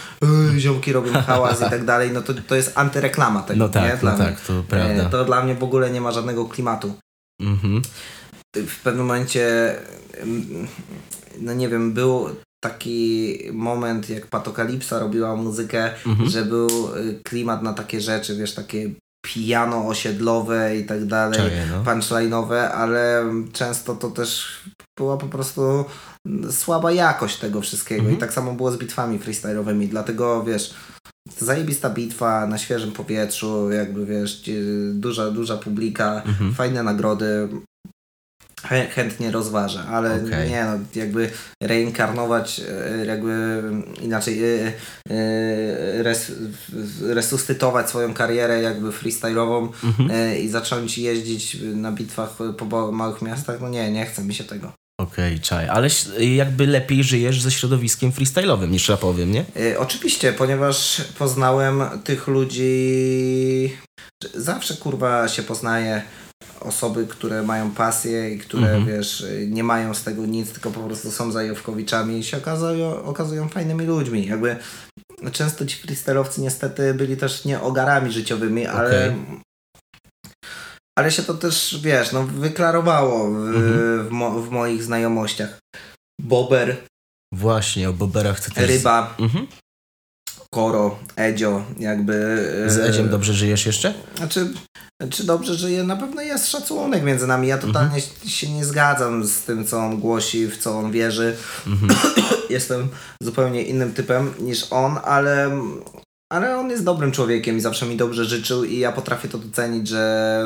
yy, 0.53 0.61
ziomki 0.61 0.93
robią 0.93 1.13
hałas 1.27 1.57
i 1.61 1.71
tak 1.71 1.85
dalej, 1.85 2.11
no 2.13 2.23
to, 2.23 2.35
to 2.49 2.55
jest 2.55 2.73
antyreklama 2.75 3.43
tego, 3.43 3.59
No 3.59 3.69
tak, 3.69 3.83
nie? 3.85 3.91
no 3.95 3.97
Dla 4.01 4.15
mnie. 4.17 4.25
tak, 4.25 4.41
to 4.41 4.53
prawda. 4.69 5.03
E, 5.07 5.11
To 5.11 5.25
dla 5.25 5.45
mnie 5.45 5.55
w 5.55 5.63
ogóle 5.65 5.91
nie 5.91 6.01
ma 6.01 6.13
żadnego 6.13 6.45
klimatu. 6.45 6.95
Mhm. 7.43 7.83
W 8.55 8.81
pewnym 8.83 9.07
momencie, 9.07 9.75
no 11.41 11.55
nie 11.55 11.69
wiem, 11.69 11.93
był 11.93 12.27
taki 12.65 13.39
moment, 13.53 14.11
jak 14.11 14.27
Patokalipsa 14.27 14.99
robiła 14.99 15.37
muzykę, 15.37 15.91
Mhm. 16.07 16.29
że 16.31 16.45
był 16.45 16.69
y, 16.97 17.21
klimat 17.25 17.63
na 17.63 17.73
takie 17.73 18.01
rzeczy, 18.01 18.37
wiesz, 18.37 18.55
takie 18.55 18.91
piano 19.27 19.89
osiedlowe 19.89 20.77
i 20.77 20.85
tak 20.85 21.05
dalej, 21.07 21.41
no. 21.71 21.83
punchline'owe, 21.93 22.55
ale 22.69 23.25
często 23.53 23.95
to 23.95 24.11
też 24.11 24.61
była 24.99 25.17
po 25.17 25.27
prostu 25.27 25.85
słaba 26.51 26.93
jakość 26.93 27.39
tego 27.39 27.61
wszystkiego 27.61 28.01
Mhm. 28.01 28.17
i 28.17 28.21
tak 28.21 28.33
samo 28.33 28.53
było 28.53 28.73
z 28.73 28.77
bitwami 28.79 29.19
freestyle'owymi, 29.19 29.89
dlatego 29.89 30.45
wiesz, 30.45 30.75
zajebista 31.39 31.91
bitwa 31.91 32.47
na 32.47 32.59
świeżym 32.59 32.93
powietrzu, 32.93 33.71
jakby 33.73 34.07
wiesz, 34.07 34.43
duża, 34.93 35.31
duża 35.31 35.57
publika, 35.57 36.23
Mhm. 36.27 36.55
fajne 36.55 36.83
nagrody, 36.83 37.49
chętnie 38.69 39.31
rozważę, 39.31 39.85
ale 39.91 40.15
Okej. 40.27 40.51
nie 40.51 40.65
no, 40.65 40.79
jakby 40.95 41.31
reinkarnować, 41.63 42.61
e, 43.01 43.07
jakby 43.07 43.63
inaczej 44.03 44.45
e, 44.45 44.73
e, 45.11 46.03
res, 46.03 46.33
resuscytować 47.03 47.89
swoją 47.89 48.15
karierę 48.15 48.63
jakby 48.63 48.91
freestyle'ową 48.91 49.69
Mhm. 49.85 50.11
e, 50.11 50.39
i 50.41 50.49
zacząć 50.49 50.99
jeździć 50.99 51.57
na 51.75 51.93
bitwach 51.93 52.37
po 52.59 52.93
małych 52.93 53.23
miastach, 53.23 53.61
no 53.61 53.69
nie, 53.69 53.91
nie 53.91 54.07
chce 54.07 54.23
mi 54.25 54.35
się 54.35 54.45
tego. 54.45 54.73
Okej, 55.01 55.41
czaj. 55.41 55.69
Ale 55.69 55.89
jakby 56.21 56.67
lepiej 56.67 57.05
żyjesz 57.05 57.43
ze 57.43 57.51
środowiskiem 57.51 58.13
freestyle'owym 58.13 58.69
niż 58.71 58.89
rapowym, 58.89 59.33
nie? 59.33 59.45
Oczywiście, 59.79 60.33
ponieważ 60.33 61.03
poznałem 61.19 61.83
tych 62.05 62.27
ludzi. 62.29 63.77
Zawsze 64.35 64.75
kurwa 64.75 65.29
się 65.29 65.43
poznaje 65.43 66.03
osoby, 66.61 67.07
które 67.07 67.43
mają 67.43 67.71
pasję 67.71 68.31
i 68.35 68.39
które 68.39 68.67
Mhm. 68.67 68.87
wiesz, 68.87 69.27
nie 69.49 69.65
mają 69.65 69.95
z 69.95 70.03
tego 70.03 70.27
nic, 70.27 70.53
tylko 70.53 70.71
po 70.71 70.81
prostu 70.81 71.11
są 71.11 71.33
zajawkowiczami 71.33 72.19
i 72.19 72.25
się 72.25 72.37
okazują, 72.37 73.05
okazują 73.05 73.49
fajnymi 73.49 73.85
ludźmi. 73.87 74.27
Jakby 74.27 74.57
często 75.33 75.67
ci 75.67 75.77
freestylowcy 75.77 76.41
niestety 76.41 76.95
byli 76.95 77.17
też 77.17 77.45
nie 77.45 77.61
ogarami 77.61 78.13
życiowymi, 78.13 78.67
ale. 78.67 78.89
Okej. 78.89 79.17
Ale 80.99 81.11
się 81.13 81.23
to 81.23 81.35
też, 81.35 81.79
wiesz, 81.83 82.13
no, 82.13 82.23
wyklarowało 82.23 83.31
w, 83.31 83.37
Mhm. 83.37 84.09
w, 84.09 84.11
mo- 84.11 84.41
w 84.41 84.51
moich 84.51 84.83
znajomościach. 84.83 85.59
Bober, 86.21 86.77
Właśnie, 87.35 87.89
o 87.91 87.93
Boberach 87.93 88.37
chcę 88.37 88.51
też... 88.51 88.71
Ryba, 88.71 89.15
Mhm. 89.19 89.47
Koro, 90.55 90.99
Edzio, 91.17 91.65
jakby... 91.79 92.15
Z 92.67 92.79
e, 92.79 92.85
Edziem 92.85 93.09
dobrze 93.09 93.35
żyjesz 93.35 93.67
jeszcze? 93.67 93.95
Znaczy, 94.17 94.53
czy 95.11 95.25
dobrze 95.25 95.55
żyje? 95.55 95.85
Na 95.85 95.97
pewno 95.97 96.23
jest 96.23 96.49
szacunek 96.49 97.03
między 97.03 97.27
nami. 97.27 97.49
Ja 97.49 97.59
totalnie 97.59 97.95
Mhm. 97.95 98.29
się 98.29 98.51
nie 98.51 98.65
zgadzam 98.65 99.25
z 99.25 99.43
tym, 99.43 99.67
co 99.67 99.79
on 99.79 100.01
głosi, 100.01 100.47
w 100.47 100.59
co 100.59 100.79
on 100.79 100.93
wierzy. 100.93 101.37
Mhm. 101.67 102.01
Jestem 102.51 102.89
zupełnie 103.23 103.63
innym 103.63 103.93
typem 103.93 104.35
niż 104.41 104.67
on, 104.71 104.99
ale, 105.05 105.51
ale 106.33 106.59
on 106.59 106.71
jest 106.71 106.85
dobrym 106.85 107.13
człowiekiem 107.13 107.57
i 107.57 107.61
zawsze 107.61 107.87
mi 107.87 107.97
dobrze 107.97 108.25
życzył 108.25 108.65
i 108.65 108.79
ja 108.79 108.93
potrafię 108.93 109.29
to 109.29 109.39
docenić, 109.39 109.89
że 109.89 110.45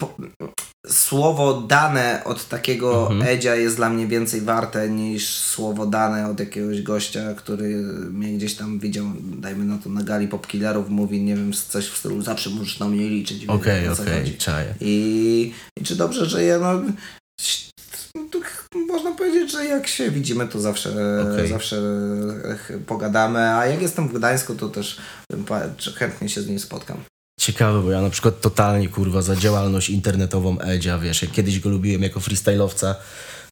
po, 0.00 0.16
słowo 0.88 1.60
dane 1.60 2.22
od 2.24 2.48
takiego 2.48 3.08
Mhm. 3.10 3.30
Edzia 3.36 3.54
jest 3.54 3.76
dla 3.76 3.90
mnie 3.90 4.06
więcej 4.06 4.40
warte 4.40 4.90
niż 4.90 5.28
słowo 5.28 5.86
dane 5.86 6.30
od 6.30 6.40
jakiegoś 6.40 6.82
gościa, 6.82 7.34
który 7.36 7.76
mnie 8.10 8.32
gdzieś 8.32 8.54
tam 8.54 8.78
widział, 8.78 9.04
dajmy 9.20 9.64
na 9.64 9.78
to 9.78 9.90
na 9.90 10.02
gali 10.02 10.28
popkillerów, 10.28 10.88
mówi, 10.88 11.22
nie 11.22 11.36
wiem, 11.36 11.52
coś 11.68 11.86
w 11.88 11.96
stylu 11.98 12.22
zawsze 12.22 12.50
możesz 12.50 12.78
na 12.78 12.88
mnie 12.88 13.08
liczyć. 13.08 13.42
i 13.42 13.46
Okej, 13.46 13.88
okej, 13.88 14.36
czaję. 14.38 14.74
I, 14.80 15.52
I 15.80 15.84
czy 15.84 15.96
dobrze 15.96 16.26
żyje? 16.26 16.58
No, 16.58 16.82
tu 18.30 18.40
można 18.86 19.12
powiedzieć, 19.12 19.52
że 19.52 19.64
jak 19.64 19.86
się 19.86 20.10
widzimy, 20.10 20.48
to 20.48 20.60
zawsze, 20.60 20.90
Okej. 21.32 21.48
zawsze 21.48 21.82
pogadamy, 22.86 23.38
a 23.54 23.66
jak 23.66 23.82
jestem 23.82 24.08
w 24.08 24.12
Gdańsku, 24.12 24.54
to 24.54 24.68
też 24.68 25.00
chętnie 25.96 26.28
się 26.28 26.42
z 26.42 26.48
nim 26.48 26.58
spotkam. 26.58 26.96
Ciekawe, 27.46 27.82
bo 27.82 27.90
ja 27.90 28.00
na 28.02 28.10
przykład 28.10 28.40
totalnie 28.40 28.88
kurwa 28.88 29.22
za 29.22 29.36
działalność 29.36 29.90
internetową 29.90 30.58
Edzia, 30.60 30.98
wiesz, 30.98 31.22
jak 31.22 31.30
kiedyś 31.30 31.60
go 31.60 31.70
lubiłem 31.70 32.02
jako 32.02 32.20
freestyle'owca, 32.20 32.94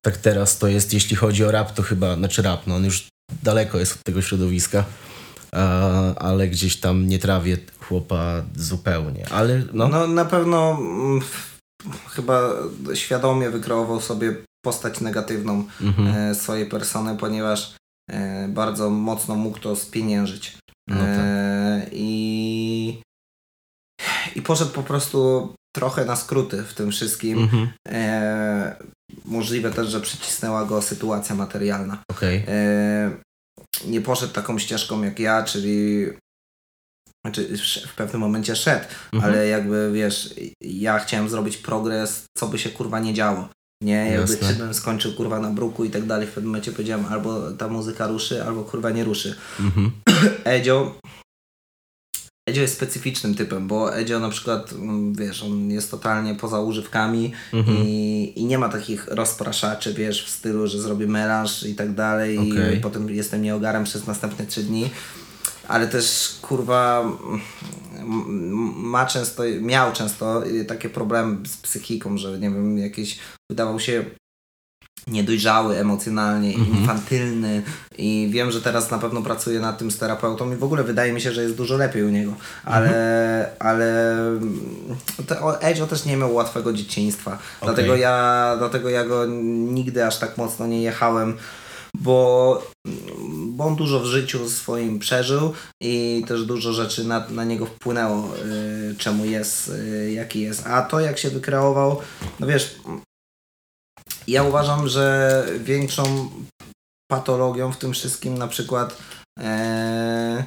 tak 0.03 0.17
teraz 0.17 0.59
to 0.59 0.69
jest, 0.69 0.95
jeśli 0.95 1.17
chodzi 1.17 1.45
o 1.45 1.51
rap, 1.51 1.73
to 1.73 1.83
chyba, 1.83 2.17
znaczy 2.17 2.43
rap, 2.43 2.67
no 2.67 2.77
on 2.77 2.85
już 2.85 3.07
daleko 3.43 3.79
jest 3.79 3.93
od 3.93 4.03
tego 4.03 4.23
środowiska, 4.23 4.85
ale 6.17 6.49
gdzieś 6.49 6.77
tam 6.77 7.07
nie 7.07 7.19
trawię 7.19 7.59
chłopa 7.81 8.43
zupełnie, 8.57 9.27
ale 9.31 9.63
no, 9.73 9.89
No, 9.89 10.07
na 10.07 10.25
pewno 10.25 10.79
mm, 10.81 11.21
chyba 12.11 12.51
świadomie 12.95 13.51
wykreował 13.51 14.01
sobie 14.01 14.37
postać 14.65 15.01
negatywną 15.01 15.65
mhm. 15.81 16.09
e, 16.09 16.35
swojej 16.35 16.67
persony, 16.67 17.17
ponieważ 17.17 17.75
e, 18.11 18.49
bardzo 18.49 18.91
mocno 18.91 19.35
mógł 19.35 19.59
to 19.59 19.77
spieniężyć. 19.77 20.57
No 20.89 20.97
tak. 20.97 21.34
I 24.35 24.43
poszedł 24.43 24.71
po 24.71 24.83
prostu 24.83 25.53
trochę 25.77 26.05
na 26.05 26.17
skróty 26.17 26.63
w 26.63 26.75
tym 26.75 26.91
wszystkim. 26.91 27.39
Mhm. 27.39 27.69
E, 27.89 28.77
możliwe 29.25 29.71
też, 29.71 29.89
że 29.89 30.01
przycisnęła 30.01 30.65
go 30.65 30.83
sytuacja 30.83 31.35
materialna. 31.35 32.03
Okej, 32.11 32.45
E, 32.49 33.11
nie 33.87 34.01
poszedł 34.01 34.33
taką 34.33 34.59
ścieżką 34.59 35.03
jak 35.03 35.19
ja, 35.21 35.43
czyli 35.43 36.07
znaczy 37.27 37.59
w 37.87 37.95
pewnym 37.95 38.21
momencie 38.21 38.57
szedł, 38.57 38.85
Mhm. 39.13 39.33
ale 39.35 39.47
jakby 39.49 39.91
wiesz, 39.95 40.35
ja 40.61 40.99
chciałem 40.99 41.29
zrobić 41.29 41.57
progres, 41.57 42.25
co 42.39 42.47
by 42.49 42.59
się 42.59 42.71
kurwa 42.71 43.01
nie 43.01 43.15
działo. 43.15 43.49
Nie, 43.83 44.11
jakby 44.13 44.37
bym 44.59 44.75
skończył 44.75 45.13
kurwa 45.15 45.41
na 45.41 45.51
bruku 45.51 45.85
i 45.85 45.91
tak 45.91 46.07
dalej. 46.07 46.27
W 46.27 46.31
pewnym 46.31 46.51
momencie 46.51 46.73
powiedziałem 46.73 47.07
albo 47.07 47.51
ta 47.53 47.69
muzyka 47.69 48.07
ruszy, 48.07 48.45
albo 48.45 48.65
kurwa 48.65 48.91
nie 48.91 49.05
ruszy. 49.05 49.37
mhm. 49.61 49.93
Edzio 50.45 50.95
Edzio 52.47 52.63
jest 52.63 52.75
specyficznym 52.75 53.35
typem, 53.35 53.69
bo 53.69 53.97
Edzio 53.97 54.21
na 54.21 54.29
przykład, 54.29 54.73
mm, 54.73 55.15
wiesz, 55.15 55.43
on 55.43 55.71
jest 55.71 55.91
totalnie 55.91 56.35
poza 56.35 56.61
używkami 56.61 57.33
Mhm. 57.53 57.79
i, 57.87 58.33
i 58.37 58.45
nie 58.45 58.59
ma 58.59 58.69
takich 58.69 59.07
rozpraszaczy, 59.09 59.95
wiesz, 59.95 60.27
w 60.27 60.31
stylu, 60.31 60.67
że 60.67 60.81
zrobię 60.83 61.07
melanż 61.07 61.63
i 61.63 61.75
tak 61.75 61.95
dalej 61.95 62.39
Okej. 62.39 62.79
i 62.79 62.81
potem 62.81 63.11
jestem 63.11 63.43
nieogarem 63.43 63.85
przez 63.85 64.07
następne 64.07 64.47
trzy 64.47 64.63
dni. 64.63 64.91
Ale 65.69 65.87
też, 65.89 66.37
kurwa, 66.43 67.05
ma 68.77 69.07
często, 69.07 69.43
miał 69.61 69.93
często 69.93 70.43
takie 70.69 70.89
problemy 70.89 71.37
z 71.49 71.57
psychiką, 71.57 72.19
że 72.19 72.39
nie 72.39 72.51
wiem, 72.51 72.79
jakiś 72.79 73.19
wydawał 73.51 73.81
się 73.81 74.05
niedojrzały 75.07 75.77
emocjonalnie, 75.79 76.55
Mhm. 76.55 76.79
infantylny. 76.79 77.63
I 77.99 78.29
wiem, 78.33 78.51
że 78.51 78.61
teraz 78.61 78.91
na 78.91 78.99
pewno 78.99 79.23
pracuje 79.23 79.61
nad 79.61 79.79
tym 79.79 79.91
z 79.91 79.99
terapeutą 79.99 80.53
i 80.53 80.57
w 80.57 80.65
ogóle 80.65 80.85
wydaje 80.85 81.13
mi 81.13 81.21
się, 81.21 81.33
że 81.33 81.43
jest 81.43 81.55
dużo 81.55 81.77
lepiej 81.77 82.03
u 82.03 82.09
niego, 82.09 82.33
ale, 82.65 83.51
ale 83.59 84.17
te, 85.27 85.41
o, 85.43 85.61
Edzio 85.63 85.87
też 85.87 86.05
nie 86.05 86.17
miał 86.17 86.35
łatwego 86.35 86.73
dzieciństwa, 86.73 87.39
dlatego, 87.63 87.97
ja, 87.97 88.55
dlatego 88.59 88.89
ja 88.89 89.05
go 89.05 89.27
nigdy 89.71 90.07
aż 90.07 90.19
tak 90.19 90.37
mocno 90.39 90.67
nie 90.67 90.83
jechałem, 90.83 91.37
bo, 91.97 92.63
bo 93.47 93.65
on 93.65 93.77
dużo 93.77 94.01
w 94.01 94.05
życiu 94.07 94.49
swoim 94.49 94.99
przeżył 94.99 95.53
i 95.81 96.25
też 96.29 96.45
dużo 96.45 96.73
rzeczy 96.73 97.05
na, 97.05 97.29
na 97.31 97.45
niego 97.45 97.67
wpłynęło, 97.67 98.29
y, 98.93 98.95
czemu 98.99 99.25
jest, 99.25 99.69
y, 99.69 100.13
jaki 100.13 100.41
jest. 100.41 100.67
A 100.67 100.83
to, 100.83 101.01
jak 101.01 101.19
się 101.19 101.31
wykreował, 101.31 102.01
no 102.41 102.47
wiesz, 102.47 102.77
ja 104.29 104.43
uważam, 104.43 104.89
że 104.89 105.47
większą 105.61 106.31
patologią 107.11 107.73
w 107.73 107.77
tym 107.77 107.93
wszystkim 107.93 108.39
na 108.39 108.49
przykład 108.49 108.97
e, 109.41 110.45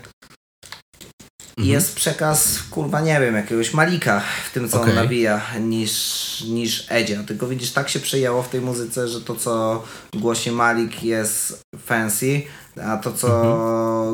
Mhm. 1.57 1.73
jest 1.73 1.95
przekaz, 1.95 2.59
kurwa, 2.71 3.01
nie 3.01 3.19
wiem, 3.19 3.35
jakiegoś 3.35 3.73
Malika 3.73 4.21
w 4.49 4.53
tym, 4.53 4.69
co 4.69 4.81
Okej. 4.81 4.89
on 4.89 4.95
nawija, 4.95 5.41
niż, 5.59 6.43
niż 6.47 6.85
Edzia. 6.89 7.23
Tylko 7.23 7.47
widzisz, 7.47 7.71
tak 7.71 7.89
się 7.89 7.99
przyjęło 7.99 8.43
w 8.43 8.49
tej 8.49 8.61
muzyce, 8.61 9.07
że 9.07 9.21
to, 9.21 9.35
co 9.35 9.83
głosi 10.13 10.51
Malik 10.51 11.03
jest 11.03 11.61
fancy, 11.85 12.41
a 12.83 12.97
to, 12.97 13.13
co 13.13 13.27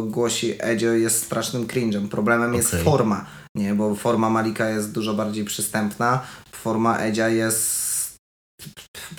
głosi 0.08 0.56
Edzio 0.60 0.92
jest 0.92 1.24
strasznym 1.26 1.68
cringe'em. 1.68 2.08
Problemem 2.08 2.54
jest 2.54 2.68
Okej. 2.68 2.84
forma, 2.84 3.26
nie? 3.56 3.74
Bo 3.74 3.96
forma 3.96 4.30
Malika 4.30 4.70
jest 4.70 4.92
dużo 4.92 5.14
bardziej 5.14 5.46
przystępna, 5.46 6.22
forma 6.52 6.98
Edzia 6.98 7.30
jest 7.30 7.93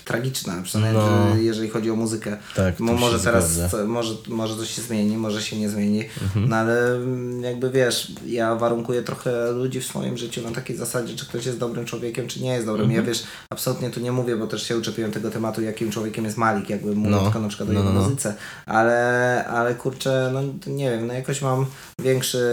tragiczna, 0.04 0.54
przynajmniej 0.62 1.02
No. 1.04 1.36
jeżeli 1.36 1.68
chodzi 1.70 1.90
o 1.90 1.96
muzykę. 1.96 2.36
Tak, 2.56 2.80
może 2.80 3.18
się 3.18 3.24
teraz, 3.24 3.58
może, 3.86 4.14
może 4.28 4.56
coś 4.56 4.70
się 4.70 4.82
zmieni, 4.82 5.16
może 5.16 5.42
się 5.42 5.56
nie 5.58 5.68
zmieni, 5.68 6.04
Mhm. 6.22 6.48
no 6.48 6.56
ale 6.56 6.86
mm, 6.96 7.42
jakby 7.42 7.70
wiesz, 7.70 8.12
ja 8.26 8.54
warunkuję 8.54 9.02
trochę 9.02 9.52
ludzi 9.52 9.80
w 9.80 9.86
swoim 9.86 10.16
życiu 10.16 10.42
na 10.42 10.50
takiej 10.50 10.76
zasadzie, 10.76 11.16
czy 11.16 11.26
ktoś 11.26 11.46
jest 11.46 11.58
dobrym 11.58 11.84
człowiekiem, 11.84 12.28
czy 12.28 12.42
nie 12.42 12.54
jest 12.54 12.66
dobrym. 12.66 12.84
Mhm. 12.86 13.04
Ja 13.04 13.08
wiesz, 13.12 13.22
absolutnie 13.50 13.90
tu 13.90 14.00
nie 14.00 14.12
mówię, 14.12 14.36
bo 14.36 14.46
też 14.46 14.62
się 14.62 14.78
uczepiłem 14.78 15.12
tego 15.12 15.30
tematu, 15.30 15.62
jakim 15.62 15.90
człowiekiem 15.90 16.24
jest 16.24 16.36
Malik, 16.36 16.70
jakby 16.70 16.94
mówię 16.94 17.10
No. 17.10 17.22
tylko 17.22 17.40
na 17.40 17.48
przykład 17.48 17.68
o 17.68 17.72
No, 17.72 17.78
jego 17.78 17.92
no, 17.92 18.00
no. 18.00 18.04
muzyce, 18.06 18.34
ale, 18.66 19.44
ale 19.48 19.74
kurczę, 19.74 20.30
no 20.34 20.42
nie 20.72 20.90
wiem, 20.90 21.06
no 21.06 21.14
jakoś 21.14 21.42
mam 21.42 21.66
większy, 21.98 22.44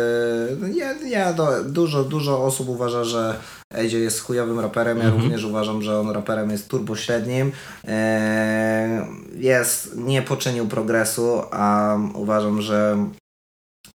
no 0.60 0.68
ja, 0.68 0.94
ja 0.94 1.34
do, 1.34 1.64
dużo, 1.64 2.04
dużo 2.04 2.44
osób 2.44 2.70
uważa, 2.70 3.04
że 3.04 3.36
Edzio 3.74 3.98
jest 3.98 4.20
chujowym 4.22 4.60
raperem, 4.60 4.98
ja 4.98 5.04
Mhm. 5.04 5.22
również 5.22 5.44
uważam, 5.44 5.82
że 5.82 6.00
on 6.00 6.10
raperem 6.10 6.50
jest 6.52 6.68
turbośrednim. 6.68 7.52
Eee, 7.88 9.02
jest, 9.36 9.96
nie 9.98 10.22
poczynił 10.22 10.68
progresu, 10.68 11.42
a 11.52 11.98
uważam, 12.14 12.62
że 12.62 12.98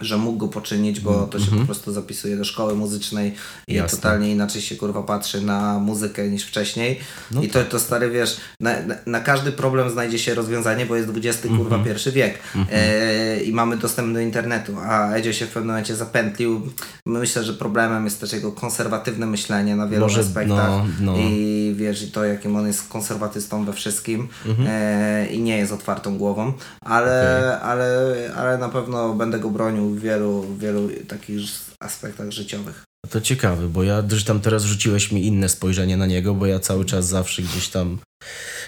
że 0.00 0.16
mógł 0.18 0.38
go 0.38 0.48
poczynić, 0.48 1.00
bo 1.00 1.26
to 1.26 1.38
się 1.38 1.44
Mhm. 1.44 1.60
po 1.62 1.66
prostu 1.66 1.92
zapisuje 1.92 2.36
do 2.36 2.44
szkoły 2.44 2.74
muzycznej 2.74 3.34
i 3.68 3.74
Jasne. 3.74 3.96
totalnie 3.96 4.30
inaczej 4.32 4.62
się 4.62 4.76
kurwa 4.76 5.02
patrzy 5.02 5.40
na 5.42 5.78
muzykę 5.78 6.28
niż 6.28 6.44
wcześniej. 6.44 7.00
No 7.30 7.42
I 7.42 7.48
to, 7.48 7.64
to 7.64 7.78
stary 7.80 8.10
wiesz, 8.10 8.36
na, 8.60 8.70
na, 9.06 9.20
każdy 9.20 9.52
problem 9.52 9.90
znajdzie 9.90 10.18
się 10.18 10.34
rozwiązanie, 10.34 10.86
bo 10.86 10.96
jest 10.96 11.08
XX 11.08 11.44
Mhm. 11.44 11.58
kurwa 11.62 11.84
pierwszy 11.84 12.12
wiek 12.12 12.38
e, 12.72 13.40
i 13.40 13.52
mamy 13.52 13.76
dostęp 13.76 14.14
do 14.14 14.20
internetu, 14.20 14.72
a 14.82 15.12
Edzio 15.12 15.32
się 15.32 15.46
w 15.46 15.48
pewnym 15.48 15.66
momencie 15.66 15.96
zapętlił. 15.96 16.60
Myślę, 17.06 17.44
że 17.44 17.52
problemem 17.54 18.04
jest 18.04 18.20
też 18.20 18.32
jego 18.32 18.52
konserwatywne 18.52 19.26
myślenie 19.26 19.76
na 19.76 19.86
wielu 19.88 20.02
Może, 20.02 20.20
aspektach 20.20 20.68
no, 20.68 20.86
no. 21.00 21.14
i 21.18 21.74
wiesz, 21.76 22.02
i 22.02 22.10
to 22.10 22.24
jakim 22.24 22.56
on 22.56 22.66
jest 22.66 22.88
konserwatystą 22.88 23.64
we 23.64 23.72
wszystkim 23.72 24.28
e, 24.66 25.26
i 25.26 25.40
nie 25.42 25.58
jest 25.58 25.72
otwartą 25.72 26.18
głową, 26.18 26.52
ale, 26.80 27.38
Okej. 27.56 27.70
ale, 27.70 27.90
ale 28.36 28.58
na 28.58 28.68
pewno 28.68 29.14
będę 29.14 29.38
go 29.38 29.50
bronił 29.50 29.85
w 29.90 30.00
wielu, 30.00 30.56
wielu 30.58 30.88
takich 31.08 31.40
aspektach 31.80 32.30
życiowych. 32.30 32.84
To 33.10 33.20
ciekawe, 33.20 33.68
bo 33.68 33.82
ja 33.82 34.02
też 34.02 34.24
tam 34.24 34.40
teraz 34.40 34.64
rzuciłeś 34.64 35.12
mi 35.12 35.26
inne 35.26 35.48
spojrzenie 35.48 35.96
na 35.96 36.06
niego, 36.06 36.34
bo 36.34 36.46
ja 36.46 36.58
cały 36.58 36.84
czas 36.84 37.08
zawsze 37.08 37.42
gdzieś 37.42 37.68
tam 37.68 37.98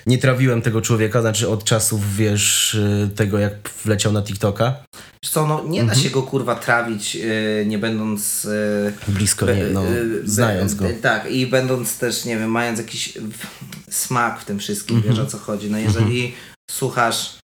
nie 0.06 0.18
trawiłem 0.18 0.62
tego 0.62 0.82
człowieka, 0.82 1.20
znaczy 1.20 1.48
od 1.48 1.64
czasów, 1.64 2.16
wiesz, 2.16 2.74
y, 2.74 3.10
tego 3.16 3.38
jak 3.38 3.54
wleciał 3.84 4.12
na 4.12 4.22
TikToka. 4.22 4.74
Wiesz 5.22 5.32
co, 5.32 5.46
no 5.46 5.64
nie 5.68 5.80
Mhm. 5.80 5.98
da 5.98 6.04
się 6.04 6.10
go 6.10 6.22
kurwa 6.22 6.54
trawić, 6.54 7.16
e, 7.16 7.66
nie 7.66 7.78
będąc 7.78 8.44
e, 8.44 8.92
Blisko, 9.12 9.46
nie, 9.46 9.64
no, 9.64 9.82
Be- 9.82 10.28
znając 10.28 10.74
be- 10.74 10.88
go. 10.94 11.00
Tak, 11.02 11.30
i 11.30 11.46
będąc 11.46 11.98
też, 11.98 12.24
nie 12.24 12.38
wiem, 12.38 12.50
mając 12.50 12.78
jakiś 12.78 13.18
smak 13.90 14.40
w 14.40 14.44
tym 14.44 14.58
wszystkim, 14.58 14.96
Mhm. 14.96 15.14
wiesz 15.14 15.24
o 15.24 15.30
co 15.30 15.38
chodzi. 15.38 15.70
No 15.70 15.78
jeżeli 15.78 16.34
słuchasz, 16.70 17.38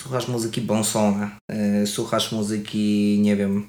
słuchasz 0.00 0.28
muzyki 0.28 0.60
Bonsona, 0.60 1.30
y, 1.82 1.86
słuchasz 1.86 2.32
muzyki, 2.32 3.18
nie 3.22 3.36
wiem, 3.36 3.68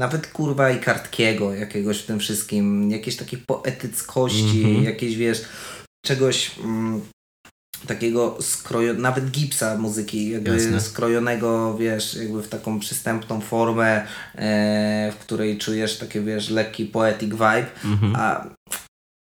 nawet 0.00 0.26
kurwa 0.26 0.70
i 0.70 0.80
Kartkiego 0.80 1.54
jakiegoś 1.54 1.98
w 1.98 2.06
tym 2.06 2.18
wszystkim, 2.18 2.90
jakiejś 2.90 3.16
takiej 3.16 3.38
poetyckości, 3.46 4.64
Mhm. 4.64 4.84
jakieś 4.84 5.16
wiesz, 5.16 5.44
czegoś 6.06 6.58
mm, 6.64 7.00
takiego 7.86 8.38
skrojo, 8.40 8.94
nawet 8.94 9.30
gipsa 9.30 9.78
muzyki, 9.78 10.30
jakby 10.30 10.50
Jasne. 10.54 10.80
skrojonego, 10.80 11.76
wiesz, 11.78 12.14
jakby 12.14 12.42
w 12.42 12.48
taką 12.48 12.80
przystępną 12.80 13.40
formę, 13.40 14.06
e, 14.34 15.12
w 15.12 15.16
której 15.16 15.58
czujesz 15.58 15.98
takie, 15.98 16.20
wiesz, 16.20 16.50
lekki 16.50 16.84
poetic 16.86 17.30
vibe, 17.30 17.66
Mhm. 17.84 18.16
a 18.16 18.46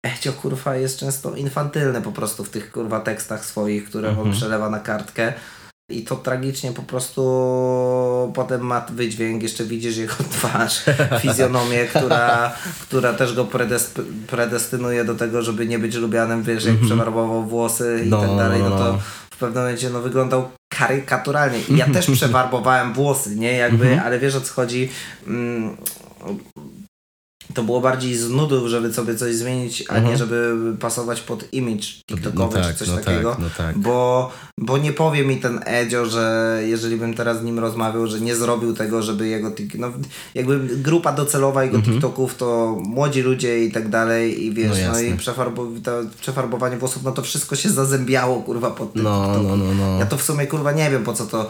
Edzio 0.07 0.32
kurwa 0.32 0.76
jest 0.76 0.98
często 0.98 1.36
infantylny 1.36 2.03
po 2.03 2.12
prostu 2.12 2.44
w 2.44 2.50
tych 2.50 2.72
kurwa 2.72 3.00
tekstach 3.00 3.44
swoich, 3.44 3.84
które 3.84 4.09
on 4.09 4.16
Mhm. 4.16 4.36
przelewa 4.36 4.70
na 4.70 4.80
kartkę. 4.80 5.32
I 5.93 6.03
to 6.03 6.16
tragicznie 6.16 6.72
po 6.72 6.82
prostu 6.82 7.22
potem 8.34 8.61
ma 8.61 8.86
wydźwięk, 8.93 9.43
jeszcze 9.43 9.64
widzisz 9.64 9.97
jego 9.97 10.14
twarz, 10.34 10.82
fizjonomię, 11.20 11.84
która, 11.84 12.53
która 12.82 13.12
też 13.12 13.34
go 13.34 13.45
predesp- 13.45 14.03
predestynuje 14.26 15.05
do 15.05 15.14
tego, 15.14 15.43
żeby 15.43 15.66
nie 15.66 15.78
być 15.78 15.95
lubianym, 15.95 16.43
wiesz, 16.43 16.64
jak 16.64 16.72
Mhm. 16.72 16.86
przewarbował 16.88 17.45
włosy 17.45 18.03
i 18.07 18.09
No, 18.09 18.20
tak 18.20 18.36
dalej, 18.36 18.62
no 18.62 18.68
no, 18.70 18.78
to 18.78 18.84
no. 18.93 18.99
w 19.30 19.36
pewnym 19.36 19.62
momencie 19.62 19.90
no, 19.90 20.01
wyglądał 20.01 20.49
karykaturalnie. 20.68 21.59
I 21.68 21.76
ja 21.76 21.86
też 21.95 22.11
przefarbowałem 22.11 22.93
włosy, 22.93 23.36
nie? 23.36 23.53
Jakby, 23.57 23.84
Mhm. 23.86 24.07
ale 24.07 24.18
wiesz 24.18 24.34
o 24.36 24.40
co 24.40 24.53
chodzi. 24.55 24.88
Mm, 25.26 25.76
to 27.55 27.62
było 27.62 27.80
bardziej 27.80 28.16
z 28.16 28.30
nudów, 28.30 28.68
żeby 28.68 28.95
sobie 28.95 29.14
coś 29.14 29.34
zmienić, 29.34 29.84
a 29.88 29.93
nie 29.95 29.99
Mhm. 29.99 30.18
żeby 30.18 30.57
pasować 30.80 31.20
pod 31.20 31.53
image 31.53 31.86
No 32.11 32.16
TikTokowy 32.16 32.61
tak, 32.61 32.72
czy 32.72 32.78
coś 32.78 32.88
no 32.88 32.97
takiego. 32.97 33.30
tak, 33.30 33.38
no 33.38 33.47
tak. 33.57 33.78
Bo, 33.78 34.30
bo 34.59 34.78
nie 34.78 34.93
powie 34.93 35.24
mi 35.24 35.36
ten 35.36 35.61
Edzio, 35.66 36.07
że 36.07 36.59
jeżeli 36.66 36.97
bym 36.97 37.14
teraz 37.14 37.40
z 37.40 37.43
nim 37.43 37.59
rozmawiał, 37.59 38.07
że 38.07 38.20
nie 38.20 38.36
zrobił 38.36 38.74
tego, 38.74 39.03
żeby 39.03 39.28
jego 39.28 39.53
no, 39.78 39.93
jakby 40.34 40.59
grupa 40.76 41.12
docelowa 41.12 41.64
jego 41.64 41.76
Mhm. 41.76 41.93
TikToków 41.95 42.34
to 42.34 42.76
młodzi 42.84 43.22
ludzie 43.22 43.64
i 43.64 43.72
tak 43.72 43.88
dalej 43.88 44.45
i 44.45 44.53
wiesz, 44.53 44.78
No 44.86 44.93
no, 44.93 45.01
i 45.01 45.14
przefarbo- 45.14 45.80
to 45.84 45.90
przefarbowanie 46.20 46.76
włosów, 46.76 47.03
no 47.03 47.12
to 47.12 47.22
wszystko 47.22 47.57
się 47.57 47.70
zazębiało 47.70 48.43
kurwa 48.43 48.70
pod 48.70 48.93
tym 48.93 49.03
No, 49.03 49.24
TikTokiem. 49.26 49.49
no, 49.49 49.57
no, 49.57 49.74
no. 49.74 49.99
Ja 49.99 50.07
to 50.07 50.16
w 50.16 50.22
sumie 50.22 50.47
kurwa 50.47 50.72
nie 50.72 50.90
wiem 50.90 51.05
po 51.05 51.12
co 51.12 51.26
to 51.26 51.43
e, 51.43 51.49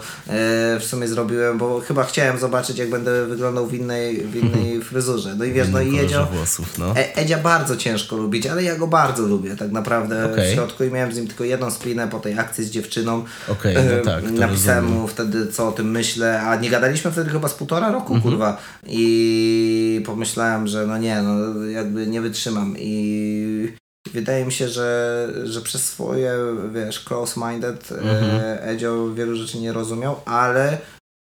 w 0.79 0.83
sumie 0.85 1.07
zrobiłem, 1.07 1.57
bo 1.57 1.79
chyba 1.79 2.03
chciałem 2.03 2.39
zobaczyć 2.39 2.77
jak 2.77 2.89
będę 2.89 3.25
wyglądał 3.25 3.67
w 3.67 3.73
innej, 3.73 4.17
w 4.27 4.35
innej 4.35 4.81
fryzurze. 4.81 5.35
No 5.37 5.45
i 5.45 5.51
wiesz, 5.51 5.67
no 5.71 5.81
i 5.85 5.99
Edzio, 5.99 6.25
włosów, 6.25 6.77
no. 6.77 6.91
E- 6.97 7.15
Edzia 7.15 7.37
bardzo 7.37 7.77
ciężko 7.77 8.15
lubić, 8.15 8.47
ale 8.47 8.63
ja 8.63 8.75
go 8.75 8.87
bardzo 8.87 9.23
lubię 9.27 9.55
tak 9.55 9.71
naprawdę 9.71 10.31
Okej. 10.33 10.51
w 10.51 10.53
środku 10.53 10.83
i 10.83 10.91
miałem 10.91 11.13
z 11.13 11.17
nim 11.17 11.27
tylko 11.27 11.43
jedną 11.43 11.71
spinę 11.71 12.07
po 12.07 12.19
tej 12.19 12.39
akcji 12.39 12.63
z 12.65 12.69
dziewczyną. 12.69 13.25
E, 13.65 13.97
no 13.97 14.03
tak, 14.05 14.23
Napisałem 14.31 14.83
rozumiem. 14.83 15.01
mu 15.01 15.07
wtedy 15.07 15.47
co 15.47 15.67
o 15.67 15.71
tym 15.71 15.91
myślę, 15.91 16.41
a 16.41 16.55
nie 16.55 16.69
gadaliśmy 16.69 17.11
wtedy 17.11 17.29
chyba 17.29 17.47
z 17.47 17.53
półtora 17.53 17.91
roku, 17.91 18.13
Mhm. 18.13 18.21
kurwa. 18.31 18.57
I 18.87 20.03
pomyślałem, 20.05 20.67
że 20.67 20.87
no 20.87 20.97
nie, 20.97 21.21
no 21.21 21.63
jakby 21.65 22.07
nie 22.07 22.21
wytrzymam 22.21 22.75
i 22.79 23.73
wydaje 24.13 24.45
mi 24.45 24.51
się, 24.51 24.69
że, 24.69 25.29
że 25.43 25.61
przez 25.61 25.83
swoje, 25.85 26.33
wiesz, 26.73 27.05
close-minded 27.05 27.91
Mhm. 27.91 28.23
e, 28.41 28.63
Edzio 28.63 29.09
wielu 29.13 29.35
rzeczy 29.35 29.57
nie 29.59 29.73
rozumiał, 29.73 30.15
ale, 30.25 30.77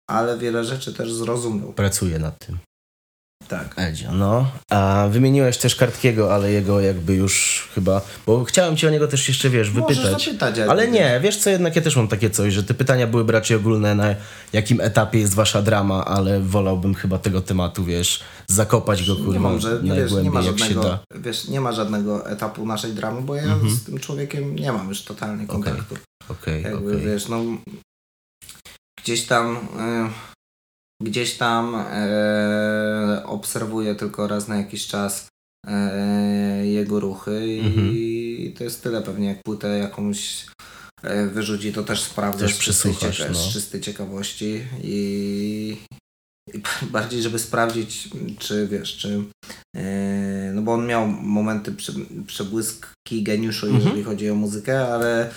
ale 0.09 0.37
wiele 0.37 0.63
rzeczy 0.63 0.93
też 0.93 1.13
zrozumiał. 1.13 1.73
Pracuję 1.73 2.19
nad 2.19 2.45
tym. 2.45 2.57
Tak. 3.49 3.73
Edzio, 3.77 4.11
no. 4.11 4.51
A 4.69 5.07
wymieniłeś 5.11 5.57
też 5.57 5.75
Kartkiego, 5.75 6.33
ale 6.35 6.51
jego 6.51 6.79
jakby 6.81 7.15
już 7.15 7.67
chyba, 7.75 8.01
bo 8.25 8.43
chciałem 8.45 8.77
cię 8.77 8.87
o 8.87 8.91
niego 8.91 9.07
też 9.07 9.27
jeszcze, 9.27 9.49
wiesz, 9.49 9.71
Możesz 9.71 9.97
wypytać. 9.97 10.25
zapytać, 10.25 10.59
Ale 10.59 10.87
nie, 10.87 11.19
wiesz 11.23 11.37
co, 11.37 11.49
jednak 11.49 11.75
ja 11.75 11.81
też 11.81 11.95
mam 11.95 12.07
takie 12.07 12.29
coś, 12.29 12.53
że 12.53 12.63
te 12.63 12.73
pytania 12.73 13.07
były 13.07 13.31
raczej 13.31 13.57
ogólne, 13.57 13.95
na 13.95 14.15
jakim 14.53 14.81
etapie 14.81 15.19
jest 15.19 15.33
wasza 15.35 15.61
drama, 15.61 16.05
ale 16.05 16.39
wolałbym 16.39 16.95
chyba 16.95 17.17
tego 17.17 17.41
tematu, 17.41 17.85
wiesz, 17.85 18.23
zakopać 18.47 19.07
go, 19.07 19.15
kurwa, 19.15 19.33
nie 19.33 19.39
mam, 19.39 19.59
że 19.59 19.79
nie, 19.83 19.95
wiesz, 19.95 20.11
nie 20.11 20.31
ma 20.31 20.41
żadnego, 20.41 20.99
wiesz, 21.15 21.47
nie 21.47 21.61
ma 21.61 21.71
żadnego 21.71 22.29
etapu 22.29 22.65
naszej 22.65 22.93
dramy, 22.93 23.21
bo 23.21 23.35
ja 23.35 23.43
Mhm. 23.43 23.69
z 23.69 23.83
tym 23.83 23.99
człowiekiem 23.99 24.55
nie 24.55 24.71
mam 24.71 24.89
już 24.89 25.01
totalnie 25.03 25.47
kontaktu. 25.47 25.95
Okej, 26.29 26.63
Jakby 26.63 26.91
okej. 26.91 27.05
wiesz, 27.05 27.27
no 27.27 27.39
gdzieś 29.03 29.25
tam 29.25 29.57
e, 29.79 30.09
gdzieś 31.01 31.33
tam 31.37 31.75
e, 31.75 33.23
obserwuję 33.25 33.95
tylko 33.95 34.27
raz 34.27 34.47
na 34.47 34.57
jakiś 34.57 34.87
czas 34.87 35.27
e, 35.67 36.65
jego 36.67 36.99
ruchy 36.99 37.59
Mhm. 37.63 37.91
i 37.95 38.55
to 38.57 38.63
jest 38.63 38.83
tyle 38.83 39.01
pewnie 39.01 39.27
jak 39.27 39.43
płytę 39.43 39.77
jakąś 39.77 40.45
e, 41.03 41.27
wyrzuci, 41.27 41.73
to 41.73 41.83
też 41.83 42.01
sprawdzę 42.03 42.45
Też 42.45 42.55
z, 42.55 42.59
czystej 42.59 42.93
cieka- 42.93 43.29
no. 43.29 43.35
z 43.35 43.53
czystej 43.53 43.81
ciekawości 43.81 44.61
i, 44.83 45.77
i 46.53 46.61
bardziej, 46.91 47.21
żeby 47.21 47.39
sprawdzić, 47.39 48.09
czy 48.39 48.67
wiesz, 48.67 48.97
czy 48.97 49.23
e, 49.75 50.51
no 50.53 50.61
bo 50.61 50.73
on 50.73 50.87
miał 50.87 51.07
momenty 51.07 51.71
prze, 51.71 51.93
przebłyski 52.27 53.23
geniuszu, 53.23 53.65
Mhm. 53.65 53.83
jeżeli 53.85 54.03
chodzi 54.03 54.29
o 54.29 54.35
muzykę, 54.35 54.93
ale 54.93 55.29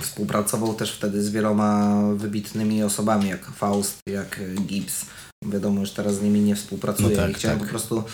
współpracował 0.00 0.74
też 0.74 0.92
wtedy 0.92 1.22
z 1.22 1.30
wieloma 1.30 2.02
wybitnymi 2.14 2.82
osobami, 2.82 3.28
jak 3.28 3.44
Faust, 3.46 3.98
jak 4.08 4.40
Gibbs. 4.66 5.06
Wiadomo, 5.46 5.80
już 5.80 5.90
teraz 5.90 6.14
z 6.14 6.22
nimi 6.22 6.40
nie 6.40 6.56
współpracuję 6.56 7.08
No 7.10 7.16
tak, 7.16 7.30
i 7.30 7.34
chciałem 7.34 7.58
tak. 7.58 7.66
po 7.66 7.70
prostu 7.70 8.04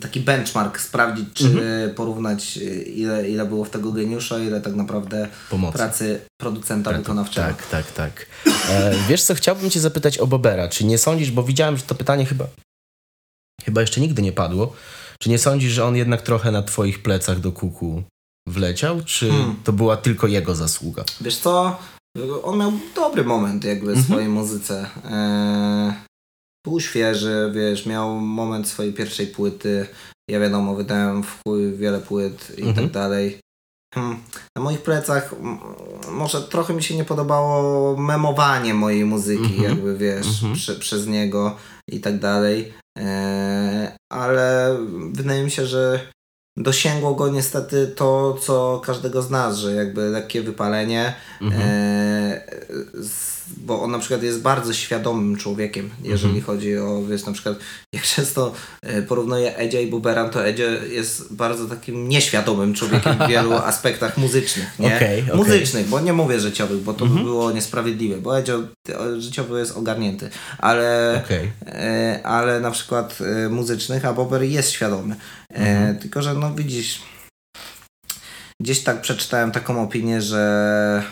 taki 0.00 0.20
benchmark 0.20 0.80
sprawdzić, 0.80 1.28
czy 1.34 1.44
Mhm. 1.46 1.94
porównać 1.94 2.56
y, 2.56 2.82
ile, 2.82 3.30
ile 3.30 3.44
było 3.46 3.64
w 3.64 3.70
tego 3.70 3.92
geniusza, 3.92 4.38
ile 4.38 4.60
tak 4.60 4.74
naprawdę 4.74 5.28
Pomocy. 5.50 5.78
pracy 5.78 6.20
producenta 6.40 6.90
Tak, 6.90 7.00
wykonawczego. 7.00 7.46
Tak, 7.46 7.66
tak, 7.66 7.92
tak. 7.92 8.26
E, 8.70 8.94
wiesz 9.08 9.22
co, 9.22 9.34
chciałbym 9.34 9.70
cię 9.70 9.80
zapytać 9.80 10.18
o 10.18 10.26
Bobera. 10.26 10.68
Czy 10.68 10.84
nie 10.84 10.98
sądzisz, 10.98 11.30
bo 11.30 11.42
widziałem, 11.42 11.76
że 11.76 11.82
to 11.82 11.94
pytanie 11.94 12.26
chyba, 12.26 12.46
chyba 13.64 13.80
jeszcze 13.80 14.00
nigdy 14.00 14.22
nie 14.22 14.32
padło, 14.32 14.72
czy 15.20 15.30
nie 15.30 15.38
sądzisz, 15.38 15.72
że 15.72 15.84
on 15.84 15.96
jednak 15.96 16.22
trochę 16.22 16.52
na 16.52 16.62
twoich 16.62 17.02
plecach 17.02 17.40
do 17.40 17.52
kuku 17.52 18.02
wleciał, 18.46 19.02
czy 19.04 19.30
Hmm. 19.30 19.56
to 19.64 19.72
była 19.72 19.96
tylko 19.96 20.26
jego 20.26 20.54
zasługa? 20.54 21.04
Wiesz 21.20 21.36
co, 21.38 21.78
on 22.42 22.58
miał 22.58 22.72
dobry 22.94 23.24
moment 23.24 23.64
jakby 23.64 23.86
w 23.86 23.88
Mhm. 23.88 24.04
swojej 24.06 24.28
muzyce. 24.28 24.86
Eee, 25.04 25.92
był 26.66 26.80
świeży, 26.80 27.52
wiesz, 27.54 27.86
miał 27.86 28.14
moment 28.20 28.68
swojej 28.68 28.92
pierwszej 28.92 29.26
płyty. 29.26 29.86
Ja 30.30 30.40
wiadomo, 30.40 30.74
wydałem 30.74 31.22
w 31.22 31.38
chuj 31.42 31.72
wiele 31.72 32.00
płyt 32.00 32.52
i 32.58 32.62
Mhm. 32.62 32.74
tak 32.76 32.90
dalej. 32.94 33.38
hmm, 33.94 34.18
na 34.56 34.62
moich 34.62 34.82
plecach 34.82 35.32
mm, 35.32 35.58
może 36.12 36.42
trochę 36.42 36.74
mi 36.74 36.82
się 36.82 36.96
nie 36.96 37.04
podobało 37.04 37.96
memowanie 37.96 38.74
mojej 38.74 39.04
muzyki, 39.04 39.42
Mhm. 39.54 39.62
jakby 39.62 39.96
wiesz, 39.96 40.26
Mhm. 40.26 40.54
prze, 40.54 40.74
przez 40.74 41.06
niego 41.06 41.56
i 41.90 42.00
tak 42.00 42.18
dalej. 42.18 42.72
E, 42.98 43.96
ale 44.12 44.76
wydaje 45.12 45.44
mi 45.44 45.50
się, 45.50 45.66
że 45.66 46.00
dosięgło 46.56 47.14
go 47.14 47.28
niestety 47.28 47.86
to, 47.86 48.38
co 48.42 48.82
każdego 48.84 49.22
z 49.22 49.30
nas, 49.30 49.56
że 49.56 49.72
jakby 49.72 50.00
lekkie 50.00 50.42
wypalenie, 50.42 51.14
Mhm. 51.40 51.62
e, 51.62 52.40
z, 52.94 53.35
bo 53.56 53.82
on 53.82 53.90
na 53.90 53.98
przykład 53.98 54.22
jest 54.22 54.40
bardzo 54.42 54.72
świadomym 54.72 55.36
człowiekiem, 55.36 55.90
jeżeli 56.02 56.26
Mhm. 56.38 56.44
chodzi 56.44 56.78
o, 56.78 57.02
wiesz, 57.10 57.26
na 57.26 57.32
przykład 57.32 57.58
jak 57.92 58.02
często 58.02 58.52
e, 58.82 59.02
porównuję 59.02 59.56
Edzia 59.56 59.80
i 59.80 59.86
Buberan, 59.86 60.30
to 60.30 60.46
Edzio 60.46 60.64
jest 60.90 61.34
bardzo 61.34 61.66
takim 61.66 62.08
nieświadomym 62.08 62.74
człowiekiem 62.74 63.18
w 63.18 63.28
wielu 63.28 63.52
aspektach 63.72 64.18
muzycznych, 64.18 64.66
nie? 64.78 64.96
Okej, 64.96 65.22
okej. 65.22 65.36
Muzycznych, 65.36 65.88
bo 65.88 66.00
nie 66.00 66.12
mówię 66.12 66.40
życiowych, 66.40 66.78
bo 66.82 66.94
to 66.94 67.04
Mhm. 67.04 67.24
by 67.24 67.30
było 67.30 67.52
niesprawiedliwe, 67.52 68.16
bo 68.16 68.38
Edzio 68.38 68.58
życiowy 69.18 69.58
jest 69.58 69.76
ogarnięty, 69.76 70.30
ale 70.58 71.20
Okej. 71.24 71.50
e, 71.66 72.20
ale 72.24 72.60
na 72.60 72.70
przykład 72.70 73.18
e, 73.20 73.48
muzycznych, 73.48 74.04
a 74.04 74.12
Bober 74.12 74.42
jest 74.42 74.70
świadomy. 74.70 75.14
E, 75.14 75.56
Mhm. 75.56 75.98
Tylko, 75.98 76.22
że 76.22 76.34
no 76.34 76.54
widzisz, 76.54 77.02
gdzieś 78.60 78.80
tak 78.80 79.00
przeczytałem 79.00 79.52
taką 79.52 79.82
opinię, 79.82 80.22
że 80.22 81.02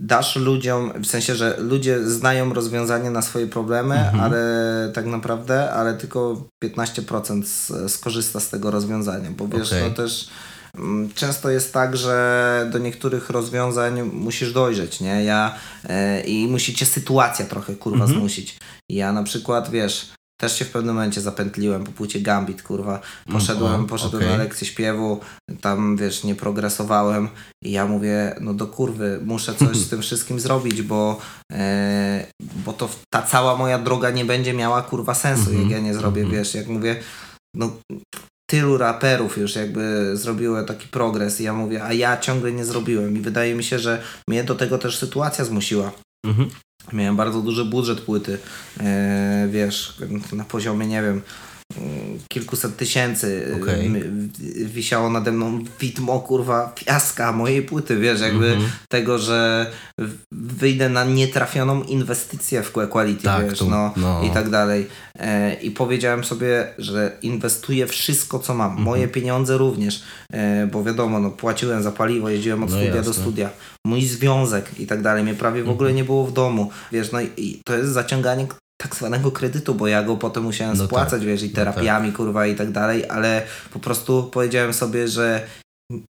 dasz 0.00 0.36
ludziom, 0.36 0.92
w 1.02 1.06
sensie, 1.06 1.34
że 1.34 1.56
ludzie 1.58 2.04
znają 2.08 2.54
rozwiązanie 2.54 3.10
na 3.10 3.22
swoje 3.22 3.46
problemy, 3.46 3.94
Mhm. 3.94 4.20
ale 4.20 4.40
tak 4.94 5.06
naprawdę, 5.06 5.70
ale 5.72 5.94
tylko 5.94 6.44
15% 6.64 7.42
s- 7.44 7.72
skorzysta 7.92 8.40
z 8.40 8.48
tego 8.50 8.70
rozwiązania, 8.70 9.30
bo 9.30 9.48
wiesz, 9.48 9.68
Okej. 9.72 9.82
no 9.82 9.90
też 9.90 10.28
mm, 10.74 11.12
często 11.14 11.50
jest 11.50 11.72
tak, 11.72 11.96
że 11.96 12.68
do 12.72 12.78
niektórych 12.78 13.30
rozwiązań 13.30 14.02
musisz 14.02 14.52
dojrzeć, 14.52 15.00
nie? 15.00 15.24
Ja 15.24 15.54
e, 15.88 16.20
i 16.20 16.46
musi 16.48 16.74
cię 16.74 16.86
sytuacja 16.86 17.46
trochę 17.46 17.74
kurwa 17.74 18.04
Mhm. 18.04 18.20
zmusić. 18.20 18.56
Ja 18.88 19.12
na 19.12 19.22
przykład, 19.22 19.70
wiesz, 19.70 20.10
też 20.40 20.58
się 20.58 20.64
w 20.64 20.70
pewnym 20.70 20.94
momencie 20.94 21.20
zapętliłem 21.20 21.84
po 21.84 21.92
płycie 21.92 22.20
Gambit, 22.20 22.62
kurwa. 22.62 23.00
Poszedłem, 23.32 23.84
o, 23.84 23.88
poszedłem 23.88 24.22
okej. 24.22 24.36
na 24.36 24.42
lekcję 24.44 24.66
śpiewu, 24.66 25.20
tam 25.60 25.96
wiesz, 25.96 26.24
nie 26.24 26.34
progresowałem 26.34 27.28
i 27.64 27.72
ja 27.72 27.86
mówię, 27.86 28.36
no 28.40 28.54
do 28.54 28.66
kurwy, 28.66 29.20
muszę 29.24 29.54
coś 29.54 29.76
z 29.76 29.88
tym 29.90 30.02
wszystkim 30.02 30.40
zrobić, 30.40 30.82
bo, 30.82 31.20
e, 31.52 32.26
bo 32.64 32.72
to 32.72 32.88
ta 33.12 33.22
cała 33.22 33.56
moja 33.56 33.78
droga 33.78 34.10
nie 34.10 34.24
będzie 34.24 34.54
miała 34.54 34.82
kurwa 34.82 35.14
sensu, 35.14 35.50
Mhm, 35.50 35.62
jak 35.62 35.70
ja 35.70 35.78
nie 35.78 35.94
zrobię, 35.94 36.22
mhm. 36.22 36.38
wiesz, 36.38 36.54
jak 36.54 36.66
mówię, 36.66 36.96
no 37.56 37.70
tylu 38.50 38.78
raperów 38.78 39.38
już 39.38 39.56
jakby 39.56 40.16
zrobiło 40.16 40.62
taki 40.62 40.88
progres 40.88 41.40
i 41.40 41.44
ja 41.44 41.52
mówię, 41.52 41.84
a 41.84 41.92
ja 41.92 42.16
ciągle 42.16 42.52
nie 42.52 42.64
zrobiłem 42.64 43.16
i 43.16 43.20
wydaje 43.20 43.54
mi 43.54 43.64
się, 43.64 43.78
że 43.78 44.02
mnie 44.28 44.44
do 44.44 44.54
tego 44.54 44.78
też 44.78 44.98
sytuacja 44.98 45.44
zmusiła. 45.44 45.92
Mhm. 46.26 46.50
Miałem 46.92 47.16
bardzo 47.16 47.40
duży 47.40 47.64
budżet 47.64 48.00
płyty, 48.00 48.38
e, 48.80 49.48
wiesz, 49.50 49.96
na 50.32 50.44
poziomie, 50.44 50.86
nie 50.86 51.02
wiem, 51.02 51.22
kilkuset 52.28 52.76
tysięcy. 52.76 53.56
Okej. 53.62 53.86
M- 53.86 54.30
Wisiało 54.64 55.10
nade 55.10 55.32
mną 55.32 55.58
widmo, 55.80 56.20
kurwa, 56.20 56.72
fiaska 56.78 57.32
mojej 57.32 57.62
płyty, 57.62 57.96
wiesz, 57.98 58.20
jakby 58.20 58.46
Mhm. 58.52 58.70
tego, 58.88 59.18
że 59.18 59.70
wyjdę 60.32 60.88
na 60.88 61.04
nietrafioną 61.04 61.82
inwestycję 61.82 62.62
w 62.62 62.72
Quality, 62.72 63.22
Tak, 63.24 63.48
wiesz, 63.50 63.60
no, 63.60 63.92
no. 63.96 64.22
i 64.22 64.30
tak 64.30 64.50
dalej. 64.50 64.86
E, 65.18 65.54
I 65.54 65.70
powiedziałem 65.70 66.24
sobie, 66.24 66.74
że 66.78 67.16
inwestuję 67.22 67.86
wszystko, 67.86 68.38
co 68.38 68.54
mam. 68.54 68.76
Moje 68.82 69.08
pieniądze 69.08 69.58
również, 69.58 70.02
e, 70.32 70.66
bo 70.66 70.84
wiadomo, 70.84 71.20
no, 71.20 71.30
płaciłem 71.30 71.82
za 71.82 71.92
paliwo, 71.92 72.28
jeździłem 72.30 72.62
od 72.62 72.70
No 72.70 72.76
studia 72.76 72.90
do 72.92 72.96
jasne. 72.98 73.14
studia. 73.14 73.50
Mój 73.86 74.02
związek 74.02 74.80
i 74.80 74.86
tak 74.86 75.02
dalej. 75.02 75.24
Mnie 75.24 75.34
prawie 75.34 75.64
w 75.64 75.70
ogóle 75.70 75.92
nie 75.92 76.04
było 76.04 76.26
w 76.26 76.32
domu. 76.32 76.70
Wiesz, 76.92 77.12
no 77.12 77.20
i, 77.20 77.28
i 77.36 77.60
to 77.66 77.76
jest 77.76 77.90
zaciąganie 77.92 78.46
tak 78.82 78.96
zwanego 78.96 79.30
kredytu, 79.32 79.74
bo 79.74 79.86
ja 79.86 80.02
go 80.02 80.16
potem 80.16 80.42
musiałem 80.42 80.76
No 80.76 80.84
spłacać, 80.86 81.10
tak, 81.10 81.20
wiesz, 81.28 81.42
i 81.42 81.48
no 81.48 81.54
terapiami, 81.54 82.12
kurwa, 82.12 82.46
i 82.46 82.54
tak 82.54 82.70
dalej, 82.72 83.04
ale 83.08 83.42
po 83.72 83.78
prostu 83.78 84.30
powiedziałem 84.32 84.72
sobie, 84.72 85.08
że 85.08 85.46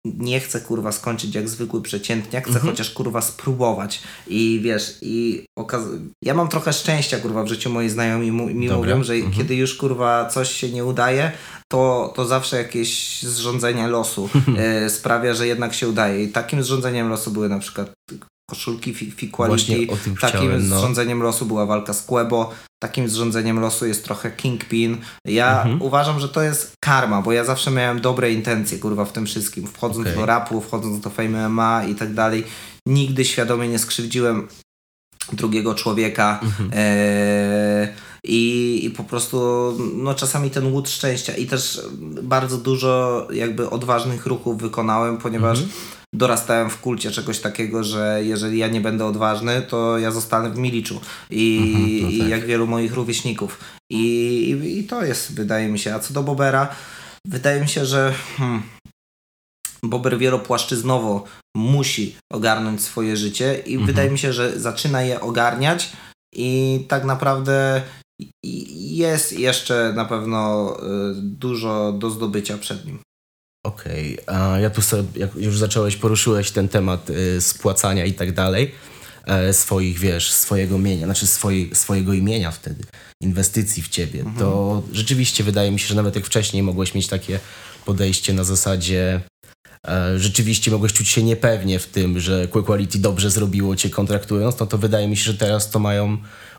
nie 0.05 0.39
chcę 0.39 0.61
kurwa 0.61 0.91
skończyć 0.91 1.35
jak 1.35 1.49
zwykły 1.49 1.81
przeciętniak, 1.81 2.43
chcę 2.43 2.53
Mhm. 2.55 2.71
chociaż 2.71 2.89
kurwa 2.91 3.21
spróbować. 3.21 4.01
I 4.27 4.59
wiesz, 4.63 4.97
i 5.01 5.45
okaz- 5.59 5.99
ja 6.23 6.33
mam 6.33 6.47
trochę 6.47 6.73
szczęścia 6.73 7.19
kurwa 7.19 7.43
w 7.43 7.47
życiu 7.47 7.69
moi 7.69 7.89
znajomi 7.89 8.31
mi 8.31 8.67
Dobra. 8.67 8.77
mówią, 8.77 9.03
że 9.03 9.13
Mhm. 9.13 9.33
kiedy 9.33 9.55
już 9.55 9.75
kurwa 9.75 10.29
coś 10.29 10.51
się 10.51 10.69
nie 10.71 10.85
udaje, 10.85 11.31
to, 11.71 12.13
to 12.15 12.25
zawsze 12.25 12.57
jakieś 12.57 13.23
zrządzenie 13.23 13.87
losu 13.87 14.29
e, 14.57 14.89
sprawia, 14.89 15.33
że 15.33 15.47
jednak 15.47 15.73
się 15.73 15.89
udaje. 15.89 16.23
I 16.23 16.27
takim 16.29 16.63
zrządzeniem 16.63 17.09
losu 17.09 17.31
były 17.31 17.49
na 17.49 17.59
przykład 17.59 17.91
koszulki 18.49 18.93
fi- 18.93 19.11
Fiquality, 19.11 19.87
takim 19.87 20.15
chciałem, 20.15 20.69
no. 20.69 20.77
zrządzeniem 20.79 21.23
losu 21.23 21.45
była 21.45 21.65
walka 21.65 21.93
z 21.93 22.03
Quebo, 22.03 22.51
takim 22.83 23.09
zrządzeniem 23.09 23.59
losu 23.59 23.85
jest 23.85 24.03
trochę 24.03 24.31
Kingpin. 24.31 24.97
Ja 25.27 25.61
Mhm. 25.61 25.81
uważam, 25.81 26.19
że 26.19 26.29
to 26.29 26.41
jest 26.41 26.73
karma, 26.83 27.21
bo 27.21 27.31
ja 27.31 27.43
zawsze 27.43 27.71
miałem 27.71 28.01
dobre 28.01 28.31
intencje, 28.31 28.77
kurwa, 28.79 29.05
w 29.05 29.11
tym 29.11 29.25
wszystkim. 29.25 29.67
Wchodząc 29.67 30.07
Okej. 30.07 30.19
do 30.19 30.25
rapu, 30.25 30.61
wchodząc 30.61 30.99
do 30.99 31.09
Fame 31.09 31.49
MMA 31.49 31.85
i 31.85 31.95
tak 31.95 32.13
dalej. 32.13 32.43
Nigdy 32.87 33.25
świadomie 33.25 33.67
nie 33.67 33.79
skrzywdziłem 33.79 34.47
drugiego 35.33 35.75
człowieka. 35.75 36.39
Mhm. 36.43 36.69
E, 36.73 37.87
i, 38.23 38.79
I 38.85 38.89
po 38.89 39.03
prostu, 39.03 39.37
no 39.95 40.13
czasami 40.13 40.49
ten 40.49 40.73
łód 40.73 40.89
szczęścia 40.89 41.35
i 41.35 41.45
też 41.45 41.81
bardzo 42.23 42.57
dużo 42.57 43.27
jakby 43.33 43.69
odważnych 43.69 44.25
ruchów 44.25 44.57
wykonałem, 44.61 45.17
ponieważ 45.17 45.59
Mhm. 45.59 45.77
Dorastałem 46.17 46.69
w 46.69 46.79
kulcie 46.81 47.11
czegoś 47.11 47.39
takiego, 47.39 47.83
że 47.83 48.19
jeżeli 48.23 48.57
ja 48.57 48.67
nie 48.67 48.81
będę 48.81 49.05
odważny, 49.05 49.61
to 49.61 49.97
ja 49.97 50.11
zostanę 50.11 50.49
w 50.49 50.57
miliczu. 50.57 51.01
I, 51.29 51.57
Mhm, 51.73 52.11
i 52.11 52.19
tak. 52.19 52.29
jak 52.29 52.45
wielu 52.45 52.67
moich 52.67 52.93
rówieśników. 52.93 53.59
I, 53.91 54.03
i, 54.63 54.79
I 54.79 54.83
to 54.83 55.05
jest, 55.05 55.33
wydaje 55.35 55.67
mi 55.67 55.79
się. 55.79 55.95
A 55.95 55.99
co 55.99 56.13
do 56.13 56.23
Bobera, 56.23 56.75
wydaje 57.27 57.61
mi 57.61 57.67
się, 57.69 57.85
że 57.85 58.13
hmm, 58.37 58.61
Bober 59.83 60.17
wielopłaszczyznowo 60.17 61.23
musi 61.57 62.15
ogarnąć 62.33 62.81
swoje 62.81 63.17
życie 63.17 63.59
i 63.65 63.71
Mhm. 63.73 63.87
wydaje 63.87 64.09
mi 64.09 64.19
się, 64.19 64.33
że 64.33 64.59
zaczyna 64.59 65.01
je 65.01 65.21
ogarniać 65.21 65.91
i 66.35 66.79
tak 66.87 67.03
naprawdę 67.05 67.81
jest 68.75 69.33
jeszcze 69.39 69.93
na 69.95 70.05
pewno 70.05 70.71
y, 70.79 70.81
dużo 71.21 71.91
do 71.91 72.09
zdobycia 72.09 72.57
przed 72.57 72.85
nim. 72.85 72.99
Okej, 73.65 74.17
a 74.27 74.59
ja 74.59 74.69
tu 74.69 74.81
sobie, 74.81 75.03
jak 75.15 75.35
już 75.35 75.57
zacząłeś, 75.57 75.95
poruszyłeś 75.95 76.51
ten 76.51 76.69
temat 76.69 77.09
y, 77.09 77.41
spłacania 77.41 78.05
i 78.05 78.13
tak 78.13 78.33
dalej, 78.33 78.71
e, 79.25 79.53
swoich, 79.53 79.99
wiesz, 79.99 80.31
swojego 80.31 80.77
mienia, 80.77 81.05
znaczy 81.05 81.27
swojego 81.73 82.13
imienia 82.13 82.51
wtedy, 82.51 82.83
inwestycji 83.21 83.83
w 83.83 83.89
ciebie, 83.89 84.23
to 84.39 84.83
rzeczywiście 84.91 85.43
wydaje 85.43 85.71
mi 85.71 85.79
się, 85.79 85.87
że 85.87 85.95
nawet 85.95 86.15
jak 86.15 86.25
wcześniej 86.25 86.63
mogłeś 86.63 86.93
mieć 86.93 87.07
takie 87.07 87.39
podejście 87.85 88.33
na 88.33 88.43
zasadzie 88.43 89.21
e, 89.87 90.19
rzeczywiście 90.19 90.71
mogłeś 90.71 90.93
czuć 90.93 91.09
się 91.09 91.23
niepewnie 91.23 91.79
w 91.79 91.87
tym, 91.87 92.19
że 92.19 92.47
Quick 92.47 92.65
Quality 92.65 92.99
dobrze 92.99 93.31
zrobiło 93.31 93.75
cię 93.75 93.89
kontraktując, 93.89 94.59
no 94.59 94.65
to 94.65 94.77
wydaje 94.77 95.07
mi 95.07 95.17
się, 95.17 95.23
że 95.23 95.37
teraz 95.37 95.69
to 95.69 95.79
mają 95.79 96.17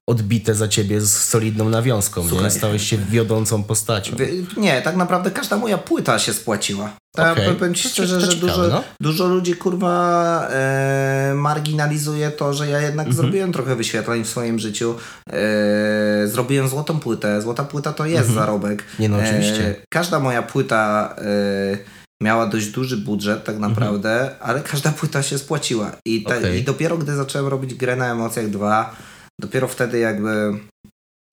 odbite 0.09 0.55
za 0.55 0.69
ciebie 0.69 1.01
z 1.01 1.13
solidną 1.25 1.69
nawiązką, 1.69 2.23
nie? 2.23 2.29
Słuchaj. 2.29 2.51
Stałeś 2.51 2.83
się 2.83 2.99
wiodącą 2.99 3.63
postacią. 3.63 4.17
Nie, 4.57 4.83
tak 4.83 4.97
naprawdę 4.97 5.31
każda 5.31 5.57
moja 5.57 5.79
płyta 5.79 6.19
się 6.19 6.33
spłaciła. 6.33 6.91
Ja 7.19 7.33
Okej. 7.33 7.55
powiem 7.55 7.75
ci 7.75 7.89
szczerze, 7.89 8.21
że 8.21 8.29
ciekawe, 8.29 8.41
dużo, 8.53 8.69
no. 8.69 8.83
dużo 9.01 9.27
ludzi 9.27 9.55
kurwa 9.55 10.49
e, 10.51 11.33
marginalizuje 11.37 12.31
to, 12.31 12.55
że 12.55 12.69
ja 12.69 12.81
jednak 12.81 13.07
Mhm. 13.07 13.17
zrobiłem 13.17 13.53
trochę 13.53 13.77
wyświetleń 13.77 14.25
w 14.25 14.29
swoim 14.29 14.59
życiu. 14.59 14.95
E, 15.33 16.29
zrobiłem 16.29 16.69
złotą 16.69 17.01
płytę. 17.01 17.43
Złota 17.43 17.65
płyta 17.65 17.93
to 17.93 18.07
jest 18.07 18.31
zarobek. 18.31 18.81
Mhm. 18.83 18.87
Nie 18.99 19.09
no, 19.09 19.17
oczywiście. 19.19 19.69
E, 19.69 19.75
każda 19.91 20.21
moja 20.21 20.43
płyta 20.43 21.15
e, 21.19 21.79
miała 22.23 22.47
dość 22.47 22.67
duży 22.67 22.97
budżet 22.97 23.45
tak 23.45 23.59
naprawdę, 23.59 24.31
ale 24.41 24.61
każda 24.61 24.91
płyta 24.93 25.23
się 25.23 25.39
spłaciła. 25.39 25.93
I, 26.07 26.19
Mhm. 26.19 26.39
Okej. 26.43 26.61
I 26.61 26.65
dopiero 26.65 26.97
gdy 26.99 27.17
zacząłem 27.17 27.47
robić 27.49 27.75
grę 27.75 27.97
na 27.97 28.11
emocjach 28.13 28.51
2, 28.51 28.97
dopiero 29.41 29.69
wtedy 29.69 29.99
jakby 29.99 30.61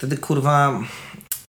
wtedy 0.01 0.17
kurwa 0.17 0.83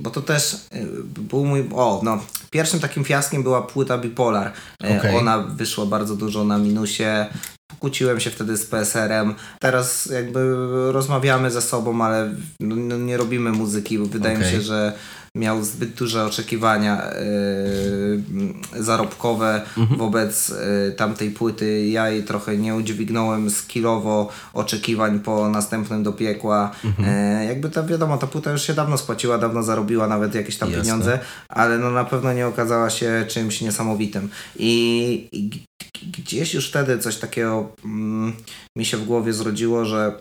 bo 0.02 0.10
to 0.10 0.22
też 0.22 0.54
y, 0.54 0.86
był 1.04 1.44
mój. 1.44 1.68
O, 1.74 2.00
no. 2.04 2.24
Pierwszym 2.50 2.80
takim 2.80 3.04
fiaskiem 3.04 3.42
była 3.42 3.62
płyta 3.62 3.98
Bipolar. 3.98 4.52
E, 4.84 4.98
Okej. 4.98 5.16
Ona 5.16 5.38
wyszła 5.38 5.86
bardzo 5.86 6.16
dużo 6.16 6.44
na 6.44 6.58
minusie. 6.58 7.26
Pokłóciłem 7.70 8.20
się 8.20 8.30
wtedy 8.30 8.56
z 8.56 8.66
PSR-em. 8.66 9.34
Teraz 9.60 10.06
jakby 10.06 10.54
rozmawiamy 10.92 11.50
ze 11.50 11.62
sobą, 11.62 12.02
ale 12.02 12.34
no, 12.60 12.96
nie 12.96 13.16
robimy 13.16 13.52
muzyki, 13.52 13.98
bo 13.98 14.06
wydaje 14.06 14.38
mi 14.38 14.44
Okej. 14.44 14.54
się, 14.54 14.60
że 14.60 14.92
miał 15.36 15.64
zbyt 15.64 15.90
duże 15.94 16.24
oczekiwania 16.24 17.02
yy, 18.74 18.82
zarobkowe 18.84 19.62
Mhm. 19.76 19.98
wobec 19.98 20.48
yy, 20.48 20.92
tamtej 20.96 21.30
płyty. 21.30 21.86
Ja 21.86 22.10
jej 22.10 22.24
trochę 22.24 22.56
nie 22.58 22.74
udźwignąłem 22.74 23.50
skillowo 23.50 24.28
oczekiwań 24.52 25.20
po 25.20 25.48
następnym 25.48 26.02
do 26.02 26.12
piekła. 26.12 26.70
Mhm. 26.84 27.08
E, 27.08 27.44
jakby 27.44 27.70
ta 27.70 27.82
wiadomo, 27.82 28.18
ta 28.18 28.26
płyta 28.26 28.50
już 28.52 28.62
się 28.62 28.74
dawno 28.74 28.98
spłaciła, 28.98 29.38
dawno 29.38 29.62
zarobiła 29.62 30.06
nawet 30.08 30.34
jakieś 30.34 30.56
tam 30.56 30.68
Jasne. 30.70 30.82
pieniądze, 30.84 31.18
ale 31.48 31.78
no 31.78 31.90
na 31.90 32.04
pewno 32.04 32.32
nie 32.32 32.46
okazała 32.46 32.90
się 32.90 33.24
czymś 33.28 33.60
niesamowitym. 33.60 34.28
I, 34.56 35.28
i, 35.32 35.50
gdzieś 36.18 36.54
już 36.54 36.68
wtedy 36.68 36.98
coś 36.98 37.16
takiego 37.16 37.72
mm, 37.84 38.32
mi 38.76 38.84
się 38.84 38.96
w 38.96 39.04
głowie 39.04 39.32
zrodziło, 39.32 39.84
że, 39.84 40.20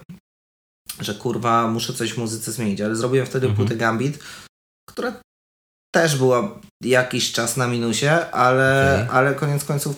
że 0.99 1.13
kurwa 1.13 1.67
muszę 1.67 1.93
coś 1.93 2.13
w 2.13 2.17
muzyce 2.17 2.51
zmienić, 2.51 2.81
ale 2.81 2.95
zrobiłem 2.95 3.25
wtedy 3.27 3.47
Mhm. 3.47 3.67
płytę 3.67 3.79
Gambit, 3.79 4.19
która 4.89 5.13
też 5.95 6.17
była 6.17 6.59
jakiś 6.83 7.31
czas 7.31 7.57
na 7.57 7.67
minusie, 7.67 8.07
ale, 8.31 8.93
Okej. 9.03 9.15
ale 9.17 9.35
koniec 9.35 9.65
końców 9.65 9.95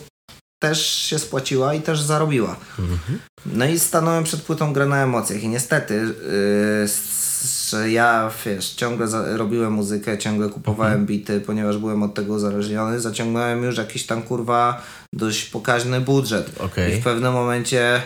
też 0.62 0.86
się 0.86 1.18
spłaciła 1.18 1.74
i 1.74 1.80
też 1.80 2.00
zarobiła. 2.00 2.56
Mhm. 2.78 3.18
No 3.46 3.64
i 3.66 3.78
stanąłem 3.78 4.24
przed 4.24 4.42
płytą 4.42 4.72
Gra 4.72 4.86
na 4.86 5.02
emocjach 5.02 5.42
i 5.42 5.48
niestety, 5.48 5.94
yy, 5.94 6.88
że 7.70 7.90
ja, 7.90 8.30
wiesz, 8.46 8.70
ciągle 8.74 9.08
za- 9.08 9.36
robiłem 9.36 9.72
muzykę, 9.72 10.18
ciągle 10.18 10.48
kupowałem 10.48 11.06
bity, 11.06 11.40
ponieważ 11.40 11.78
byłem 11.78 12.02
od 12.02 12.14
tego 12.14 12.32
uzależniony, 12.34 13.00
zaciągnąłem 13.00 13.62
już 13.62 13.76
jakiś 13.78 14.06
tam, 14.06 14.22
kurwa, 14.22 14.82
dość 15.14 15.44
pokaźny 15.44 16.00
budżet. 16.00 16.50
Okej. 16.60 16.96
I 16.96 17.00
w 17.00 17.04
pewnym 17.04 17.32
momencie 17.32 18.02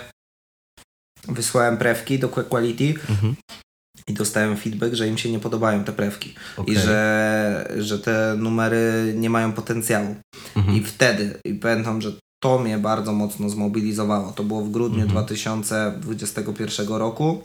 wysłałem 1.28 1.76
prewki 1.76 2.18
do 2.18 2.28
Quick 2.28 2.48
Quality 2.48 2.94
Mhm. 3.10 3.34
I 4.10 4.14
dostałem 4.14 4.56
feedback, 4.56 4.94
że 4.94 5.08
im 5.08 5.18
się 5.18 5.32
nie 5.32 5.38
podobają 5.40 5.84
te 5.84 5.92
prewki 5.92 6.34
Okej. 6.56 6.74
i 6.74 6.78
że, 6.78 7.74
że 7.78 7.98
te 7.98 8.34
numery 8.38 9.14
nie 9.16 9.30
mają 9.30 9.52
potencjału. 9.52 10.16
Mhm. 10.56 10.76
I 10.76 10.82
wtedy, 10.84 11.38
i 11.44 11.54
pamiętam, 11.54 12.02
że 12.02 12.12
to 12.42 12.58
mnie 12.58 12.78
bardzo 12.78 13.12
mocno 13.12 13.48
zmobilizowało. 13.50 14.32
To 14.32 14.44
było 14.44 14.62
w 14.62 14.70
grudniu 14.70 15.02
Mhm. 15.02 15.10
2021 15.10 16.88
roku. 16.88 17.42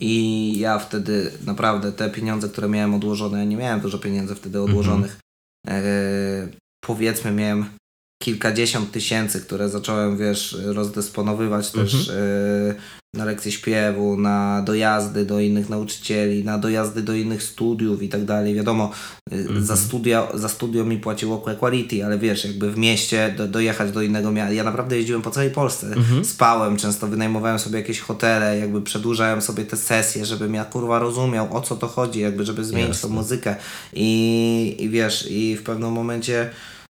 I 0.00 0.54
ja 0.58 0.78
wtedy 0.78 1.32
naprawdę 1.46 1.92
te 1.92 2.10
pieniądze, 2.10 2.48
które 2.48 2.68
miałem 2.68 2.94
odłożone, 2.94 3.38
ja 3.38 3.44
nie 3.44 3.56
miałem 3.56 3.80
dużo 3.80 3.98
pieniędzy 3.98 4.34
wtedy 4.34 4.58
Mhm. 4.58 4.70
odłożonych. 4.70 5.20
E, 5.68 5.82
powiedzmy, 6.84 7.30
miałem 7.30 7.64
kilkadziesiąt 8.22 8.92
tysięcy, 8.92 9.40
które 9.40 9.68
zacząłem, 9.68 10.16
wiesz, 10.18 10.56
rozdysponowywać 10.64 11.70
też 11.70 11.94
Mhm. 11.94 12.18
e, 12.18 12.74
na 13.16 13.24
lekcje 13.24 13.52
śpiewu, 13.52 14.16
na 14.16 14.62
dojazdy 14.62 15.24
do 15.24 15.40
innych 15.40 15.68
nauczycieli, 15.68 16.44
na 16.44 16.58
dojazdy 16.58 17.02
do 17.02 17.14
innych 17.14 17.42
studiów 17.42 18.02
i 18.02 18.08
tak 18.08 18.24
dalej. 18.24 18.54
Wiadomo, 18.54 18.90
Mhm. 19.30 19.64
za, 19.64 19.76
studia, 19.76 20.28
za 20.34 20.48
studio 20.48 20.84
mi 20.84 20.98
płaciło 20.98 21.38
Quality, 21.38 22.04
ale 22.04 22.18
wiesz, 22.18 22.44
jakby 22.44 22.70
w 22.72 22.78
mieście 22.78 23.34
do, 23.36 23.48
dojechać 23.48 23.92
do 23.92 24.02
innego 24.02 24.30
miasta. 24.32 24.52
Ja 24.52 24.64
naprawdę 24.64 24.96
jeździłem 24.96 25.22
po 25.22 25.30
całej 25.30 25.50
Polsce. 25.50 25.86
Mhm. 25.86 26.24
Spałem, 26.24 26.76
często 26.76 27.06
wynajmowałem 27.06 27.58
sobie 27.58 27.78
jakieś 27.78 28.00
hotele, 28.00 28.58
jakby 28.58 28.82
przedłużałem 28.82 29.42
sobie 29.42 29.64
te 29.64 29.76
sesje, 29.76 30.26
żebym 30.26 30.54
ja 30.54 30.64
kurwa 30.64 30.98
rozumiał 30.98 31.56
o 31.56 31.60
co 31.60 31.76
to 31.76 31.88
chodzi, 31.88 32.20
jakby 32.20 32.44
żeby 32.44 32.64
zmienić 32.64 32.88
Jasne. 32.88 33.08
tą 33.08 33.14
muzykę. 33.14 33.56
I, 33.92 34.76
I 34.78 34.88
wiesz, 34.88 35.26
i 35.30 35.56
w 35.56 35.62
pewnym 35.62 35.92
momencie 35.92 36.50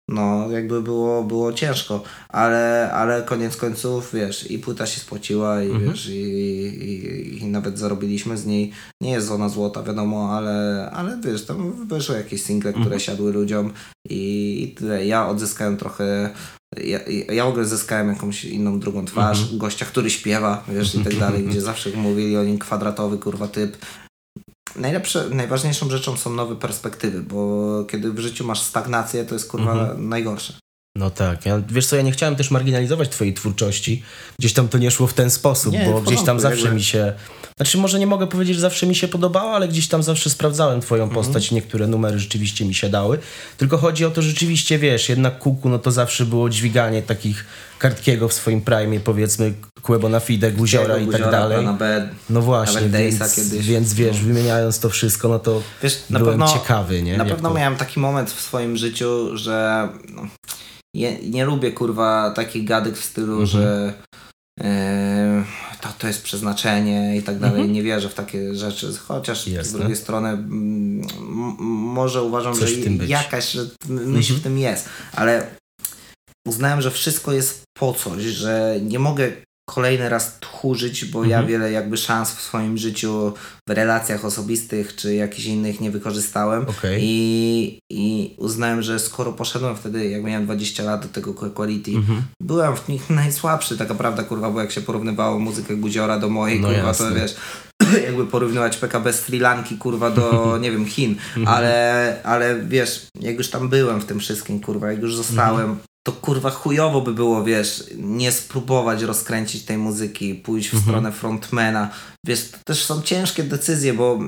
no 0.10 0.52
jakby 0.52 0.82
było, 0.82 1.24
było 1.24 1.54
ciężko, 1.54 2.04
ale, 2.30 2.91
ale 2.93 3.24
koniec 3.24 3.58
końców, 3.58 4.14
wiesz, 4.14 4.52
i 4.52 4.60
płyta 4.60 4.86
się 4.86 4.99
spłaciła 4.99 5.64
i 5.64 5.72
Mhm. 5.72 5.91
wiesz, 5.91 6.10
i, 6.10 6.12
i, 6.14 7.38
i 7.38 7.45
nawet 7.45 7.80
zarobiliśmy 7.80 8.38
z 8.38 8.45
niej, 8.45 8.72
nie 9.02 9.12
jest 9.12 9.32
ona 9.32 9.49
złota, 9.49 9.84
wiadomo, 9.84 10.38
ale, 10.38 10.89
ale 10.93 11.18
wiesz, 11.26 11.45
tam 11.45 11.88
wyszły 11.88 12.18
jakieś 12.18 12.43
single, 12.43 12.72
które 12.72 12.84
Mhm. 12.86 12.99
siadły 12.99 13.34
ludziom 13.34 13.74
i, 14.10 14.64
i 14.64 14.76
tyle. 14.76 15.06
Ja 15.06 15.28
odzyskałem 15.28 15.78
trochę 15.78 16.30
ja, 16.78 16.99
ja 17.34 17.45
w 17.45 17.47
ogóle 17.47 17.66
zyskałem 17.66 18.10
jakąś 18.10 18.45
inną 18.45 18.80
drugą 18.80 19.06
twarz, 19.06 19.39
Mhm. 19.41 19.58
gościa, 19.58 19.86
który 19.86 20.10
śpiewa, 20.10 20.64
wiesz, 20.68 20.95
i 20.95 21.04
tak 21.04 21.16
dalej, 21.16 21.43
gdzie 21.47 21.62
zawsze 21.62 21.89
mówili 21.89 22.38
o 22.38 22.43
nim 22.43 22.60
kwadratowy, 22.60 23.18
kurwa, 23.18 23.47
typ. 23.47 23.78
Najlepsze, 24.75 25.25
najważniejszą 25.29 25.89
rzeczą 25.89 26.17
są 26.17 26.29
nowe 26.34 26.55
perspektywy, 26.55 27.21
bo 27.23 27.67
kiedy 27.91 28.11
w 28.11 28.19
życiu 28.19 28.45
masz 28.45 28.61
stagnację, 28.61 29.25
to 29.25 29.36
jest 29.36 29.49
kurwa 29.49 29.71
Mhm. 29.71 30.09
najgorsze. 30.09 30.53
No 30.95 31.09
tak. 31.09 31.45
Ja, 31.45 31.61
wiesz 31.69 31.86
co, 31.88 31.95
ja 31.95 32.01
nie 32.01 32.11
chciałem 32.11 32.36
też 32.36 32.51
marginalizować 32.51 33.09
twojej 33.09 33.34
twórczości. 33.34 34.03
Gdzieś 34.39 34.53
tam 34.53 34.67
to 34.67 34.77
nie 34.77 34.91
szło 34.91 35.07
w 35.07 35.13
ten 35.13 35.29
sposób, 35.32 35.73
Nie, 35.73 35.86
bo 35.86 36.01
w 36.01 36.05
gdzieś 36.05 36.15
tam 36.17 36.25
porządku, 36.25 36.41
zawsze 36.41 36.61
jakby- 36.61 36.75
mi 36.75 36.84
się... 36.84 37.13
Znaczy 37.57 37.77
może 37.77 37.99
nie 37.99 38.07
mogę 38.07 38.27
powiedzieć, 38.27 38.55
że 38.55 38.61
zawsze 38.61 38.88
mi 38.88 38.95
się 38.95 39.07
podobało, 39.07 39.51
ale 39.51 39.67
gdzieś 39.67 39.88
tam 39.88 40.03
zawsze 40.03 40.29
sprawdzałem 40.29 40.82
twoją 40.82 41.03
Mhm. 41.03 41.23
postać 41.25 41.51
i 41.51 41.55
niektóre 41.55 41.88
numery 41.88 42.19
rzeczywiście 42.19 42.65
mi 42.65 42.75
się 42.75 42.89
dały. 42.89 43.19
Tylko 43.57 43.77
chodzi 43.77 44.05
o 44.05 44.11
to, 44.11 44.21
że 44.21 44.29
rzeczywiście, 44.29 44.79
wiesz, 44.79 45.09
jednak 45.09 45.39
Kuku, 45.39 45.69
no 45.69 45.79
to 45.79 45.91
zawsze 45.91 46.25
było 46.25 46.49
dźwiganie 46.49 47.01
takich 47.01 47.45
Kartkiego 47.82 48.27
w 48.27 48.34
swoim 48.34 48.61
prime, 48.61 48.99
powiedzmy, 48.99 49.53
Kłebo 49.82 50.09
na 50.09 50.19
Fide, 50.19 50.51
Guziora 50.51 50.97
i 50.97 51.07
tak 51.07 51.21
dalej. 51.32 51.67
B. 51.79 52.09
No 52.29 52.41
właśnie, 52.41 52.89
więc, 52.89 53.36
kiedyś. 53.36 53.67
więc 53.67 53.93
wiesz, 53.93 54.19
wymieniając 54.21 54.79
to 54.79 54.89
wszystko, 54.89 55.27
no 55.27 55.39
to 55.39 55.61
Wiesz, 55.84 56.03
na 56.09 56.19
byłem 56.19 56.39
pewno, 56.39 56.53
ciekawy, 56.53 57.01
nie? 57.03 57.17
na 57.17 57.25
pewno 57.25 57.49
to... 57.49 57.55
miałem 57.55 57.75
taki 57.75 57.99
moment 57.99 58.32
w 58.32 58.41
swoim 58.41 58.77
życiu, 58.77 59.38
że 59.38 59.89
no, 60.15 60.27
nie, 60.95 61.19
nie 61.19 61.45
lubię 61.45 61.71
kurwa 61.71 62.32
takich 62.36 62.65
gadek 62.65 62.97
w 62.97 63.03
stylu, 63.05 63.41
Mhm. 63.41 63.47
że 63.47 63.93
e, 64.63 65.43
to, 65.82 65.89
to 65.99 66.07
jest 66.07 66.23
przeznaczenie 66.23 67.17
i 67.17 67.21
tak 67.21 67.39
dalej. 67.39 67.55
Mhm. 67.55 67.73
Nie 67.73 67.84
wierzę 67.84 68.09
w 68.09 68.13
takie 68.13 68.55
rzeczy, 68.55 68.93
chociaż 69.07 69.43
z 69.43 69.47
Jasne. 69.47 69.79
drugiej 69.79 69.97
strony 69.97 70.29
m- 70.29 71.01
może 71.93 72.23
uważam, 72.23 72.53
Coś 72.55 72.69
że 72.69 73.05
jakaś 73.07 73.51
że 73.51 73.65
myśl 73.89 74.34
Mhm. 74.34 74.39
w 74.39 74.43
tym 74.43 74.57
jest, 74.57 74.89
ale 75.13 75.61
uznałem, 76.48 76.82
że 76.82 76.92
wszystko 76.92 77.32
jest 77.34 77.64
po 77.80 77.94
coś, 77.94 78.24
że 78.24 78.76
nie 78.82 79.00
mogę 79.00 79.32
kolejny 79.70 80.10
raz 80.10 80.39
tchórzyć, 80.39 81.06
bo 81.06 81.20
ja 81.24 81.38
Mhm. 81.38 81.48
wiele 81.48 81.72
jakby 81.72 81.98
szans 81.98 82.32
w 82.32 82.42
swoim 82.42 82.78
życiu, 82.78 83.34
w 83.70 83.72
relacjach 83.72 84.26
osobistych 84.26 84.96
czy 84.96 85.16
jakichś 85.16 85.46
innych 85.48 85.82
nie 85.82 85.92
wykorzystałem. 85.92 86.66
Okej. 86.70 87.00
I, 87.04 87.80
I 87.92 88.34
uznałem, 88.38 88.82
że 88.82 89.00
skoro 89.00 89.34
poszedłem 89.34 89.76
wtedy, 89.76 90.10
jak 90.10 90.24
miałem 90.24 90.46
20 90.46 90.84
lat 90.84 91.02
do 91.02 91.08
tego 91.08 91.34
Quality, 91.34 91.92
Mhm. 91.92 92.22
byłem 92.42 92.76
w 92.76 92.88
nich 92.88 93.10
najsłabszy, 93.10 93.78
taka 93.78 93.96
prawda, 93.96 94.24
kurwa, 94.24 94.50
bo 94.52 94.62
jak 94.62 94.72
się 94.72 94.82
porównywało 94.82 95.39
muzykę 95.39 95.76
Guziora 95.76 96.20
do 96.20 96.30
mojej, 96.30 96.60
No 96.60 96.68
kurwa, 96.68 96.84
jasne. 96.88 97.10
to 97.10 97.16
wiesz, 97.16 97.36
jakby 98.08 98.26
porównywać 98.28 98.78
PKB 98.78 99.14
z 99.14 99.20
Sri 99.20 99.39
Lanki, 99.39 99.78
kurwa, 99.78 100.10
do, 100.12 100.48
nie 100.62 100.72
wiem, 100.72 100.86
Chin, 100.86 101.16
Mhm. 101.38 101.48
ale, 101.58 102.18
ale 102.24 102.60
wiesz, 102.60 103.08
jak 103.20 103.38
już 103.38 103.50
tam 103.50 103.70
byłem 103.70 104.02
w 104.02 104.06
tym 104.06 104.20
wszystkim, 104.20 104.60
kurwa, 104.60 104.92
jak 104.92 105.02
już 105.02 105.16
zostałem, 105.16 105.62
Mhm. 105.70 105.80
To 106.04 106.12
kurwa 106.12 106.49
chujowo 106.49 107.02
by 107.02 107.14
było, 107.14 107.43
wiesz, 107.43 107.84
nie 107.97 108.32
spróbować 108.32 109.02
rozkręcić 109.02 109.64
tej 109.66 109.78
muzyki, 109.78 110.36
pójść 110.36 110.70
w 110.70 110.74
Mhm. 110.74 110.89
stronę 110.91 111.12
frontmana. 111.12 111.89
Wiesz, 112.26 112.49
to 112.52 112.58
też 112.66 112.86
są 112.86 113.02
ciężkie 113.02 113.43
decyzje, 113.43 113.93
bo 113.93 114.20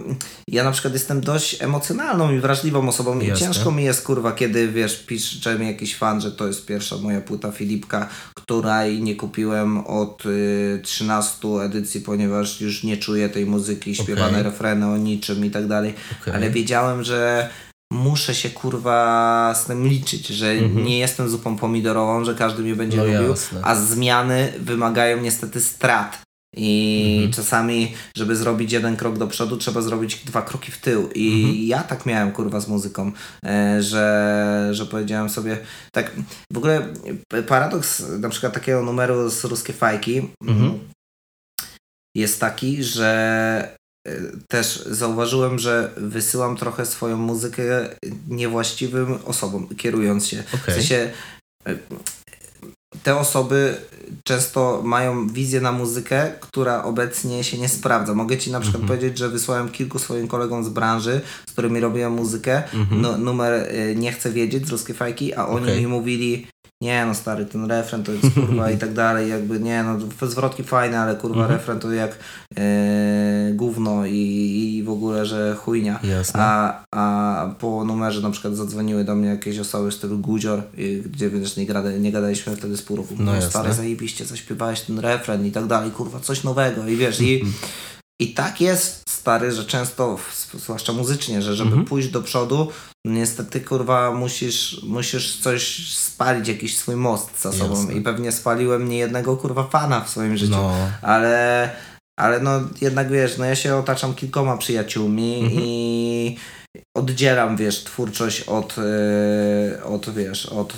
ja 0.48 0.64
na 0.64 0.72
przykład 0.72 0.94
jestem 0.94 1.22
dość 1.22 1.62
emocjonalną 1.64 2.32
i 2.34 2.40
wrażliwą 2.40 2.88
osobą 2.90 3.20
i 3.20 3.34
ciężko 3.34 3.72
mi 3.72 3.84
jest, 3.84 4.02
kurwa, 4.04 4.32
kiedy, 4.32 4.68
wiesz, 4.68 4.96
pisze 5.06 5.60
mi 5.60 5.68
jakiś 5.68 5.96
fan, 5.96 6.22
że 6.22 6.32
to 6.32 6.48
jest 6.48 6.66
pierwsza 6.66 6.98
moja 6.98 7.22
płyta 7.22 7.52
Filipka, 7.52 8.10
której 8.36 9.02
nie 9.04 9.16
kupiłem 9.16 9.78
od 9.88 10.26
y, 10.26 10.80
13 10.84 11.48
edycji, 11.48 12.02
ponieważ 12.02 12.62
już 12.62 12.84
nie 12.84 12.98
czuję 12.98 13.30
tej 13.30 13.46
muzyki, 13.46 13.96
śpiewane 13.96 14.32
Okej. 14.32 14.44
refreny 14.44 14.88
o 14.88 14.98
niczym 14.98 15.46
i 15.46 15.50
tak 15.52 15.68
dalej, 15.68 15.94
Okej. 16.22 16.34
ale 16.36 16.50
wiedziałem, 16.50 17.04
że 17.04 17.50
muszę 17.94 18.36
się 18.36 18.50
kurwa 18.50 19.54
z 19.56 19.66
tym 19.66 19.88
liczyć, 19.88 20.28
że 20.28 20.52
Mhm. 20.52 20.86
nie 20.86 21.00
jestem 21.00 21.30
zupą 21.30 21.58
pomidorową, 21.58 22.26
że 22.26 22.36
każdy 22.36 22.64
mnie 22.64 22.76
będzie 22.76 22.98
No 22.98 23.06
lubił, 23.06 23.30
jasne. 23.30 23.60
a 23.64 23.76
zmiany 23.76 24.54
wymagają 24.60 25.22
niestety 25.22 25.62
strat. 25.62 26.22
I 26.56 27.12
Mhm. 27.16 27.34
czasami, 27.34 27.94
żeby 28.18 28.36
zrobić 28.36 28.72
jeden 28.72 28.96
krok 28.96 29.18
do 29.18 29.28
przodu, 29.28 29.58
trzeba 29.58 29.82
zrobić 29.82 30.16
dwa 30.16 30.42
kroki 30.42 30.72
w 30.72 30.78
tył. 30.78 31.10
I 31.16 31.44
Mhm. 31.44 31.68
ja 31.68 31.84
tak 31.84 32.06
miałem 32.06 32.32
kurwa 32.32 32.60
z 32.60 32.68
muzyką, 32.68 33.12
e, 33.46 33.84
że, 33.84 34.70
że 34.72 34.86
powiedziałem 34.86 35.30
sobie, 35.30 35.58
tak 35.94 36.12
w 36.54 36.58
ogóle 36.58 36.88
paradoks 37.48 38.04
na 38.20 38.30
przykład 38.30 38.54
takiego 38.54 38.82
numeru 38.84 39.30
z 39.30 39.44
ruskie 39.44 39.74
fajki 39.74 40.30
Mhm. 40.48 40.80
jest 42.16 42.40
taki, 42.40 42.84
że 42.84 43.76
też 44.48 44.84
zauważyłem, 44.86 45.60
że 45.60 45.92
wysyłam 45.98 46.58
trochę 46.58 46.86
swoją 46.86 47.18
muzykę 47.18 47.64
niewłaściwym 48.30 49.18
osobom, 49.26 49.68
kierując 49.78 50.28
się. 50.28 50.44
W 50.44 50.56
Okej. 50.56 50.76
sensie 50.76 51.12
e, 51.68 51.76
te 53.04 53.16
osoby 53.16 53.76
często 54.24 54.82
mają 54.84 55.28
wizję 55.28 55.62
na 55.62 55.72
muzykę, 55.72 56.32
która 56.40 56.84
obecnie 56.84 57.44
się 57.44 57.58
nie 57.58 57.70
sprawdza. 57.70 58.14
Mogę 58.14 58.38
ci 58.38 58.52
na 58.52 58.60
przykład 58.60 58.82
Mhm. 58.82 58.98
powiedzieć, 59.00 59.18
że 59.20 59.30
wysłałem 59.30 59.70
kilku 59.70 60.00
swoim 60.00 60.28
kolegom 60.28 60.64
z 60.64 60.70
branży, 60.70 61.22
z 61.50 61.52
którymi 61.52 61.80
robiłem 61.80 62.14
muzykę, 62.14 62.64
Mhm. 62.74 63.02
no, 63.02 63.18
numer 63.18 63.54
y, 63.54 63.96
Nie 63.96 64.12
chcę 64.12 64.32
wiedzieć 64.32 64.68
z 64.68 64.72
Ruskie 64.72 64.94
Fajki, 64.94 65.34
a 65.34 65.48
oni 65.48 65.64
Okej. 65.66 65.80
mi 65.82 65.88
mówili 65.88 66.48
nie 66.84 67.06
no 67.06 67.16
stary, 67.16 67.46
ten 67.46 67.66
refren 67.66 68.04
to 68.04 68.12
jest 68.12 68.34
kurwa 68.36 68.72
i 68.72 68.78
tak 68.78 68.94
dalej, 69.04 69.30
jakby 69.30 69.60
nie 69.60 69.84
no 69.84 69.98
zwrotki 70.28 70.64
fajne, 70.64 71.00
ale 71.00 71.16
kurwa 71.16 71.42
Mhm. 71.42 71.60
refren 71.60 71.80
to 71.80 71.92
jak 71.92 72.12
e, 72.58 72.64
gówno 73.54 74.06
i, 74.06 74.18
i 74.78 74.84
w 74.84 74.90
ogóle, 74.90 75.26
że 75.26 75.56
chujnia. 75.56 76.00
Jasne. 76.04 76.40
A, 76.44 76.84
a 76.92 77.50
po 77.60 77.86
numerze 77.86 78.22
na 78.22 78.30
przykład 78.32 78.56
zadzwoniły 78.56 79.04
do 79.04 79.16
mnie 79.16 79.30
jakieś 79.30 79.60
osoby 79.60 79.92
w 79.92 79.94
stylu 79.94 80.18
Guzior, 80.20 80.62
gdzie 81.06 81.30
wiesz, 81.30 81.58
nie, 81.58 81.66
gada, 81.66 81.92
nie 81.92 82.12
gadaliśmy 82.12 82.56
wtedy 82.56 82.78
z 82.78 82.82
pół 82.82 82.98
roku. 82.98 83.14
No 83.20 83.34
No 83.36 83.42
stary, 83.42 83.74
zajebiście, 83.74 84.26
zaśpiewałeś 84.26 84.82
ten 84.82 85.00
refren 85.00 85.46
i 85.46 85.52
tak 85.52 85.66
dalej, 85.66 85.92
kurwa, 85.92 86.20
coś 86.20 86.44
nowego 86.44 86.88
i 86.88 86.96
wiesz, 86.96 87.22
i 87.22 87.44
I 88.20 88.34
tak 88.34 88.62
jest, 88.62 89.03
stary, 89.24 89.52
że 89.52 89.66
często, 89.66 90.18
zwłaszcza 90.54 90.94
muzycznie, 90.94 91.42
że 91.42 91.56
żeby 91.56 91.70
Mhm. 91.70 91.86
pójść 91.86 92.08
do 92.08 92.22
przodu, 92.22 92.68
niestety, 93.06 93.62
kurwa, 93.62 94.12
musisz, 94.12 94.84
musisz 94.84 95.40
coś 95.42 95.88
spalić, 95.90 96.48
jakiś 96.48 96.78
swój 96.78 96.96
most 96.96 97.42
za 97.42 97.52
sobą. 97.52 97.76
Jasne. 97.80 97.94
I 97.94 98.02
pewnie 98.02 98.32
spaliłem 98.32 98.90
niejednego, 98.90 99.38
kurwa, 99.38 99.64
fana 99.64 100.02
w 100.02 100.10
swoim 100.10 100.38
życiu. 100.38 100.52
No, 100.52 100.74
Ale, 101.02 101.70
ale 102.20 102.40
no 102.40 102.52
jednak 102.82 103.12
wiesz, 103.12 103.38
no 103.38 103.46
ja 103.46 103.56
się 103.56 103.76
otaczam 103.76 104.14
kilkoma 104.14 104.58
przyjaciółmi 104.58 105.40
Mhm. 105.40 105.62
i 105.66 106.38
oddzielam, 106.94 107.58
wiesz, 107.58 107.84
twórczość 107.84 108.42
od, 108.42 108.76
e, 108.78 109.84
od 109.84 110.10
wiesz, 110.10 110.46
od, 110.46 110.74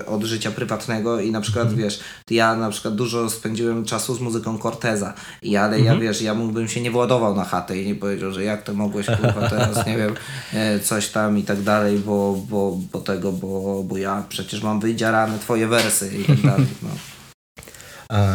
e, 0.00 0.06
od 0.06 0.24
życia 0.24 0.50
prywatnego 0.50 1.20
i 1.20 1.30
na 1.30 1.40
przykład, 1.40 1.64
Mhm. 1.64 1.82
wiesz, 1.82 2.00
ja 2.30 2.56
na 2.56 2.70
przykład 2.70 2.94
dużo 2.94 3.30
spędziłem 3.30 3.84
czasu 3.84 4.14
z 4.14 4.20
muzyką 4.20 4.58
Corteza 4.58 5.14
i 5.42 5.56
ale 5.56 5.76
Mhm. 5.76 5.84
ja, 5.94 6.00
wiesz, 6.06 6.22
ja 6.22 6.34
mógłbym 6.34 6.68
się 6.68 6.80
nie 6.80 6.90
władował 6.90 7.36
na 7.36 7.44
chatę 7.44 7.78
i 7.78 7.86
nie 7.86 7.94
powiedział, 7.94 8.32
że 8.32 8.44
jak 8.44 8.62
to 8.62 8.74
mogłeś, 8.74 9.06
kurwa, 9.06 9.48
teraz, 9.50 9.86
nie 9.86 9.96
wiem, 9.96 10.14
e, 10.54 10.80
coś 10.80 11.08
tam 11.08 11.38
i 11.38 11.42
tak 11.42 11.62
dalej, 11.62 11.98
bo, 11.98 12.36
bo, 12.48 12.78
bo 12.92 13.00
tego, 13.00 13.32
bo, 13.32 13.82
bo 13.82 13.96
ja 13.98 14.24
przecież 14.28 14.62
mam 14.62 14.80
wydziarane 14.80 15.38
twoje 15.38 15.68
wersy 15.68 16.10
i 16.18 16.24
tak 16.24 16.40
dalej, 16.40 16.66
no. 16.82 16.88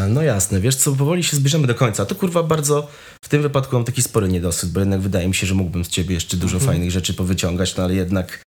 No 0.10 0.22
jasne, 0.22 0.60
wiesz 0.62 0.76
co, 0.76 0.92
powoli 0.96 1.24
się 1.24 1.38
zbliżamy 1.38 1.68
do 1.68 1.76
końca. 1.76 2.06
To 2.06 2.16
kurwa 2.16 2.44
bardzo, 2.44 2.88
w 3.24 3.30
tym 3.30 3.42
wypadku 3.42 3.76
mam 3.76 3.86
taki 3.86 4.02
spory 4.02 4.28
niedosyt, 4.28 4.72
bo 4.72 4.80
jednak 4.80 5.02
wydaje 5.02 5.28
mi 5.28 5.36
się, 5.36 5.48
że 5.48 5.54
mógłbym 5.56 5.86
z 5.86 5.88
ciebie 5.88 6.16
jeszcze 6.16 6.38
dużo 6.38 6.58
Mhm. 6.58 6.72
fajnych 6.72 6.92
rzeczy 6.92 7.14
powyciągać, 7.14 7.76
no 7.76 7.84
ale 7.84 7.96
jednak 7.96 8.42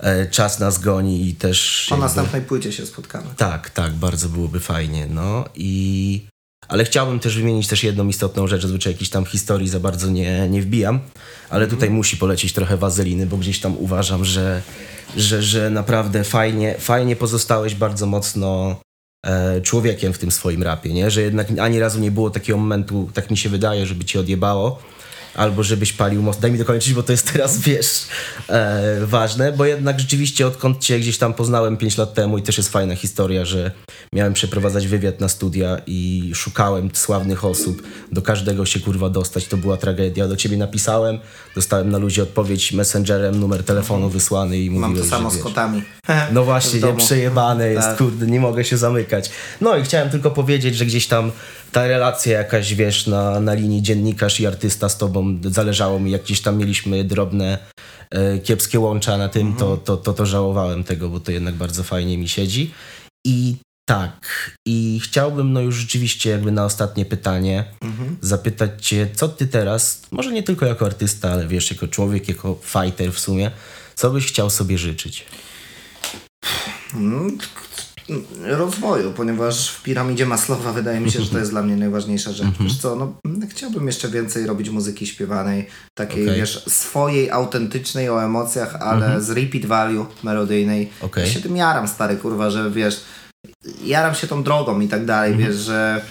e, 0.00 0.26
czas 0.26 0.60
nas 0.60 0.78
goni 0.78 1.28
i 1.28 1.34
też... 1.34 1.86
Po 1.88 1.94
jakby- 1.94 2.04
następnej 2.06 2.42
płycie 2.42 2.72
się 2.72 2.86
spotkamy. 2.86 3.26
Tak, 3.36 3.70
tak, 3.70 3.92
bardzo 3.92 4.28
byłoby 4.28 4.60
fajnie, 4.60 5.06
no 5.10 5.44
i... 5.54 6.26
Ale 6.68 6.84
chciałbym 6.84 7.20
też 7.20 7.36
wymienić 7.36 7.68
też 7.68 7.84
jedną 7.84 8.08
istotną 8.08 8.46
rzecz, 8.46 8.62
zazwyczaj 8.62 8.92
jakiejś 8.92 9.10
tam 9.10 9.24
historii 9.24 9.68
za 9.68 9.80
bardzo 9.80 10.10
nie, 10.10 10.48
nie 10.48 10.62
wbijam, 10.62 11.00
ale 11.50 11.66
tutaj 11.66 11.90
musi 11.90 12.16
polecieć 12.16 12.52
trochę 12.52 12.76
wazeliny, 12.76 13.26
bo 13.26 13.36
gdzieś 13.36 13.60
tam 13.60 13.76
uważam, 13.78 14.24
że, 14.24 14.62
że, 15.16 15.42
że 15.42 15.70
naprawdę 15.70 16.24
fajnie, 16.24 16.74
fajnie 16.78 17.16
pozostałeś 17.16 17.74
bardzo 17.74 18.06
mocno 18.06 18.76
człowiekiem 19.62 20.12
w 20.12 20.18
tym 20.18 20.30
swoim 20.30 20.62
rapie, 20.62 20.92
nie? 20.92 21.10
Że 21.10 21.22
jednak 21.22 21.46
ani 21.60 21.78
razu 21.78 22.00
nie 22.00 22.10
było 22.10 22.30
takiego 22.30 22.58
momentu, 22.58 23.08
tak 23.14 23.30
mi 23.30 23.36
się 23.36 23.48
wydaje, 23.48 23.86
żeby 23.86 24.04
cię 24.04 24.20
odjebało, 24.20 24.78
albo 25.34 25.62
żebyś 25.62 25.92
palił 25.92 26.22
most. 26.22 26.40
Daj 26.40 26.52
mi 26.52 26.58
dokończyć, 26.58 26.94
bo 26.94 27.02
to 27.02 27.12
jest 27.12 27.32
teraz, 27.32 27.58
wiesz, 27.68 28.06
e, 28.48 28.98
ważne, 29.06 29.52
bo 29.52 29.64
jednak 29.64 30.00
rzeczywiście 30.00 30.46
odkąd 30.46 30.78
cię 30.78 31.00
gdzieś 31.00 31.18
tam 31.18 31.34
poznałem 31.34 31.76
5 31.76 31.98
lat 31.98 32.14
temu 32.14 32.38
i 32.38 32.42
też 32.42 32.56
jest 32.56 32.68
fajna 32.68 32.96
historia, 32.96 33.44
że 33.44 33.70
miałem 34.12 34.32
przeprowadzać 34.32 34.88
wywiad 34.88 35.20
na 35.20 35.28
studia 35.28 35.76
i 35.86 36.30
szukałem 36.34 36.90
sławnych 36.92 37.44
osób, 37.44 37.82
do 38.12 38.22
każdego 38.22 38.66
się 38.66 38.80
kurwa 38.80 39.10
dostać, 39.10 39.46
to 39.46 39.56
była 39.56 39.76
tragedia. 39.76 40.28
Do 40.28 40.36
ciebie 40.36 40.56
napisałem, 40.56 41.18
dostałem 41.54 41.90
na 41.90 41.98
luzie 41.98 42.22
odpowiedź 42.22 42.72
messengerem, 42.72 43.40
numer 43.40 43.64
telefonu 43.64 44.08
wysłany 44.08 44.58
i 44.58 44.70
Mam 44.70 44.90
mówiłeś, 44.90 45.10
to 45.10 45.16
samo 45.16 45.30
że 45.30 45.34
z 45.34 45.36
wiesz, 45.36 45.44
kotami. 45.44 45.82
no 46.32 46.44
właśnie, 46.44 46.80
nie, 46.92 46.94
przejebane 46.96 47.68
jest, 47.68 47.88
Tak. 47.88 47.96
kurde, 47.96 48.26
nie 48.26 48.40
mogę 48.40 48.64
się 48.64 48.76
zamykać. 48.76 49.30
No 49.60 49.76
i 49.76 49.82
chciałem 49.82 50.10
tylko 50.10 50.30
powiedzieć, 50.30 50.76
że 50.76 50.86
gdzieś 50.86 51.06
tam 51.06 51.32
ta 51.74 51.86
relacja 51.86 52.38
jakaś, 52.38 52.74
wiesz, 52.74 53.06
na, 53.06 53.40
na 53.40 53.54
linii 53.54 53.82
dziennikarz 53.82 54.40
i 54.40 54.46
artysta 54.46 54.88
z 54.88 54.98
tobą 54.98 55.38
zależało 55.44 56.00
mi, 56.00 56.10
jak 56.10 56.22
gdzieś 56.22 56.40
tam 56.40 56.58
mieliśmy 56.58 57.04
drobne, 57.04 57.58
e, 58.10 58.38
kiepskie 58.38 58.80
łącza 58.80 59.18
na 59.18 59.28
tym, 59.28 59.56
to, 59.56 59.76
to, 59.76 59.96
to, 59.96 60.12
to 60.12 60.26
żałowałem 60.26 60.84
tego, 60.84 61.08
bo 61.08 61.20
to 61.20 61.32
jednak 61.32 61.54
bardzo 61.54 61.82
fajnie 61.82 62.18
mi 62.18 62.28
siedzi. 62.28 62.70
I 63.26 63.56
tak, 63.88 64.50
i 64.66 65.00
chciałbym 65.04 65.52
no 65.52 65.60
już 65.60 65.74
rzeczywiście 65.76 66.30
jakby 66.30 66.52
na 66.52 66.64
ostatnie 66.64 67.04
pytanie 67.04 67.64
Mhm. 67.80 68.16
zapytać 68.20 68.86
cię, 68.86 69.08
co 69.14 69.28
ty 69.28 69.46
teraz, 69.46 70.02
może 70.10 70.32
nie 70.32 70.42
tylko 70.42 70.66
jako 70.66 70.86
artysta, 70.86 71.32
ale 71.32 71.46
wiesz, 71.46 71.70
jako 71.70 71.88
człowiek, 71.88 72.28
jako 72.28 72.58
fighter 72.62 73.12
w 73.12 73.18
sumie, 73.18 73.50
co 73.94 74.10
byś 74.10 74.26
chciał 74.26 74.50
sobie 74.50 74.78
życzyć? 74.78 75.24
Rozwoju, 78.44 79.12
ponieważ 79.12 79.70
w 79.70 79.82
piramidzie 79.82 80.26
Maslowa 80.26 80.72
wydaje 80.72 81.00
mi 81.00 81.10
się, 81.10 81.22
że 81.22 81.30
to 81.30 81.38
jest 81.38 81.50
dla 81.50 81.62
mnie 81.62 81.76
najważniejsza 81.76 82.32
rzecz. 82.32 82.46
Mhm. 82.46 82.68
Wiesz 82.68 82.78
co, 82.78 82.96
no, 82.96 83.12
chciałbym 83.48 83.86
jeszcze 83.86 84.08
więcej 84.08 84.46
robić 84.46 84.70
muzyki 84.70 85.06
śpiewanej, 85.06 85.66
takiej, 85.94 86.24
Okej. 86.24 86.40
wiesz, 86.40 86.64
swojej, 86.68 87.30
autentycznej, 87.30 88.08
o 88.10 88.24
emocjach, 88.24 88.74
ale 88.76 89.20
z 89.22 89.30
repeat 89.30 89.66
value 89.66 90.06
melodyjnej. 90.22 90.82
Mhm. 90.82 91.10
Okej. 91.10 91.24
Ja 91.24 91.30
się 91.30 91.40
tym 91.40 91.56
jaram, 91.56 91.88
stary, 91.88 92.16
kurwa, 92.16 92.50
że 92.50 92.70
wiesz, 92.70 93.00
jaram 93.84 94.14
się 94.14 94.26
tą 94.26 94.42
drogą 94.42 94.80
i 94.80 94.88
tak 94.88 95.04
dalej, 95.04 95.32
Mhm. 95.32 95.48
wiesz, 95.52 95.60
że 95.60 96.02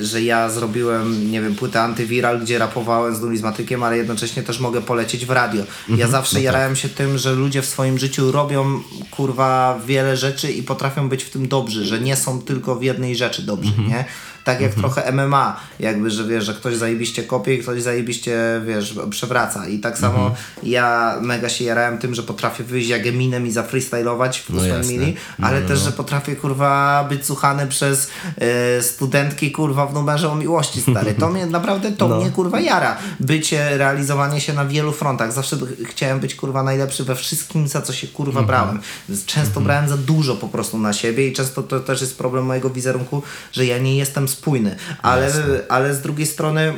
że 0.00 0.22
ja 0.22 0.50
zrobiłem, 0.50 1.30
nie 1.30 1.40
wiem, 1.42 1.54
płytę 1.54 1.80
antywiral, 1.80 2.40
gdzie 2.40 2.58
rapowałem 2.58 3.16
z 3.16 3.20
numizmatykiem, 3.20 3.82
ale 3.82 3.96
jednocześnie 3.96 4.42
też 4.42 4.60
mogę 4.60 4.80
polecieć 4.82 5.26
w 5.26 5.30
radio. 5.30 5.60
Mhm. 5.60 5.98
Ja 5.98 6.06
No 6.06 6.12
zawsze 6.12 6.34
tak. 6.34 6.42
jarałem 6.42 6.76
się 6.76 6.88
tym, 6.88 7.18
że 7.18 7.32
ludzie 7.34 7.62
w 7.62 7.66
swoim 7.66 7.98
życiu 7.98 8.32
robią, 8.32 8.80
kurwa, 9.10 9.80
wiele 9.86 10.16
rzeczy 10.16 10.52
i 10.52 10.62
potrafią 10.62 11.08
być 11.08 11.24
w 11.24 11.30
tym 11.30 11.48
dobrzy, 11.48 11.84
że 11.84 12.00
nie 12.00 12.16
są 12.16 12.42
tylko 12.42 12.76
w 12.76 12.82
jednej 12.82 13.16
rzeczy 13.16 13.42
dobrzy, 13.42 13.68
Mhm. 13.70 13.88
nie? 13.88 14.04
Tak 14.46 14.60
jak 14.60 14.74
trochę 14.74 15.12
MMA, 15.12 15.60
jakby, 15.80 16.10
że 16.10 16.24
wiesz, 16.24 16.44
że 16.44 16.54
ktoś 16.54 16.76
zajebiście 16.76 17.22
kopie 17.22 17.54
i 17.54 17.58
ktoś 17.58 17.82
zajebiście, 17.82 18.62
wiesz, 18.66 18.94
przewraca. 19.10 19.68
I 19.68 19.78
tak 19.78 19.98
samo 19.98 20.18
Mhm. 20.18 20.34
ja 20.62 21.16
mega 21.20 21.48
się 21.48 21.64
jarałem 21.64 21.98
tym, 21.98 22.14
że 22.14 22.22
potrafię 22.22 22.64
wyjść 22.64 22.88
jak 22.88 23.06
Eminem 23.06 23.46
i 23.46 23.50
zafreestylować 23.50 24.40
w 24.40 24.50
No 24.50 24.62
mili, 24.88 25.16
ale 25.42 25.62
też, 25.62 25.78
że 25.80 25.92
potrafię, 25.92 26.36
kurwa, 26.36 27.04
być 27.08 27.26
słuchany 27.26 27.66
przez 27.66 28.08
e, 28.38 28.82
studentki, 28.82 29.52
kurwa, 29.52 29.86
w 29.86 29.94
numerze 29.94 30.30
o 30.30 30.34
miłości, 30.34 30.80
stary. 30.82 31.14
To 31.14 31.28
mnie 31.28 31.46
naprawdę, 31.46 31.92
to 31.92 32.08
No. 32.16 32.16
mnie, 32.20 32.30
kurwa, 32.30 32.60
jara. 32.60 32.96
Bycie, 33.20 33.78
realizowanie 33.78 34.40
się 34.40 34.52
na 34.52 34.64
wielu 34.64 34.92
frontach. 34.92 35.32
Zawsze 35.32 35.56
ch- 35.56 35.88
chciałem 35.88 36.20
być, 36.20 36.34
kurwa, 36.34 36.62
najlepszy 36.62 37.04
we 37.04 37.14
wszystkim, 37.16 37.68
za 37.68 37.82
co 37.82 37.92
się, 37.92 38.06
kurwa, 38.06 38.40
Mhm. 38.40 38.46
brałem. 38.46 38.80
Często 39.26 39.60
brałem 39.60 39.88
za 39.88 39.96
dużo 39.96 40.36
po 40.36 40.48
prostu 40.48 40.78
na 40.78 40.92
siebie 40.92 41.28
i 41.28 41.32
często 41.32 41.62
to 41.62 41.80
też 41.80 42.00
jest 42.00 42.18
problem 42.18 42.44
mojego 42.44 42.70
wizerunku, 42.70 43.22
że 43.52 43.66
ja 43.66 43.78
nie 43.78 43.96
jestem 43.96 44.28
spójny. 44.36 44.76
Ale, 45.02 45.24
Jasne. 45.26 45.42
ale 45.68 45.94
z 45.94 46.00
drugiej 46.00 46.26
strony 46.26 46.72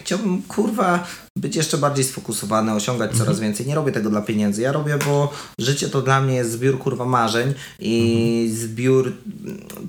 chciałbym, 0.00 0.42
kurwa, 0.42 1.06
być 1.38 1.56
jeszcze 1.56 1.78
bardziej 1.78 2.04
sfokusowany, 2.04 2.72
osiągać 2.74 3.10
Mhm. 3.10 3.24
coraz 3.26 3.40
więcej. 3.40 3.66
Nie 3.66 3.74
robię 3.74 3.92
tego 3.92 4.10
dla 4.10 4.22
pieniędzy. 4.22 4.62
Ja 4.62 4.72
robię, 4.72 4.98
bo 5.06 5.32
życie 5.58 5.88
to 5.88 6.02
dla 6.02 6.20
mnie 6.20 6.34
jest 6.34 6.50
zbiór, 6.52 6.78
kurwa, 6.78 7.04
marzeń 7.04 7.54
i 7.78 8.42
Mhm. 8.44 8.58
zbiór 8.58 9.12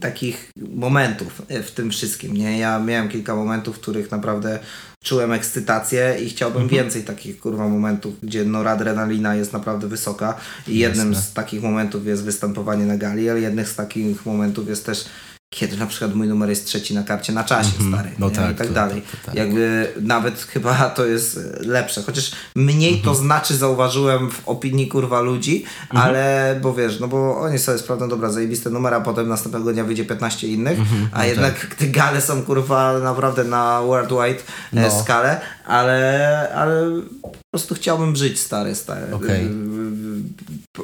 takich 0.01 0.51
momentów 0.75 1.41
w 1.49 1.71
tym 1.71 1.91
wszystkim, 1.91 2.37
nie? 2.37 2.57
Ja 2.57 2.79
miałem 2.79 3.09
kilka 3.09 3.35
momentów, 3.35 3.75
w 3.75 3.79
których 3.79 4.11
naprawdę 4.11 4.59
czułem 5.03 5.31
ekscytację 5.33 6.17
i 6.25 6.29
chciałbym 6.29 6.61
Mhm. 6.61 6.83
więcej 6.83 7.03
takich, 7.03 7.39
kurwa, 7.39 7.67
momentów, 7.67 8.13
gdzie 8.23 8.45
noradrenalina 8.45 9.35
jest 9.35 9.53
naprawdę 9.53 9.87
wysoka 9.87 10.37
i 10.67 10.77
jednym 10.79 11.13
Jasne. 11.13 11.23
z 11.29 11.33
takich 11.33 11.61
momentów 11.63 12.05
jest 12.07 12.23
występowanie 12.23 12.85
na 12.85 12.97
gali, 12.97 13.29
ale 13.29 13.41
jednym 13.41 13.65
z 13.65 13.75
takich 13.75 14.25
momentów 14.25 14.67
jest 14.67 14.85
też 14.85 15.05
kiedy 15.49 15.77
na 15.77 15.85
przykład 15.85 16.15
mój 16.15 16.27
numer 16.27 16.49
jest 16.49 16.65
trzeci 16.65 16.93
na 16.95 17.03
karcie 17.03 17.33
na 17.33 17.43
czasie, 17.43 17.69
stary. 17.89 18.09
No 18.19 18.29
tak, 18.29 18.51
I 18.51 18.55
tak 18.55 18.67
to- 18.67 18.73
dalej. 18.73 19.01
to- 19.01 19.17
to 19.17 19.25
tak. 19.25 19.35
Jakby 19.35 19.93
nawet 20.01 20.41
chyba 20.41 20.89
to 20.89 21.05
jest 21.05 21.39
lepsze. 21.59 22.01
Chociaż 22.03 22.31
mniej 22.55 22.93
Mhm. 22.95 23.03
to 23.05 23.15
znaczy 23.21 23.55
zauważyłem 23.55 24.31
w 24.31 24.41
opinii 24.49 24.87
kurwa 24.87 25.21
ludzi, 25.21 25.65
Mhm. 25.89 26.07
ale 26.09 26.55
bo 26.61 26.73
wiesz, 26.73 26.99
no 26.99 27.07
bo 27.07 27.39
oni 27.41 27.59
sobie 27.59 27.77
sprawdzą, 27.77 28.09
dobra, 28.09 28.29
zajebiste 28.29 28.69
numer, 28.69 28.93
a 28.93 29.01
potem 29.01 29.27
następnego 29.29 29.73
dnia 29.73 29.83
wyjdzie 29.83 30.05
15 30.05 30.47
innych, 30.47 30.79
Mhm. 30.79 31.09
a 31.11 31.25
jednak 31.25 31.59
tak. 31.59 31.75
te 31.75 31.87
gale 31.87 32.21
są 32.21 32.43
kurwa 32.43 32.99
naprawdę 32.99 33.43
na 33.43 33.81
worldwide 33.81 34.39
e, 34.73 34.81
No. 34.81 35.01
skalę, 35.03 35.41
ale, 35.65 36.51
ale 36.55 37.01
po 37.21 37.31
prostu 37.51 37.75
chciałbym 37.75 38.15
żyć 38.15 38.39
stary, 38.39 38.75
stary. 38.75 39.13
Okej. 39.15 39.49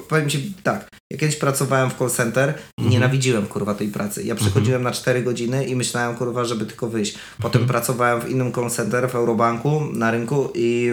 Powiem 0.09 0.29
ci 0.29 0.53
tak, 0.63 0.87
ja 1.11 1.17
kiedyś 1.17 1.35
pracowałem 1.35 1.89
w 1.89 1.97
call 1.97 2.09
center 2.09 2.49
i 2.49 2.81
Mhm. 2.81 2.89
nienawidziłem 2.93 3.45
kurwa 3.47 3.73
tej 3.75 3.87
pracy. 3.87 4.23
Ja 4.23 4.35
przychodziłem 4.35 4.83
na 4.83 4.91
4 4.91 5.23
godziny 5.23 5.65
i 5.65 5.75
myślałem 5.75 6.15
kurwa, 6.17 6.45
żeby 6.45 6.65
tylko 6.65 6.87
wyjść. 6.89 7.15
Potem 7.41 7.61
Mhm. 7.61 7.67
pracowałem 7.67 8.21
w 8.21 8.29
innym 8.29 8.53
call 8.53 8.69
center 8.69 9.09
w 9.09 9.15
Eurobanku 9.15 9.81
na 9.93 10.11
rynku 10.11 10.49
i 10.55 10.91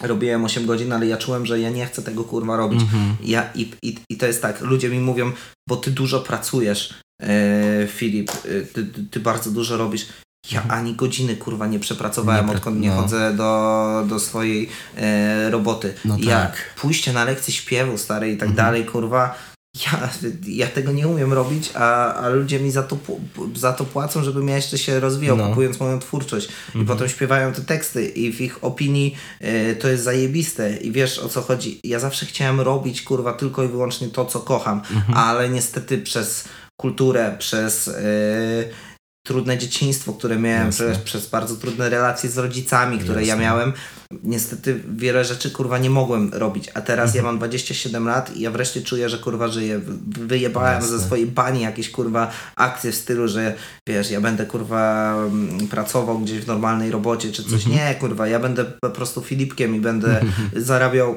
robiłem 0.00 0.44
8 0.44 0.66
godzin, 0.66 0.92
ale 0.92 1.06
ja 1.06 1.16
czułem, 1.16 1.46
że 1.46 1.60
ja 1.60 1.70
nie 1.70 1.86
chcę 1.86 2.02
tego 2.02 2.24
kurwa 2.24 2.56
robić. 2.56 2.80
Mhm. 2.82 3.16
Ja, 3.24 3.50
i, 3.54 3.70
i, 3.82 3.98
I 4.10 4.16
to 4.16 4.26
jest 4.26 4.42
tak, 4.42 4.60
ludzie 4.60 4.88
mi 4.88 4.98
mówią, 5.00 5.32
bo 5.68 5.76
ty 5.76 5.90
dużo 5.90 6.20
pracujesz, 6.20 6.94
e, 7.22 7.86
Filip, 7.90 8.30
e, 8.30 8.62
ty, 8.62 8.86
ty 9.10 9.20
bardzo 9.20 9.50
dużo 9.50 9.76
robisz. 9.76 10.06
Ja 10.52 10.62
ani 10.68 10.94
godziny 10.94 11.36
kurwa 11.36 11.66
nie 11.66 11.78
przepracowałem, 11.78 12.40
Mhm. 12.40 12.50
Nie 12.54 12.56
odkąd 12.58 12.80
nie 12.80 12.88
no. 12.90 12.96
chodzę 13.02 13.34
do, 13.34 14.04
do 14.08 14.18
swojej 14.18 14.68
e, 14.96 15.50
roboty. 15.50 15.94
No 16.04 16.16
tak. 16.28 16.74
pójście 16.80 17.12
na 17.12 17.24
lekcję 17.24 17.54
śpiewu 17.54 17.98
stary 17.98 18.30
i 18.32 18.36
tak 18.36 18.48
Mhm. 18.48 18.56
dalej, 18.66 18.84
kurwa. 18.84 19.34
Ja, 19.86 20.08
ja 20.46 20.66
tego 20.66 20.92
nie 20.92 21.08
umiem 21.08 21.32
robić, 21.32 21.70
a, 21.74 22.14
a 22.14 22.28
ludzie 22.28 22.60
mi 22.60 22.70
za 22.70 22.82
to, 22.82 22.98
za 23.54 23.72
to 23.72 23.84
płacą, 23.84 24.24
żebym 24.24 24.48
ja 24.48 24.56
jeszcze 24.56 24.78
się 24.78 25.00
rozwijał, 25.00 25.36
No. 25.36 25.48
kupując 25.48 25.80
moją 25.80 25.98
twórczość. 25.98 26.48
I 26.74 26.84
potem 26.84 27.08
śpiewają 27.08 27.52
te 27.52 27.60
teksty 27.62 28.06
i 28.06 28.32
w 28.32 28.40
ich 28.40 28.64
opinii 28.64 29.16
e, 29.40 29.74
to 29.74 29.88
jest 29.88 30.04
zajebiste. 30.04 30.76
I 30.76 30.92
wiesz 30.92 31.18
o 31.18 31.28
co 31.28 31.42
chodzi. 31.42 31.80
Ja 31.84 31.98
zawsze 31.98 32.26
chciałem 32.26 32.60
robić, 32.60 33.02
kurwa, 33.02 33.32
tylko 33.32 33.62
i 33.64 33.68
wyłącznie 33.68 34.08
to, 34.08 34.24
co 34.24 34.40
kocham, 34.40 34.82
ale 35.14 35.48
niestety 35.48 35.98
przez 35.98 36.44
kulturę, 36.76 37.36
przez 37.38 37.88
e, 37.88 37.92
trudne 39.28 39.58
dzieciństwo, 39.58 40.12
które 40.12 40.36
miałem, 40.38 40.70
przez, 40.70 40.98
przez 40.98 41.26
bardzo 41.26 41.56
trudne 41.56 41.88
relacje 41.88 42.30
z 42.30 42.38
rodzicami, 42.38 42.98
które 42.98 43.20
ja 43.20 43.26
Jasne. 43.26 43.42
miałem. 43.42 43.72
Niestety 44.24 44.80
wiele 44.96 45.24
rzeczy 45.24 45.50
kurwa 45.50 45.78
nie 45.78 45.90
mogłem 45.90 46.30
robić, 46.34 46.68
a 46.74 46.80
teraz 46.80 47.06
Mhm. 47.08 47.16
ja 47.16 47.30
mam 47.30 47.38
27 47.38 48.06
lat 48.06 48.36
i 48.36 48.40
ja 48.40 48.50
wreszcie 48.50 48.82
czuję, 48.82 49.08
że 49.08 49.18
kurwa 49.18 49.48
żyję. 49.48 49.78
Wy- 49.78 50.26
Wyjebałem 50.26 50.74
Jasne. 50.74 50.98
ze 50.98 51.04
swojej 51.04 51.26
bani 51.26 51.60
jakieś 51.60 51.90
kurwa 51.90 52.30
akcje 52.56 52.92
w 52.92 52.94
stylu, 52.94 53.28
że 53.28 53.54
wiesz, 53.88 54.10
ja 54.10 54.20
będę 54.20 54.46
kurwa 54.46 55.14
mm, 55.16 55.68
pracował 55.68 56.18
gdzieś 56.18 56.38
w 56.40 56.46
normalnej 56.46 56.90
robocie 56.90 57.32
czy 57.32 57.44
coś. 57.44 57.66
Mhm. 57.66 57.72
Nie, 57.76 57.94
kurwa, 57.94 58.28
ja 58.28 58.38
będę 58.40 58.64
po 58.64 58.90
prostu 58.90 59.20
Filipkiem 59.22 59.76
i 59.76 59.80
będę 59.80 60.20
zarabiał 60.56 61.16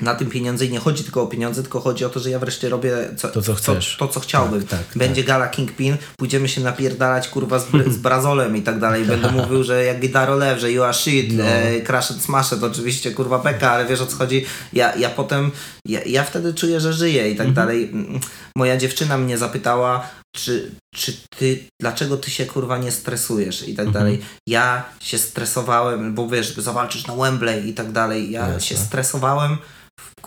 na 0.00 0.14
tym 0.14 0.30
pieniądze 0.30 0.66
i 0.66 0.70
nie 0.70 0.78
chodzi 0.78 1.04
tylko 1.04 1.22
o 1.22 1.26
pieniądze, 1.26 1.62
tylko 1.62 1.80
chodzi 1.80 2.04
o 2.04 2.08
to, 2.08 2.20
że 2.20 2.30
ja 2.30 2.38
wreszcie 2.38 2.68
robię 2.68 2.96
co, 3.16 3.28
To, 3.28 3.42
co 3.42 3.54
chcesz. 3.54 3.96
To, 3.98 4.06
to 4.06 4.12
co 4.12 4.20
chciałbym. 4.20 4.66
Tak, 4.66 4.84
tak, 4.86 4.98
Będzie 4.98 5.24
gala 5.24 5.48
Kingpin, 5.48 5.96
pójdziemy 6.18 6.48
się 6.48 6.60
napierdalać 6.60 7.28
kurwa 7.28 7.58
z, 7.58 7.66
z 7.90 7.96
brazolem 8.06 8.56
i 8.56 8.62
tak 8.62 8.78
dalej. 8.78 9.04
Będę 9.04 9.30
mówił, 9.32 9.64
że 9.64 9.84
jak 9.84 10.00
Guitar 10.00 10.30
Lew, 10.30 10.60
że 10.60 10.72
you 10.72 10.82
are 10.82 10.94
shit, 10.94 11.32
No. 11.32 11.44
e, 11.44 11.80
crash 11.80 12.10
it, 12.10 12.22
smash 12.22 12.52
it, 12.52 12.62
oczywiście 12.62 13.10
kurwa 13.10 13.38
beka, 13.38 13.70
ale 13.72 13.86
wiesz 13.86 14.00
o 14.00 14.06
co 14.06 14.16
chodzi. 14.16 14.44
Ja, 14.72 14.96
ja 14.96 15.08
potem, 15.10 15.50
ja, 15.86 16.00
ja 16.06 16.24
wtedy 16.24 16.54
czuję, 16.54 16.80
że 16.80 16.92
żyję 16.92 17.30
i 17.30 17.36
tak 17.36 17.46
Mhm. 17.46 17.54
dalej. 17.66 17.90
Mm, 17.92 18.20
Moja 18.56 18.76
dziewczyna 18.76 19.18
mnie 19.18 19.38
zapytała, 19.38 20.08
czy, 20.36 20.70
czy 20.94 21.12
ty, 21.38 21.58
dlaczego 21.80 22.16
ty 22.16 22.30
się 22.30 22.46
kurwa 22.46 22.78
nie 22.78 22.92
stresujesz 22.92 23.68
i 23.68 23.74
tak 23.74 23.86
Mhm. 23.86 24.04
dalej. 24.04 24.20
Ja 24.48 24.84
się 25.00 25.18
stresowałem, 25.18 26.14
bo 26.14 26.28
wiesz, 26.28 26.54
zawalczysz 26.56 27.06
na 27.06 27.14
Wembley 27.16 27.68
i 27.68 27.74
tak 27.74 27.92
dalej. 27.92 28.30
Ja 28.30 28.40
Jasne. 28.48 28.60
się 28.60 28.76
stresowałem 28.76 29.56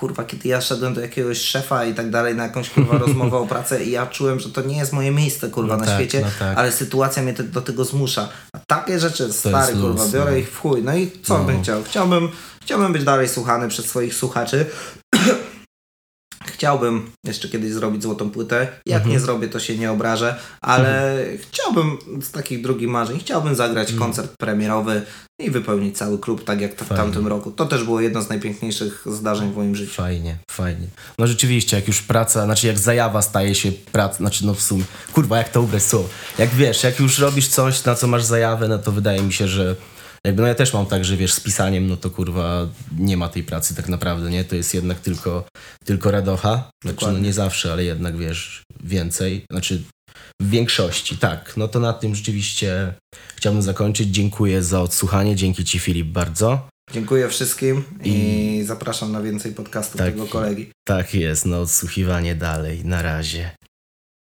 kurwa, 0.01 0.23
kiedy 0.23 0.49
ja 0.49 0.61
szedłem 0.61 0.93
do 0.93 1.01
jakiegoś 1.01 1.41
szefa 1.41 1.85
i 1.85 1.93
tak 1.93 2.09
dalej 2.09 2.35
na 2.35 2.43
jakąś 2.43 2.69
kurwa 2.69 2.97
rozmowę 3.05 3.37
o 3.37 3.47
pracę 3.47 3.83
i 3.83 3.91
ja 3.91 4.05
czułem, 4.07 4.39
że 4.39 4.49
to 4.49 4.61
nie 4.61 4.77
jest 4.77 4.93
moje 4.93 5.11
miejsce 5.11 5.49
kurwa 5.49 5.73
No 5.73 5.79
na 5.79 5.85
tak, 5.85 5.95
świecie, 5.95 6.21
no 6.21 6.27
tak. 6.39 6.57
ale 6.57 6.71
sytuacja 6.71 7.23
mnie 7.23 7.33
te, 7.33 7.43
do 7.43 7.61
tego 7.61 7.85
zmusza. 7.85 8.29
A 8.53 8.59
takie 8.67 8.99
rzeczy, 8.99 9.33
stary 9.33 9.73
kurwa, 9.73 10.03
luz, 10.03 10.11
biorę 10.11 10.31
no. 10.31 10.37
ich 10.37 10.51
w 10.51 10.59
chuj. 10.59 10.83
No 10.83 10.95
i 10.95 11.11
co 11.23 11.37
No. 11.37 11.43
bym 11.43 11.63
chciał? 11.63 11.83
Chciałbym, 11.83 12.29
chciałbym 12.61 12.93
być 12.93 13.03
dalej 13.03 13.29
słuchany 13.29 13.67
przez 13.67 13.85
swoich 13.85 14.13
słuchaczy. 14.15 14.65
Chciałbym 16.45 17.11
jeszcze 17.23 17.49
kiedyś 17.49 17.71
zrobić 17.71 18.03
złotą 18.03 18.29
płytę. 18.31 18.67
Jak 18.85 18.97
Mhm. 18.97 19.11
nie 19.13 19.19
zrobię, 19.19 19.47
to 19.47 19.59
się 19.59 19.77
nie 19.77 19.91
obrażę, 19.91 20.35
ale 20.61 21.23
chciałbym 21.49 21.97
z 22.21 22.31
takich 22.31 22.61
drugich 22.63 22.89
marzeń, 22.89 23.19
chciałbym 23.19 23.55
zagrać 23.55 23.93
koncert 23.93 24.31
premierowy 24.39 25.01
i 25.39 25.51
wypełnić 25.51 25.97
cały 25.97 26.19
klub, 26.19 26.43
tak 26.43 26.61
jak 26.61 26.73
to 26.73 26.85
w 26.85 26.87
Fajnie. 26.87 27.03
tamtym 27.03 27.27
roku. 27.27 27.51
To 27.51 27.65
też 27.65 27.83
było 27.83 28.01
jedno 28.01 28.21
z 28.21 28.29
najpiękniejszych 28.29 29.03
zdarzeń 29.05 29.51
w 29.51 29.55
moim 29.55 29.75
życiu. 29.75 29.93
Fajnie, 29.93 30.37
fajnie. 30.51 30.87
No 31.19 31.27
rzeczywiście, 31.27 31.75
jak 31.75 31.87
już 31.87 32.01
praca, 32.01 32.45
znaczy 32.45 32.67
jak 32.67 32.79
zajawa 32.79 33.21
staje 33.21 33.55
się 33.55 33.71
pracą, 33.71 34.17
znaczy 34.17 34.45
no 34.45 34.53
w 34.53 34.61
sumie, 34.61 34.83
kurwa, 35.13 35.37
jak 35.37 35.49
to 35.49 35.61
ubrać 35.61 35.83
słowo. 35.83 36.09
Jak 36.37 36.49
wiesz, 36.49 36.83
jak 36.83 36.99
już 36.99 37.19
robisz 37.19 37.47
coś, 37.47 37.85
na 37.85 37.95
co 37.95 38.07
masz 38.07 38.23
zajawę, 38.23 38.67
no 38.67 38.77
to 38.77 38.91
wydaje 38.91 39.21
mi 39.21 39.33
się, 39.33 39.47
że 39.47 39.75
jakby, 40.27 40.41
no 40.41 40.47
ja 40.47 40.55
też 40.55 40.73
mam 40.73 40.85
tak, 40.85 41.05
że 41.05 41.17
wiesz, 41.17 41.33
z 41.33 41.39
pisaniem, 41.39 41.87
no 41.87 41.97
to 41.97 42.09
kurwa 42.09 42.67
nie 42.97 43.17
ma 43.17 43.29
tej 43.29 43.43
pracy 43.43 43.75
tak 43.75 43.89
naprawdę, 43.89 44.29
nie? 44.29 44.43
To 44.43 44.55
jest 44.55 44.73
jednak 44.73 44.99
tylko, 44.99 45.45
tylko 45.85 46.11
radocha. 46.11 46.69
Znaczy, 46.83 47.05
no 47.05 47.19
nie 47.19 47.33
zawsze, 47.33 47.71
ale 47.73 47.83
jednak 47.83 48.17
wiesz, 48.17 48.63
więcej. 48.83 49.45
Znaczy 49.51 49.81
w 50.41 50.49
większości, 50.49 51.17
tak. 51.17 51.53
No 51.57 51.67
to 51.67 51.79
na 51.79 51.93
tym 51.93 52.15
rzeczywiście 52.15 52.93
chciałbym 53.35 53.61
zakończyć. 53.61 54.09
Dziękuję 54.09 54.63
za 54.63 54.81
odsłuchanie. 54.81 55.35
Dzięki 55.35 55.65
Ci 55.65 55.79
Filip 55.79 56.07
bardzo. 56.07 56.67
Dziękuję 56.93 57.29
wszystkim 57.29 57.83
i, 58.03 58.09
I- 58.57 58.63
zapraszam 58.65 59.11
na 59.11 59.21
więcej 59.21 59.51
podcastów 59.53 59.97
Tak. 59.97 60.11
tego 60.13 60.27
kolegi. 60.27 60.71
Tak 60.87 61.13
jest, 61.13 61.45
no 61.45 61.61
odsłuchiwanie 61.61 62.35
dalej. 62.35 62.85
Na 62.85 63.01
razie. 63.01 63.51